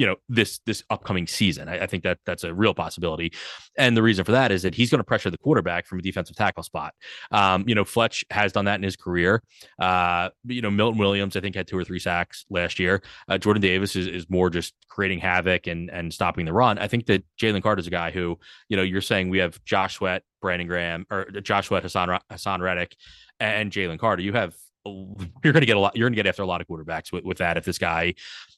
you 0.00 0.06
know, 0.06 0.16
this 0.30 0.60
this 0.64 0.82
upcoming 0.88 1.26
season. 1.26 1.68
I, 1.68 1.80
I 1.80 1.86
think 1.86 2.04
that 2.04 2.20
that's 2.24 2.42
a 2.42 2.54
real 2.54 2.72
possibility, 2.72 3.34
and 3.76 3.94
the 3.94 4.02
reason 4.02 4.24
for 4.24 4.32
that 4.32 4.50
is 4.50 4.62
that 4.62 4.74
he's 4.74 4.90
going 4.90 5.00
to 5.00 5.04
pressure 5.04 5.28
the 5.28 5.36
quarterback 5.36 5.86
from 5.86 5.98
a 5.98 6.02
defensive 6.02 6.36
tackle 6.36 6.62
spot. 6.62 6.94
Um, 7.30 7.68
you 7.68 7.74
know, 7.74 7.84
Fletch 7.84 8.24
has 8.30 8.50
done 8.50 8.64
that 8.64 8.76
in 8.76 8.82
his 8.82 8.96
career. 8.96 9.42
Uh, 9.78 10.30
you 10.44 10.62
know, 10.62 10.70
Milton 10.70 10.98
Williams, 10.98 11.36
I 11.36 11.40
think, 11.40 11.54
had 11.54 11.68
two 11.68 11.76
or 11.76 11.84
three 11.84 11.98
sacks 11.98 12.46
last 12.48 12.78
year. 12.78 13.02
Uh, 13.28 13.36
Jordan 13.36 13.60
Davis 13.60 13.94
is, 13.94 14.06
is 14.06 14.30
more 14.30 14.48
just 14.48 14.72
creating 14.88 15.18
havoc 15.18 15.66
and 15.66 15.90
and 15.90 16.14
stopping 16.14 16.46
the 16.46 16.54
run. 16.54 16.78
I 16.78 16.88
think 16.88 17.04
that 17.06 17.22
Jalen 17.38 17.62
Carter 17.62 17.80
is 17.80 17.86
a 17.86 17.90
guy 17.90 18.10
who, 18.10 18.38
you 18.70 18.78
know, 18.78 18.82
you're 18.82 19.02
saying 19.02 19.28
we 19.28 19.36
have 19.36 19.62
Josh 19.66 19.96
Sweat, 19.96 20.22
Brandon 20.40 20.66
Graham, 20.66 21.04
or 21.10 21.26
Josh 21.42 21.66
Sweat, 21.66 21.84
Haason 21.84 22.18
Haason 22.32 22.60
Reddick, 22.60 22.96
and 23.38 23.70
Jalen 23.70 23.98
Carter. 23.98 24.22
You 24.22 24.32
have 24.32 24.54
you're 24.86 25.52
going 25.52 25.60
to 25.60 25.66
get 25.66 25.76
a 25.76 25.80
lot. 25.80 25.94
You're 25.94 26.06
going 26.06 26.14
to 26.14 26.22
get 26.22 26.26
after 26.26 26.42
a 26.42 26.46
lot 26.46 26.60
of 26.60 26.66
quarterbacks 26.66 27.12
with, 27.12 27.24
with 27.24 27.38
that 27.38 27.56
if 27.56 27.64
this 27.64 27.78
guy 27.78 28.14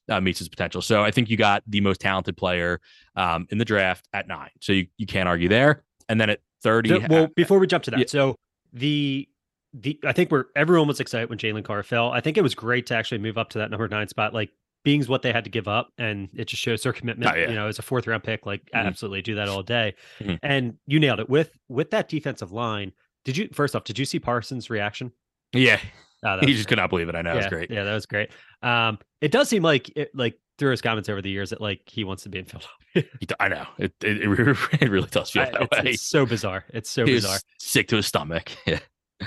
uh, 0.09 0.21
meets 0.21 0.39
his 0.39 0.49
potential. 0.49 0.83
So 0.83 1.03
I 1.03 1.11
think 1.11 1.31
you 1.31 1.37
got 1.37 1.63
the 1.67 1.81
most 1.81 2.01
talented 2.01 2.37
player 2.37 2.81
um, 3.17 3.47
in 3.51 3.59
the 3.59 3.65
draft 3.65 4.09
at 4.13 4.27
nine. 4.29 4.51
So 4.61 4.73
you, 4.73 4.87
you 4.99 5.07
can't 5.07 5.29
argue 5.29 5.49
there. 5.49 5.83
And 6.09 6.21
then 6.21 6.31
at 6.31 6.41
thirty, 6.63 6.89
So, 6.91 7.01
well, 7.09 7.29
before 7.37 7.59
we 7.59 7.67
jump 7.67 7.85
to 7.85 7.91
that, 7.93 8.01
yeah. 8.01 8.07
so 8.09 8.37
the 8.73 9.29
the 9.75 9.99
I 10.05 10.13
think 10.13 10.31
we're 10.31 10.45
everyone 10.57 10.89
was 10.89 11.01
excited 11.01 11.29
when 11.31 11.39
Jalen 11.39 11.65
Carr 11.65 11.83
fell. 11.83 12.11
I 12.11 12.21
think 12.21 12.37
it 12.37 12.43
was 12.43 12.55
great 12.55 12.87
to 12.87 12.95
actually 12.95 13.19
move 13.19 13.39
up 13.39 13.51
to 13.51 13.59
that 13.59 13.71
number 13.71 13.87
nine 13.89 14.09
spot. 14.09 14.35
Like 14.35 14.51
being's 14.85 15.09
what 15.09 15.23
they 15.23 15.33
had 15.33 15.45
to 15.45 15.51
give 15.51 15.69
up, 15.69 15.91
and 15.97 16.29
it 16.35 16.47
just 16.47 16.61
shows 16.61 16.83
their 16.83 16.93
commitment. 16.93 17.31
Oh, 17.33 17.39
yeah. 17.39 17.49
You 17.49 17.55
know, 17.55 17.69
as 17.69 17.79
a 17.79 17.83
fourth 17.83 18.07
round 18.07 18.25
pick, 18.25 18.45
like 18.45 18.63
Mhm. 18.75 18.85
absolutely 18.85 19.23
do 19.23 19.37
that 19.37 19.49
all 19.49 19.63
day. 19.63 19.95
Mhm. 20.21 20.39
And 20.43 20.75
you 20.87 20.99
nailed 20.99 21.21
it 21.21 21.31
with 21.31 21.57
with 21.69 21.91
that 21.93 22.09
defensive 22.09 22.51
line. 22.53 22.93
Did 23.25 23.37
you 23.37 23.49
first 23.53 23.77
off? 23.77 23.85
Did 23.85 23.99
you 23.99 24.05
see 24.05 24.19
Parsons' 24.19 24.69
reaction? 24.69 25.13
yeah, 25.55 25.79
Oh, 26.25 26.39
he 26.41 26.47
just 26.55 26.59
great. 26.59 26.69
could 26.69 26.79
not 26.79 26.91
believe 26.91 27.09
it. 27.09 27.15
I 27.15 27.23
know 27.23 27.31
yeah, 27.31 27.35
it 27.35 27.39
was 27.39 27.47
great. 27.47 27.71
Yeah, 27.71 27.85
that 27.85 27.95
was 27.95 28.07
great. 28.07 28.31
Um, 28.63 28.99
it 29.21 29.31
does 29.33 29.49
seem 29.49 29.63
like 29.63 29.91
it, 29.97 30.11
like 30.15 30.39
through 30.59 30.71
his 30.71 30.81
comments 30.83 31.09
over 31.09 31.21
the 31.23 31.31
years 31.31 31.51
that 31.51 31.61
like 31.61 31.81
he 31.87 32.05
wants 32.05 32.23
to 32.25 32.29
be 32.29 32.39
in 32.39 32.45
Philadelphia. 32.95 33.37
I 33.41 33.49
know 33.49 33.67
it. 33.79 33.93
It, 34.03 34.23
it 34.81 34.91
really 34.91 35.09
does 35.09 35.31
feel 35.31 35.43
I- 35.43 35.51
that 35.51 35.63
it's, 35.63 35.83
way. 35.85 35.91
it's 35.93 36.03
so 36.03 36.25
bizarre. 36.27 36.65
It's 36.73 36.91
so 36.91 37.05
he 37.05 37.15
bizarre. 37.15 37.39
sick 37.59 37.89
to 37.89 37.97
his 37.97 38.07
stomach. 38.07 38.51
Yeah, 38.67 38.79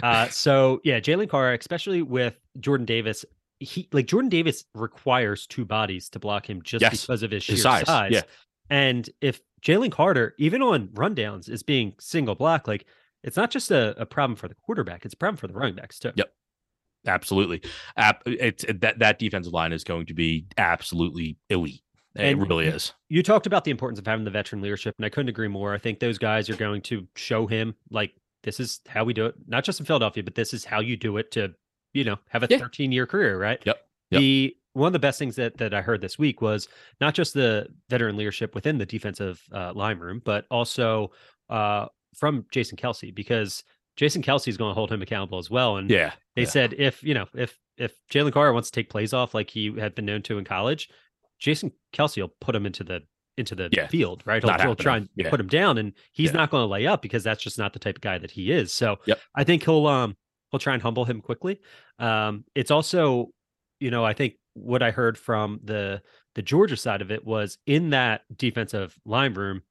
Uh, 0.04 0.28
so 0.30 0.82
yeah, 0.84 1.00
Jalen 1.00 1.30
Carr, 1.30 1.54
especially 1.54 2.02
with 2.02 2.38
Jordan 2.60 2.86
Davis, 2.86 3.24
he 3.60 3.88
like 3.94 4.08
Jordan 4.08 4.30
Davis 4.30 4.66
requires 4.74 5.48
two 5.48 5.64
bodies 5.66 6.10
to 6.10 6.20
block 6.20 6.50
him 6.50 6.62
just 6.62 6.82
Yes, 6.82 7.02
because 7.02 7.24
of 7.24 7.32
his 7.32 7.44
sheer 7.44 7.54
his 7.56 7.64
size. 7.64 7.86
size, 7.88 8.12
yeah. 8.12 8.22
And 8.70 9.10
if 9.22 9.40
Jalen 9.62 9.92
Carter, 9.92 10.34
even 10.38 10.62
on 10.62 10.88
rundowns, 10.90 11.50
is 11.50 11.64
being 11.64 11.94
single 12.00 12.36
block, 12.36 12.68
like 12.68 12.86
it's 13.24 13.38
not 13.38 13.52
just 13.52 13.72
a, 13.72 14.00
a 14.02 14.06
problem 14.06 14.36
for 14.36 14.48
the 14.48 14.56
quarterback, 14.56 15.06
it's 15.06 15.14
a 15.14 15.18
problem 15.18 15.38
for 15.38 15.48
the 15.48 15.54
running 15.54 15.76
backs 15.76 15.98
too. 16.00 16.12
Yep. 16.16 16.32
Absolutely. 17.08 17.62
It's 18.26 18.66
that 18.80 19.00
that 19.00 19.20
defensive 19.20 19.54
line 19.54 19.74
is 19.74 19.84
going 19.84 20.06
to 20.08 20.14
be 20.14 20.46
absolutely 20.58 21.38
elite. 21.50 21.82
It 22.16 22.24
And 22.24 22.50
really 22.50 22.68
is. 22.68 22.94
You 23.10 23.22
talked 23.22 23.46
about 23.46 23.66
the 23.66 23.72
importance 23.72 24.00
of 24.00 24.08
having 24.08 24.24
the 24.24 24.32
veteran 24.32 24.62
leadership, 24.62 24.96
and 24.98 25.06
I 25.06 25.10
couldn't 25.10 25.30
agree 25.30 25.50
more. 25.50 25.74
I 25.74 25.78
think 25.78 26.00
those 26.00 26.18
guys 26.18 26.50
are 26.50 26.56
going 26.56 26.82
to 26.84 27.06
show 27.16 27.46
him 27.46 27.76
like 27.92 28.14
this 28.44 28.60
is 28.60 28.80
how 28.88 29.04
we 29.04 29.14
do 29.14 29.26
it, 29.26 29.36
not 29.48 29.64
just 29.66 29.80
in 29.80 29.86
Philadelphia, 29.86 30.24
but 30.24 30.36
this 30.36 30.54
is 30.54 30.64
how 30.64 30.80
you 30.80 30.96
do 30.96 31.18
it 31.18 31.32
to, 31.32 31.54
you 31.94 32.04
know, 32.06 32.18
have 32.30 32.44
a 32.44 32.48
Yeah. 32.50 32.60
13 32.60 32.92
year 32.92 33.06
career, 33.06 33.38
right? 33.38 33.62
Yep. 33.66 33.78
Yep. 34.12 34.20
The 34.20 34.56
one 34.74 34.88
of 34.88 34.94
the 34.94 35.00
best 35.00 35.20
things 35.20 35.36
that 35.36 35.58
that 35.58 35.74
I 35.74 35.82
heard 35.82 36.00
this 36.00 36.18
week 36.18 36.42
was 36.42 36.68
not 37.02 37.14
just 37.16 37.34
the 37.34 37.68
veteran 37.90 38.16
leadership 38.16 38.56
within 38.56 38.78
the 38.78 38.86
defensive 38.86 39.42
uh, 39.52 39.74
line 39.74 40.00
room, 40.00 40.22
but 40.24 40.46
also 40.50 41.12
uh, 41.50 41.88
from 42.16 42.46
Jason 42.52 42.78
Kelce 42.78 43.14
because 43.14 43.64
Jason 43.96 44.22
Kelce 44.22 44.48
is 44.48 44.58
going 44.58 44.72
to 44.72 44.76
hold 44.76 44.92
him 44.92 45.02
accountable 45.02 45.38
as 45.38 45.50
well. 45.50 45.78
And 45.78 45.90
Yeah, 45.90 46.14
they 46.36 46.44
yeah. 46.44 46.48
said 46.50 46.74
if 46.78 47.02
you 47.04 47.14
know 47.14 47.26
if 47.36 47.58
if 47.78 47.94
Jalen 48.12 48.32
Carter 48.34 48.54
wants 48.54 48.70
to 48.72 48.80
take 48.80 48.90
plays 48.90 49.14
off 49.14 49.34
like 49.34 49.50
he 49.50 49.74
had 49.80 49.96
been 49.96 50.06
known 50.06 50.22
to 50.24 50.38
in 50.38 50.46
college, 50.46 50.90
Jason 51.40 51.72
Kelce 51.94 52.22
will 52.22 52.34
put 52.42 52.56
him 52.56 52.66
into 52.66 52.84
the 52.84 53.02
into 53.38 53.54
the 53.56 53.70
Yeah. 53.74 53.88
field, 53.88 54.24
right? 54.26 54.42
He'll, 54.42 54.54
he'll 54.60 54.76
try 54.76 54.98
and. 54.98 55.10
Yeah. 55.16 55.30
put 55.30 55.42
him 55.42 55.48
down, 55.48 55.78
and 55.78 55.92
he's 56.14 56.32
not 56.32 56.50
going 56.52 56.62
to 56.62 56.68
lay 56.68 56.88
up 56.88 57.02
because 57.02 57.24
that's 57.24 57.44
just 57.44 57.58
not 57.58 57.74
the 57.74 57.80
type 57.80 57.98
of 57.98 58.02
guy 58.02 58.18
that 58.18 58.32
he 58.32 58.52
is. 58.52 58.74
So 58.74 58.98
Yep. 59.06 59.20
I 59.36 59.44
think 59.44 59.64
he'll 59.64 59.88
um 59.88 60.16
he'll 60.52 60.60
try 60.60 60.74
and 60.74 60.82
humble 60.82 61.04
him 61.06 61.20
quickly. 61.22 61.60
Um, 62.00 62.46
it's 62.56 62.72
also, 62.72 63.32
you 63.82 63.92
know, 63.92 64.06
I 64.06 64.14
think 64.14 64.36
what 64.54 64.82
I 64.82 64.92
heard 64.92 65.18
from 65.18 65.60
the 65.64 66.02
the 66.36 66.42
Georgia 66.42 66.78
side 66.78 67.02
of 67.02 67.12
it 67.12 67.26
was 67.26 67.58
in 67.66 67.90
that 67.90 68.22
defensive 68.34 68.98
line 69.06 69.34
room, 69.34 69.64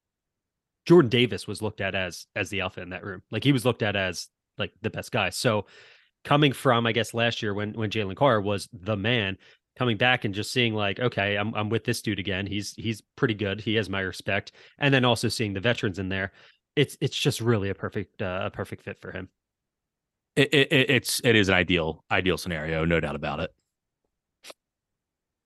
Jordan 0.86 1.08
Davis 1.08 1.46
was 1.46 1.62
looked 1.62 1.80
at 1.80 1.94
as 1.94 2.26
as 2.36 2.50
the 2.50 2.60
alpha 2.60 2.82
in 2.82 2.90
that 2.90 3.04
room. 3.04 3.22
Like 3.30 3.44
he 3.44 3.52
was 3.52 3.64
looked 3.64 3.82
at 3.82 3.96
as 3.96 4.28
like 4.58 4.72
the 4.82 4.90
best 4.90 5.12
guy. 5.12 5.30
So 5.30 5.66
coming 6.24 6.52
from, 6.52 6.86
I 6.86 6.92
guess 6.92 7.14
last 7.14 7.42
year 7.42 7.54
when 7.54 7.72
when 7.72 7.90
Jalen 7.90 8.16
Carr 8.16 8.40
was 8.40 8.68
the 8.72 8.96
man, 8.96 9.36
coming 9.76 9.96
back 9.96 10.24
and 10.24 10.34
just 10.34 10.52
seeing 10.52 10.74
like, 10.74 11.00
okay, 11.00 11.36
I'm 11.36 11.54
I'm 11.54 11.68
with 11.68 11.84
this 11.84 12.02
dude 12.02 12.18
again. 12.18 12.46
He's 12.46 12.74
he's 12.74 13.02
pretty 13.16 13.34
good. 13.34 13.60
He 13.60 13.74
has 13.74 13.88
my 13.88 14.00
respect. 14.00 14.52
And 14.78 14.92
then 14.92 15.04
also 15.04 15.28
seeing 15.28 15.52
the 15.52 15.60
veterans 15.60 15.98
in 15.98 16.08
there, 16.08 16.32
it's 16.76 16.96
it's 17.00 17.16
just 17.16 17.40
really 17.40 17.70
a 17.70 17.74
perfect 17.74 18.22
uh, 18.22 18.42
a 18.44 18.50
perfect 18.50 18.82
fit 18.82 19.00
for 19.00 19.12
him. 19.12 19.28
It, 20.36 20.52
it, 20.52 20.90
it's 20.90 21.20
it 21.24 21.36
is 21.36 21.48
an 21.48 21.54
ideal 21.54 22.04
ideal 22.10 22.38
scenario, 22.38 22.84
no 22.84 23.00
doubt 23.00 23.16
about 23.16 23.40
it. 23.40 23.50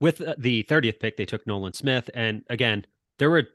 With 0.00 0.20
uh, 0.20 0.36
the 0.38 0.62
30th 0.62 1.00
pick, 1.00 1.16
they 1.16 1.24
took 1.24 1.44
Nolan 1.46 1.72
Smith, 1.72 2.08
and 2.14 2.44
again, 2.48 2.86
there 3.18 3.30
were 3.30 3.48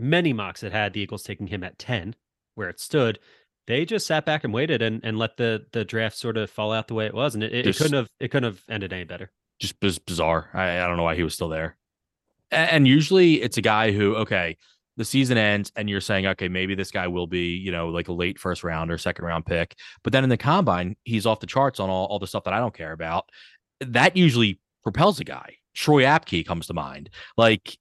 many 0.00 0.32
mocks 0.32 0.60
that 0.60 0.72
had 0.72 0.92
the 0.92 1.00
Eagles 1.00 1.22
taking 1.22 1.46
him 1.46 1.62
at 1.62 1.78
10, 1.78 2.14
where 2.54 2.68
it 2.68 2.80
stood. 2.80 3.18
They 3.66 3.84
just 3.84 4.06
sat 4.06 4.26
back 4.26 4.42
and 4.44 4.52
waited 4.52 4.82
and, 4.82 5.00
and 5.04 5.18
let 5.18 5.36
the 5.36 5.66
the 5.72 5.84
draft 5.84 6.16
sort 6.16 6.36
of 6.36 6.50
fall 6.50 6.72
out 6.72 6.88
the 6.88 6.94
way 6.94 7.06
it 7.06 7.14
was, 7.14 7.34
and 7.34 7.44
it, 7.44 7.52
it, 7.52 7.62
just, 7.64 7.80
it 7.80 7.82
couldn't 7.84 7.98
have 7.98 8.08
it 8.18 8.28
couldn't 8.30 8.52
have 8.52 8.62
ended 8.68 8.92
any 8.92 9.04
better. 9.04 9.30
Just 9.60 9.78
bizarre. 9.80 10.48
I, 10.54 10.80
I 10.80 10.86
don't 10.86 10.96
know 10.96 11.02
why 11.02 11.14
he 11.14 11.22
was 11.22 11.34
still 11.34 11.50
there. 11.50 11.76
And, 12.50 12.70
and 12.70 12.88
usually, 12.88 13.42
it's 13.42 13.58
a 13.58 13.62
guy 13.62 13.92
who 13.92 14.16
okay, 14.16 14.56
the 14.96 15.04
season 15.04 15.38
ends 15.38 15.72
and 15.76 15.88
you're 15.88 16.00
saying, 16.00 16.26
okay, 16.26 16.46
maybe 16.46 16.74
this 16.74 16.90
guy 16.90 17.06
will 17.06 17.26
be, 17.26 17.56
you 17.56 17.72
know, 17.72 17.88
like 17.88 18.08
a 18.08 18.12
late 18.12 18.38
first 18.38 18.62
round 18.62 18.90
or 18.90 18.98
second 18.98 19.24
round 19.24 19.46
pick. 19.46 19.76
But 20.02 20.12
then 20.12 20.24
in 20.24 20.30
the 20.30 20.36
combine, 20.36 20.94
he's 21.04 21.24
off 21.24 21.40
the 21.40 21.46
charts 21.46 21.80
on 21.80 21.88
all, 21.88 22.06
all 22.06 22.18
the 22.18 22.26
stuff 22.26 22.44
that 22.44 22.52
I 22.52 22.58
don't 22.58 22.74
care 22.74 22.92
about. 22.92 23.30
That 23.80 24.14
usually 24.14 24.60
propels 24.82 25.18
a 25.18 25.24
guy. 25.24 25.56
Troy 25.74 26.02
Apke 26.02 26.46
comes 26.46 26.66
to 26.66 26.74
mind. 26.74 27.08
Like 27.38 27.78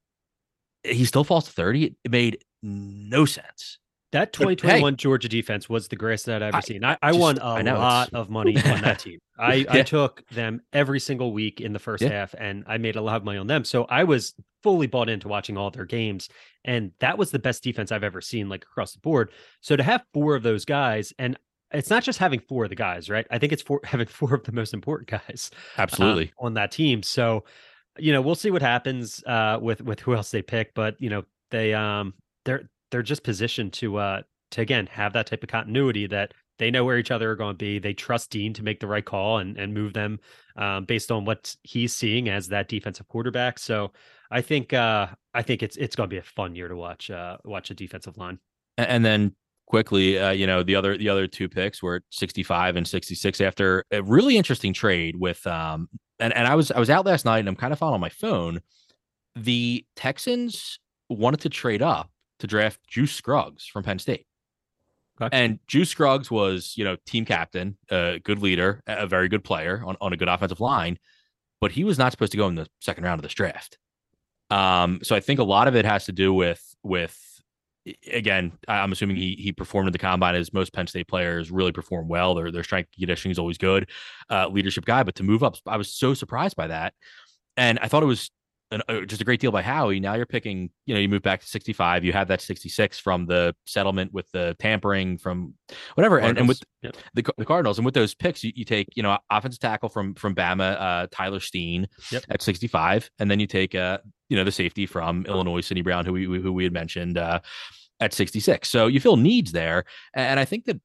he 0.83 1.05
still 1.05 1.23
falls 1.23 1.45
to 1.45 1.51
30. 1.51 1.95
It 2.03 2.11
made 2.11 2.43
no 2.61 3.25
sense. 3.25 3.79
That 4.11 4.33
2021 4.33 4.93
hey, 4.93 4.95
Georgia 4.95 5.29
defense 5.29 5.69
was 5.69 5.87
the 5.87 5.95
greatest 5.95 6.25
that 6.25 6.41
I've 6.41 6.47
ever 6.49 6.57
I, 6.57 6.61
seen. 6.61 6.83
I, 6.83 6.97
I 6.99 7.11
just, 7.11 7.19
won 7.19 7.37
a 7.37 7.43
I 7.43 7.61
lot 7.61 8.11
of 8.13 8.27
money 8.27 8.57
on 8.57 8.81
that 8.81 8.99
team. 8.99 9.19
I, 9.37 9.53
yeah. 9.53 9.73
I 9.73 9.81
took 9.83 10.27
them 10.29 10.61
every 10.73 10.99
single 10.99 11.31
week 11.31 11.61
in 11.61 11.73
the 11.73 11.79
first 11.79 12.01
yeah. 12.01 12.09
half 12.09 12.33
and 12.35 12.63
I 12.65 12.79
made 12.79 12.95
a 12.95 13.01
lot 13.01 13.17
of 13.17 13.23
money 13.23 13.37
on 13.37 13.45
them. 13.45 13.63
So 13.63 13.83
I 13.83 14.05
was 14.05 14.33
fully 14.63 14.87
bought 14.87 15.09
into 15.09 15.27
watching 15.27 15.57
all 15.57 15.69
their 15.69 15.85
games. 15.85 16.27
And 16.65 16.91
that 16.99 17.19
was 17.19 17.29
the 17.29 17.37
best 17.37 17.63
defense 17.63 17.91
I've 17.91 18.03
ever 18.03 18.19
seen, 18.19 18.49
like 18.49 18.63
across 18.63 18.93
the 18.93 18.99
board. 18.99 19.31
So 19.61 19.75
to 19.75 19.83
have 19.83 20.03
four 20.11 20.35
of 20.35 20.41
those 20.41 20.65
guys, 20.65 21.13
and 21.19 21.37
it's 21.71 21.89
not 21.89 22.03
just 22.03 22.19
having 22.19 22.39
four 22.39 22.63
of 22.63 22.69
the 22.69 22.75
guys, 22.75 23.09
right? 23.09 23.27
I 23.29 23.37
think 23.37 23.53
it's 23.53 23.61
for 23.61 23.79
having 23.83 24.07
four 24.07 24.33
of 24.33 24.43
the 24.43 24.51
most 24.51 24.73
important 24.73 25.09
guys 25.09 25.51
uh, 25.77 25.81
absolutely 25.81 26.33
on 26.39 26.55
that 26.55 26.71
team. 26.71 27.03
So, 27.03 27.43
you 27.99 28.13
know, 28.13 28.21
we'll 28.21 28.35
see 28.35 28.51
what 28.51 28.61
happens 28.61 29.23
uh, 29.25 29.59
with 29.61 29.81
with 29.81 29.99
who 29.99 30.15
else 30.15 30.31
they 30.31 30.41
pick, 30.41 30.73
but 30.73 30.95
you 30.99 31.09
know, 31.09 31.23
they 31.51 31.73
um 31.73 32.13
they're 32.45 32.69
they're 32.91 33.03
just 33.03 33.23
positioned 33.23 33.73
to 33.73 33.97
uh 33.97 34.21
to 34.51 34.61
again 34.61 34.87
have 34.87 35.13
that 35.13 35.27
type 35.27 35.43
of 35.43 35.49
continuity 35.49 36.07
that 36.07 36.33
they 36.57 36.69
know 36.69 36.83
where 36.83 36.97
each 36.97 37.11
other 37.11 37.31
are 37.31 37.35
going 37.35 37.53
to 37.53 37.57
be. 37.57 37.79
They 37.79 37.93
trust 37.93 38.31
Dean 38.31 38.53
to 38.53 38.63
make 38.63 38.79
the 38.79 38.87
right 38.87 39.05
call 39.05 39.39
and 39.39 39.57
and 39.57 39.73
move 39.73 39.93
them 39.93 40.19
um, 40.55 40.85
based 40.85 41.11
on 41.11 41.25
what 41.25 41.55
he's 41.63 41.93
seeing 41.93 42.29
as 42.29 42.47
that 42.49 42.67
defensive 42.67 43.07
quarterback. 43.07 43.57
So 43.59 43.91
I 44.29 44.41
think 44.41 44.73
uh, 44.73 45.07
I 45.33 45.41
think 45.41 45.63
it's 45.63 45.77
it's 45.77 45.95
going 45.95 46.09
to 46.09 46.13
be 46.13 46.19
a 46.19 46.23
fun 46.23 46.55
year 46.55 46.67
to 46.67 46.75
watch 46.75 47.09
uh, 47.09 47.37
watch 47.45 47.71
a 47.71 47.73
defensive 47.73 48.17
line. 48.17 48.39
And 48.77 49.03
then 49.03 49.35
quickly, 49.69 50.19
uh, 50.19 50.31
you 50.31 50.45
know 50.45 50.63
the 50.63 50.75
other 50.75 50.97
the 50.97 51.07
other 51.07 51.27
two 51.27 51.47
picks 51.47 51.81
were 51.81 52.01
65 52.09 52.75
and 52.75 52.85
66 52.85 53.39
after 53.39 53.85
a 53.91 54.03
really 54.03 54.35
interesting 54.35 54.73
trade 54.73 55.15
with 55.15 55.45
um 55.47 55.87
and 56.19 56.35
and 56.35 56.47
I 56.47 56.55
was 56.55 56.71
I 56.71 56.79
was 56.79 56.89
out 56.89 57.05
last 57.05 57.23
night 57.23 57.39
and 57.39 57.47
I'm 57.47 57.55
kind 57.55 57.71
of 57.71 57.79
following 57.79 58.01
my 58.01 58.09
phone. 58.09 58.59
The 59.35 59.85
Texans 59.95 60.79
wanted 61.07 61.39
to 61.41 61.49
trade 61.49 61.81
up 61.81 62.09
to 62.39 62.47
draft 62.47 62.79
Juice 62.87 63.13
Scruggs 63.13 63.65
from 63.65 63.83
Penn 63.83 63.99
State. 63.99 64.25
Okay. 65.21 65.37
And 65.37 65.59
Juice 65.67 65.89
Scruggs 65.89 66.31
was, 66.31 66.73
you 66.77 66.85
know, 66.85 66.95
team 67.05 67.25
captain, 67.25 67.77
a 67.89 68.19
good 68.23 68.41
leader, 68.41 68.81
a 68.87 69.05
very 69.05 69.27
good 69.27 69.43
player 69.43 69.83
on, 69.85 69.97
on 69.99 70.13
a 70.13 70.17
good 70.17 70.29
offensive 70.29 70.61
line, 70.61 70.97
but 71.59 71.71
he 71.71 71.83
was 71.83 71.97
not 71.97 72.11
supposed 72.11 72.31
to 72.31 72.37
go 72.37 72.47
in 72.47 72.55
the 72.55 72.67
second 72.79 73.03
round 73.03 73.19
of 73.19 73.23
this 73.23 73.33
draft. 73.33 73.77
Um, 74.49 74.99
so 75.03 75.15
I 75.15 75.19
think 75.19 75.39
a 75.39 75.43
lot 75.43 75.67
of 75.67 75.75
it 75.75 75.85
has 75.85 76.05
to 76.05 76.11
do 76.11 76.33
with 76.33 76.63
with 76.83 77.17
again, 78.11 78.51
I'm 78.67 78.91
assuming 78.91 79.15
he 79.15 79.35
he 79.35 79.51
performed 79.51 79.87
in 79.87 79.91
the 79.91 79.99
combine 79.99 80.35
as 80.35 80.53
most 80.53 80.73
Penn 80.73 80.87
State 80.87 81.07
players 81.07 81.51
really 81.51 81.71
perform 81.71 82.07
well. 82.07 82.35
Their 82.35 82.51
their 82.51 82.63
strength 82.63 82.91
conditioning 82.97 83.31
is 83.31 83.39
always 83.39 83.57
good, 83.57 83.89
uh, 84.29 84.47
leadership 84.47 84.85
guy. 84.85 85.03
But 85.03 85.15
to 85.15 85.23
move 85.23 85.43
up, 85.43 85.55
I 85.67 85.77
was 85.77 85.93
so 85.93 86.13
surprised 86.13 86.55
by 86.55 86.67
that, 86.67 86.93
and 87.57 87.79
I 87.79 87.87
thought 87.87 88.03
it 88.03 88.07
was 88.07 88.31
an, 88.71 88.81
uh, 88.87 89.01
just 89.01 89.21
a 89.21 89.25
great 89.25 89.39
deal 89.39 89.51
by 89.51 89.61
Howie. 89.61 89.99
Now 89.99 90.13
you're 90.13 90.25
picking, 90.25 90.69
you 90.85 90.93
know, 90.93 90.99
you 90.99 91.09
move 91.09 91.21
back 91.21 91.41
to 91.41 91.47
65. 91.47 92.03
You 92.03 92.13
have 92.13 92.27
that 92.27 92.41
66 92.41 92.99
from 92.99 93.25
the 93.25 93.55
settlement 93.65 94.13
with 94.13 94.29
the 94.31 94.55
tampering 94.59 95.17
from 95.17 95.53
whatever, 95.95 96.19
and, 96.19 96.37
and 96.37 96.47
with 96.47 96.61
yep. 96.81 96.95
the, 97.15 97.23
the 97.37 97.45
Cardinals, 97.45 97.79
and 97.79 97.85
with 97.85 97.95
those 97.95 98.13
picks, 98.13 98.43
you, 98.43 98.51
you 98.55 98.65
take, 98.65 98.87
you 98.95 99.03
know, 99.03 99.17
offensive 99.29 99.59
tackle 99.59 99.89
from 99.89 100.13
from 100.15 100.35
Bama, 100.35 100.79
uh, 100.79 101.07
Tyler 101.11 101.39
Steen 101.39 101.87
yep. 102.11 102.23
at 102.29 102.41
65, 102.41 103.09
and 103.19 103.29
then 103.29 103.39
you 103.39 103.47
take, 103.47 103.73
uh, 103.73 103.99
you 104.29 104.37
know, 104.37 104.43
the 104.43 104.51
safety 104.51 104.85
from 104.85 105.25
Illinois, 105.25 105.61
Sidney 105.61 105.81
Brown, 105.81 106.05
who 106.05 106.13
we 106.13 106.25
who 106.25 106.53
we 106.53 106.63
had 106.63 106.73
mentioned, 106.73 107.17
uh, 107.17 107.39
at 107.99 108.13
66. 108.13 108.67
So 108.69 108.87
you 108.87 108.99
feel 108.99 109.17
needs 109.17 109.51
there, 109.51 109.85
and 110.13 110.39
I 110.39 110.45
think 110.45 110.65
that 110.65 110.79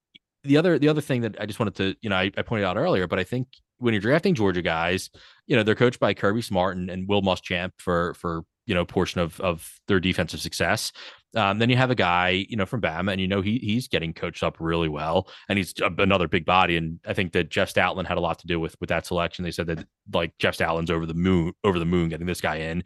the 0.44 0.56
other 0.56 0.78
the 0.78 0.88
other 0.88 1.00
thing 1.00 1.22
that 1.22 1.40
I 1.40 1.46
just 1.46 1.58
wanted 1.58 1.74
to, 1.76 1.96
you 2.02 2.10
know, 2.10 2.16
I, 2.16 2.30
I 2.36 2.42
pointed 2.42 2.64
out 2.64 2.76
earlier, 2.76 3.06
but 3.06 3.18
I 3.18 3.24
think 3.24 3.48
when 3.78 3.94
you're 3.94 4.00
drafting 4.00 4.34
Georgia 4.34 4.62
guys, 4.62 5.10
you 5.46 5.56
know, 5.56 5.62
they're 5.62 5.74
coached 5.74 6.00
by 6.00 6.14
Kirby 6.14 6.42
Smart 6.42 6.76
and, 6.76 6.90
and 6.90 7.08
Will 7.08 7.22
Muschamp 7.22 7.72
for 7.78 8.14
for 8.14 8.42
you 8.66 8.74
know 8.74 8.84
portion 8.84 9.20
of 9.20 9.40
of 9.40 9.80
their 9.88 10.00
defensive 10.00 10.40
success. 10.40 10.92
Um, 11.34 11.58
then 11.58 11.70
you 11.70 11.76
have 11.76 11.90
a 11.90 11.94
guy, 11.94 12.46
you 12.48 12.56
know, 12.56 12.66
from 12.66 12.80
Bama, 12.80 13.12
and 13.12 13.20
you 13.20 13.28
know 13.28 13.40
he 13.40 13.58
he's 13.58 13.88
getting 13.88 14.12
coached 14.12 14.42
up 14.42 14.56
really 14.60 14.88
well, 14.88 15.28
and 15.48 15.58
he's 15.58 15.74
another 15.98 16.28
big 16.28 16.44
body. 16.44 16.76
And 16.76 17.00
I 17.06 17.12
think 17.12 17.32
that 17.32 17.50
Jeff 17.50 17.72
Stoutland 17.72 18.06
had 18.06 18.18
a 18.18 18.20
lot 18.20 18.38
to 18.40 18.46
do 18.46 18.60
with 18.60 18.76
with 18.80 18.88
that 18.88 19.06
selection. 19.06 19.44
They 19.44 19.50
said 19.50 19.66
that 19.66 19.86
like 20.12 20.36
Jeff 20.38 20.56
Stoutland's 20.56 20.90
over 20.90 21.06
the 21.06 21.14
moon, 21.14 21.52
over 21.64 21.78
the 21.78 21.84
moon, 21.84 22.08
getting 22.08 22.26
this 22.26 22.40
guy 22.40 22.56
in. 22.56 22.84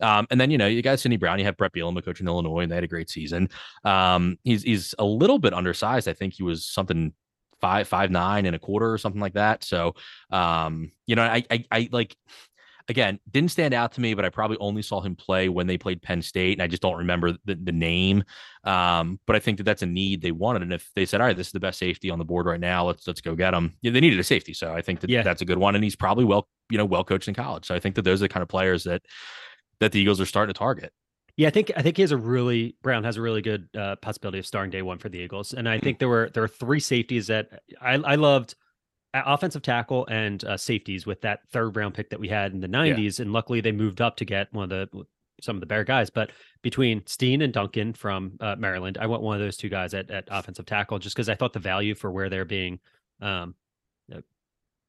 Um, 0.00 0.26
and 0.30 0.40
then 0.40 0.50
you 0.50 0.58
know 0.58 0.66
you 0.66 0.82
got 0.82 0.98
Sidney 0.98 1.16
Brown, 1.16 1.38
you 1.38 1.44
have 1.44 1.56
Bret 1.56 1.72
Bielema 1.72 2.04
coaching 2.04 2.26
in 2.26 2.28
Illinois, 2.28 2.60
and 2.60 2.70
they 2.70 2.76
had 2.76 2.84
a 2.84 2.88
great 2.88 3.10
season. 3.10 3.48
Um, 3.84 4.38
he's 4.44 4.62
he's 4.62 4.94
a 4.98 5.04
little 5.04 5.38
bit 5.38 5.54
undersized. 5.54 6.08
I 6.08 6.12
think 6.14 6.34
he 6.34 6.42
was 6.42 6.66
something 6.66 7.12
five 7.60 7.88
five 7.88 8.10
nine 8.10 8.44
and 8.44 8.56
a 8.56 8.58
quarter 8.58 8.92
or 8.92 8.98
something 8.98 9.20
like 9.20 9.34
that. 9.34 9.64
So 9.64 9.94
um, 10.30 10.90
you 11.06 11.16
know, 11.16 11.22
I, 11.22 11.44
I 11.50 11.64
I 11.70 11.88
like 11.92 12.16
again 12.88 13.18
didn't 13.30 13.50
stand 13.50 13.74
out 13.74 13.92
to 13.92 14.00
me, 14.00 14.14
but 14.14 14.24
I 14.24 14.28
probably 14.28 14.56
only 14.58 14.82
saw 14.82 15.00
him 15.00 15.16
play 15.16 15.48
when 15.48 15.66
they 15.66 15.78
played 15.78 16.02
Penn 16.02 16.22
State, 16.22 16.54
and 16.54 16.62
I 16.62 16.66
just 16.66 16.82
don't 16.82 16.98
remember 16.98 17.32
the, 17.44 17.54
the 17.54 17.72
name. 17.72 18.24
Um, 18.64 19.20
but 19.26 19.36
I 19.36 19.38
think 19.38 19.58
that 19.58 19.64
that's 19.64 19.82
a 19.82 19.86
need 19.86 20.22
they 20.22 20.32
wanted, 20.32 20.62
and 20.62 20.72
if 20.72 20.90
they 20.94 21.06
said, 21.06 21.20
all 21.20 21.26
right, 21.26 21.36
this 21.36 21.48
is 21.48 21.52
the 21.52 21.60
best 21.60 21.78
safety 21.78 22.10
on 22.10 22.18
the 22.18 22.24
board 22.24 22.46
right 22.46 22.60
now, 22.60 22.86
let's 22.86 23.06
let's 23.06 23.20
go 23.20 23.34
get 23.34 23.54
him. 23.54 23.74
Yeah, 23.82 23.92
they 23.92 24.00
needed 24.00 24.18
a 24.18 24.24
safety, 24.24 24.54
so 24.54 24.72
I 24.72 24.82
think 24.82 25.00
that 25.00 25.10
yeah. 25.10 25.22
that's 25.22 25.42
a 25.42 25.46
good 25.46 25.58
one, 25.58 25.74
and 25.74 25.84
he's 25.84 25.96
probably 25.96 26.24
well 26.24 26.48
you 26.70 26.78
know 26.78 26.84
well 26.84 27.04
coached 27.04 27.28
in 27.28 27.34
college. 27.34 27.66
So 27.66 27.74
I 27.74 27.80
think 27.80 27.94
that 27.96 28.02
those 28.02 28.20
are 28.20 28.24
the 28.24 28.28
kind 28.28 28.42
of 28.42 28.48
players 28.48 28.84
that 28.84 29.02
that 29.80 29.92
the 29.92 30.00
Eagles 30.00 30.20
are 30.20 30.26
starting 30.26 30.52
to 30.52 30.58
target. 30.58 30.92
Yeah, 31.36 31.48
I 31.48 31.50
think 31.50 31.72
I 31.76 31.82
think 31.82 31.96
he 31.96 32.02
has 32.02 32.12
a 32.12 32.16
really 32.16 32.76
Brown 32.82 33.02
has 33.04 33.16
a 33.16 33.22
really 33.22 33.42
good 33.42 33.68
uh, 33.76 33.96
possibility 33.96 34.38
of 34.38 34.46
starting 34.46 34.70
day 34.70 34.82
one 34.82 34.98
for 34.98 35.08
the 35.08 35.18
Eagles, 35.18 35.52
and 35.52 35.68
I 35.68 35.78
hmm. 35.78 35.84
think 35.84 35.98
there 35.98 36.08
were 36.08 36.30
there 36.32 36.44
are 36.44 36.48
three 36.48 36.80
safeties 36.80 37.26
that 37.26 37.62
I, 37.80 37.94
I 37.94 38.14
loved, 38.14 38.54
offensive 39.14 39.62
tackle 39.62 40.06
and 40.06 40.44
uh, 40.44 40.56
safeties 40.56 41.06
with 41.06 41.20
that 41.22 41.40
third 41.50 41.76
round 41.76 41.94
pick 41.94 42.10
that 42.10 42.20
we 42.20 42.28
had 42.28 42.52
in 42.52 42.60
the 42.60 42.68
'90s, 42.68 43.18
yeah. 43.18 43.22
and 43.22 43.32
luckily 43.32 43.60
they 43.60 43.72
moved 43.72 44.00
up 44.00 44.16
to 44.16 44.24
get 44.24 44.52
one 44.52 44.70
of 44.70 44.90
the 44.90 45.04
some 45.40 45.56
of 45.56 45.60
the 45.60 45.66
better 45.66 45.84
guys. 45.84 46.10
But 46.10 46.30
between 46.62 47.06
Steen 47.06 47.42
and 47.42 47.52
Duncan 47.52 47.92
from 47.92 48.32
uh, 48.40 48.56
Maryland, 48.56 48.98
I 49.00 49.06
went 49.06 49.22
one 49.22 49.36
of 49.36 49.40
those 49.40 49.56
two 49.56 49.68
guys 49.68 49.94
at, 49.94 50.10
at 50.10 50.28
offensive 50.30 50.66
tackle 50.66 50.98
just 50.98 51.14
because 51.14 51.28
I 51.28 51.34
thought 51.34 51.52
the 51.52 51.58
value 51.58 51.94
for 51.94 52.10
where 52.10 52.28
they're 52.28 52.44
being 52.44 52.80
um, 53.20 53.54
uh, 54.14 54.20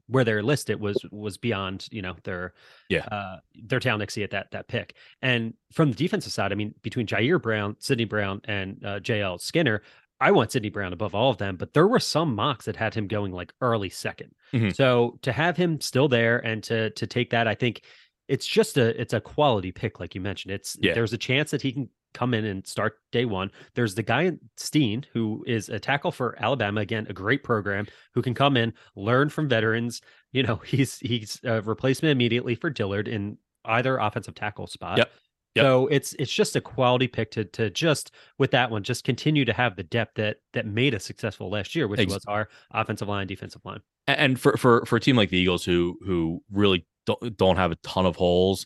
where 0.07 0.23
they're 0.23 0.43
listed 0.43 0.79
was 0.79 0.97
was 1.11 1.37
beyond 1.37 1.87
you 1.91 2.01
know 2.01 2.15
their 2.23 2.53
yeah 2.89 3.05
uh, 3.05 3.37
their 3.55 3.79
talent 3.79 4.03
exceed 4.03 4.23
at 4.23 4.31
that 4.31 4.51
that 4.51 4.67
pick. 4.67 4.95
And 5.21 5.53
from 5.71 5.91
the 5.91 5.97
defensive 5.97 6.33
side, 6.33 6.51
I 6.51 6.55
mean, 6.55 6.73
between 6.81 7.07
Ji'Ayir 7.07 7.41
Brown, 7.41 7.75
Sidney 7.79 8.05
Brown, 8.05 8.41
and 8.45 8.83
uh, 8.85 8.99
J.L. 8.99 9.37
Skinner, 9.37 9.81
I 10.21 10.31
want 10.31 10.51
Sidney 10.51 10.69
Brown 10.69 10.93
above 10.93 11.13
all 11.13 11.29
of 11.29 11.37
them. 11.37 11.57
But 11.57 11.73
there 11.73 11.87
were 11.87 11.99
some 11.99 12.35
mocks 12.35 12.65
that 12.65 12.75
had 12.75 12.93
him 12.93 13.07
going 13.07 13.31
like 13.31 13.53
early 13.61 13.89
2nd 13.89 14.29
mm-hmm. 14.53 14.69
So 14.69 15.19
to 15.21 15.31
have 15.31 15.57
him 15.57 15.81
still 15.81 16.07
there 16.07 16.39
and 16.39 16.63
to 16.63 16.89
to 16.91 17.07
take 17.07 17.31
that, 17.31 17.47
I 17.47 17.55
think 17.55 17.81
it's 18.27 18.47
just 18.47 18.77
a 18.77 18.99
it's 18.99 19.13
a 19.13 19.21
quality 19.21 19.71
pick, 19.71 19.99
like 19.99 20.15
you 20.15 20.21
mentioned. 20.21 20.53
It's 20.53 20.77
yeah. 20.79 20.93
there's 20.93 21.13
a 21.13 21.17
chance 21.17 21.51
that 21.51 21.61
he 21.61 21.71
can 21.71 21.89
come 22.13 22.33
in 22.33 22.45
and 22.45 22.65
start 22.65 22.97
day 23.11 23.25
one. 23.25 23.51
There's 23.75 23.93
the 23.93 24.03
guy 24.03 24.31
Steen 24.57 25.05
who 25.13 25.43
is 25.45 25.69
a 25.69 25.79
tackle 25.79 26.11
for 26.11 26.35
Alabama. 26.41 26.81
Again, 26.81 27.05
a 27.09 27.13
great 27.13 27.43
program 27.43 27.87
who 28.13 28.21
can 28.21 28.33
come 28.33 28.57
in, 28.57 28.73
learn 28.95 29.29
from 29.29 29.49
veterans. 29.49 30.01
You 30.31 30.43
know, 30.43 30.55
he's 30.65 30.97
he's 30.99 31.39
a 31.43 31.61
replacement 31.61 32.11
immediately 32.11 32.55
for 32.55 32.69
Dillard 32.69 33.07
in 33.07 33.37
either 33.65 33.97
offensive 33.97 34.35
tackle 34.35 34.67
spot. 34.67 34.97
Yep. 34.97 35.11
Yep. 35.55 35.63
So 35.63 35.87
it's 35.87 36.13
it's 36.19 36.33
just 36.33 36.55
a 36.57 36.61
quality 36.61 37.07
pick 37.07 37.31
to 37.31 37.45
to 37.45 37.69
just 37.69 38.11
with 38.37 38.51
that 38.51 38.69
one 38.69 38.83
just 38.83 39.05
continue 39.05 39.45
to 39.45 39.53
have 39.53 39.77
the 39.77 39.83
depth 39.83 40.15
that 40.15 40.37
that 40.53 40.65
made 40.65 40.93
us 40.93 41.05
successful 41.05 41.49
last 41.49 41.75
year, 41.75 41.87
which 41.87 42.05
was 42.07 42.25
our 42.27 42.49
offensive 42.71 43.07
line, 43.07 43.25
defensive 43.25 43.61
line. 43.63 43.79
And 44.07 44.39
for 44.39 44.57
for 44.57 44.85
for 44.85 44.97
a 44.97 44.99
team 44.99 45.15
like 45.15 45.29
the 45.29 45.37
Eagles 45.37 45.63
who 45.63 45.97
who 46.05 46.43
really 46.51 46.85
don't 47.05 47.37
don't 47.37 47.55
have 47.55 47.71
a 47.71 47.75
ton 47.77 48.05
of 48.05 48.17
holes, 48.17 48.65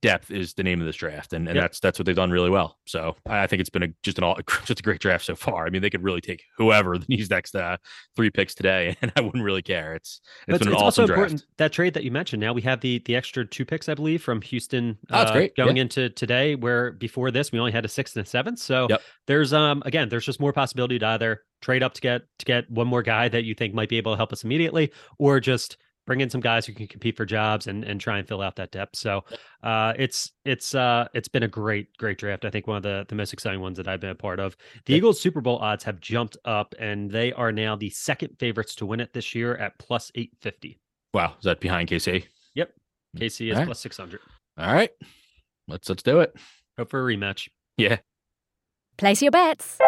depth 0.00 0.30
is 0.30 0.54
the 0.54 0.62
name 0.62 0.80
of 0.80 0.86
this 0.86 0.96
draft, 0.96 1.32
and, 1.32 1.46
and 1.48 1.56
Yep. 1.56 1.62
that's 1.64 1.80
that's 1.80 1.98
what 1.98 2.06
they've 2.06 2.16
done 2.16 2.30
really 2.30 2.50
well. 2.50 2.78
So 2.86 3.16
I 3.26 3.42
I 3.42 3.46
think 3.46 3.60
it's 3.60 3.70
been 3.70 3.82
a, 3.82 3.88
just 4.02 4.18
an 4.18 4.24
all 4.24 4.38
just 4.64 4.80
a 4.80 4.82
great 4.82 5.00
draft 5.00 5.24
so 5.24 5.34
far. 5.34 5.66
I 5.66 5.70
mean, 5.70 5.82
they 5.82 5.90
could 5.90 6.02
really 6.02 6.20
take 6.20 6.42
whoever 6.56 6.96
these 7.08 7.28
next 7.30 7.54
uh, 7.54 7.76
three 8.16 8.30
picks 8.30 8.54
today, 8.54 8.96
and 9.02 9.12
I 9.16 9.20
wouldn't 9.20 9.44
really 9.44 9.62
care. 9.62 9.94
It's 9.94 10.20
it's 10.48 10.60
an 10.62 10.68
it's 10.68 10.76
awesome 10.76 10.84
also 10.84 11.06
draft. 11.06 11.18
important 11.20 11.46
that 11.58 11.72
trade 11.72 11.94
that 11.94 12.04
you 12.04 12.10
mentioned. 12.10 12.40
Now 12.40 12.52
we 12.52 12.62
have 12.62 12.80
the 12.80 13.00
the 13.04 13.16
extra 13.16 13.44
two 13.44 13.64
picks, 13.64 13.88
I 13.88 13.94
believe, 13.94 14.22
from 14.22 14.40
Houston. 14.42 14.98
Oh, 15.10 15.18
that's 15.18 15.30
uh, 15.30 15.34
great. 15.34 15.56
Going 15.56 15.76
into 15.76 16.08
today, 16.10 16.54
where 16.54 16.92
before 16.92 17.30
this 17.30 17.52
we 17.52 17.58
only 17.58 17.72
had 17.72 17.84
a 17.84 17.88
sixth 17.88 18.16
and 18.16 18.26
a 18.26 18.28
seventh. 18.28 18.58
So 18.58 18.86
Yep. 18.88 19.02
there's 19.26 19.52
um 19.52 19.82
again, 19.86 20.08
there's 20.08 20.24
just 20.24 20.40
more 20.40 20.52
possibility 20.52 20.98
to 20.98 21.06
either 21.06 21.42
trade 21.60 21.82
up 21.82 21.94
to 21.94 22.00
get 22.00 22.22
to 22.38 22.44
get 22.44 22.68
one 22.70 22.86
more 22.88 23.02
guy 23.02 23.28
that 23.28 23.44
you 23.44 23.54
think 23.54 23.72
might 23.74 23.88
be 23.88 23.96
able 23.96 24.12
to 24.12 24.16
help 24.16 24.32
us 24.32 24.42
immediately, 24.44 24.92
or 25.18 25.38
just 25.40 25.76
bring 26.06 26.20
in 26.20 26.28
some 26.30 26.40
guys 26.40 26.66
who 26.66 26.72
can 26.72 26.86
compete 26.86 27.16
for 27.16 27.24
jobs 27.24 27.66
and 27.66 27.84
and 27.84 28.00
try 28.00 28.18
and 28.18 28.26
fill 28.26 28.40
out 28.42 28.56
that 28.56 28.70
depth. 28.72 28.96
So 28.96 29.24
uh 29.62 29.92
it's 29.98 30.32
it's 30.44 30.74
uh 30.74 31.06
it's 31.14 31.28
been 31.28 31.42
a 31.44 31.48
great 31.48 31.96
great 31.96 32.18
draft. 32.18 32.44
I 32.44 32.50
think 32.50 32.66
one 32.66 32.76
of 32.76 32.82
the 32.82 33.04
the 33.08 33.14
most 33.14 33.32
exciting 33.32 33.60
ones 33.60 33.76
that 33.76 33.86
I've 33.88 34.00
been 34.00 34.10
a 34.10 34.14
part 34.14 34.40
of. 34.40 34.56
The 34.86 34.92
Yeah. 34.94 34.96
Eagles 34.98 35.20
Super 35.20 35.40
Bowl 35.40 35.58
odds 35.58 35.84
have 35.84 36.00
jumped 36.00 36.36
up 36.44 36.74
and 36.78 37.10
they 37.10 37.32
are 37.32 37.52
now 37.52 37.76
the 37.76 37.90
second 37.90 38.36
favorites 38.38 38.74
to 38.76 38.86
win 38.86 39.00
it 39.00 39.12
this 39.12 39.34
year 39.34 39.56
at 39.56 39.78
plus 39.78 40.10
850. 40.14 40.78
Wow, 41.14 41.34
is 41.38 41.44
that 41.44 41.60
behind 41.60 41.88
KC? 41.88 42.24
Yep, 42.54 42.72
KC 43.18 43.48
is 43.50 43.52
Alright. 43.52 43.66
plus 43.66 43.80
600. 43.80 44.20
All 44.58 44.72
right, 44.72 44.90
let's 45.68 45.88
let's 45.88 46.02
do 46.02 46.20
it. 46.20 46.34
Hope 46.78 46.90
for 46.90 47.00
a 47.08 47.16
rematch. 47.16 47.48
Yeah. 47.76 47.98
Place 48.98 49.22
your 49.22 49.30
bets. 49.30 49.78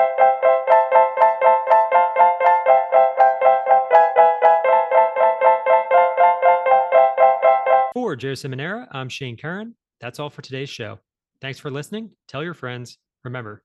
For 7.94 8.16
Joe 8.16 8.32
Simonera, 8.32 8.88
I'm 8.90 9.08
Shane 9.08 9.36
Curran. 9.36 9.76
That's 10.00 10.18
all 10.18 10.28
for 10.28 10.42
today's 10.42 10.68
show. 10.68 10.98
Thanks 11.40 11.60
for 11.60 11.70
listening. 11.70 12.10
Tell 12.26 12.42
your 12.42 12.52
friends. 12.52 12.98
Remember, 13.22 13.62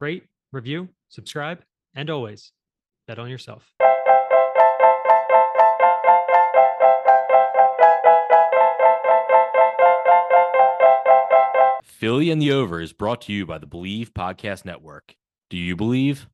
rate, 0.00 0.22
review, 0.52 0.88
subscribe, 1.08 1.64
and 1.92 2.08
always 2.08 2.52
bet 3.08 3.18
on 3.18 3.28
yourself. 3.28 3.74
Philly 11.82 12.30
and 12.30 12.40
the 12.40 12.52
Over 12.52 12.80
is 12.80 12.92
brought 12.92 13.22
to 13.22 13.32
you 13.32 13.44
by 13.46 13.58
the 13.58 13.66
Believe 13.66 14.14
Podcast 14.14 14.64
Network. 14.64 15.16
Do 15.50 15.56
you 15.56 15.74
believe? 15.74 16.28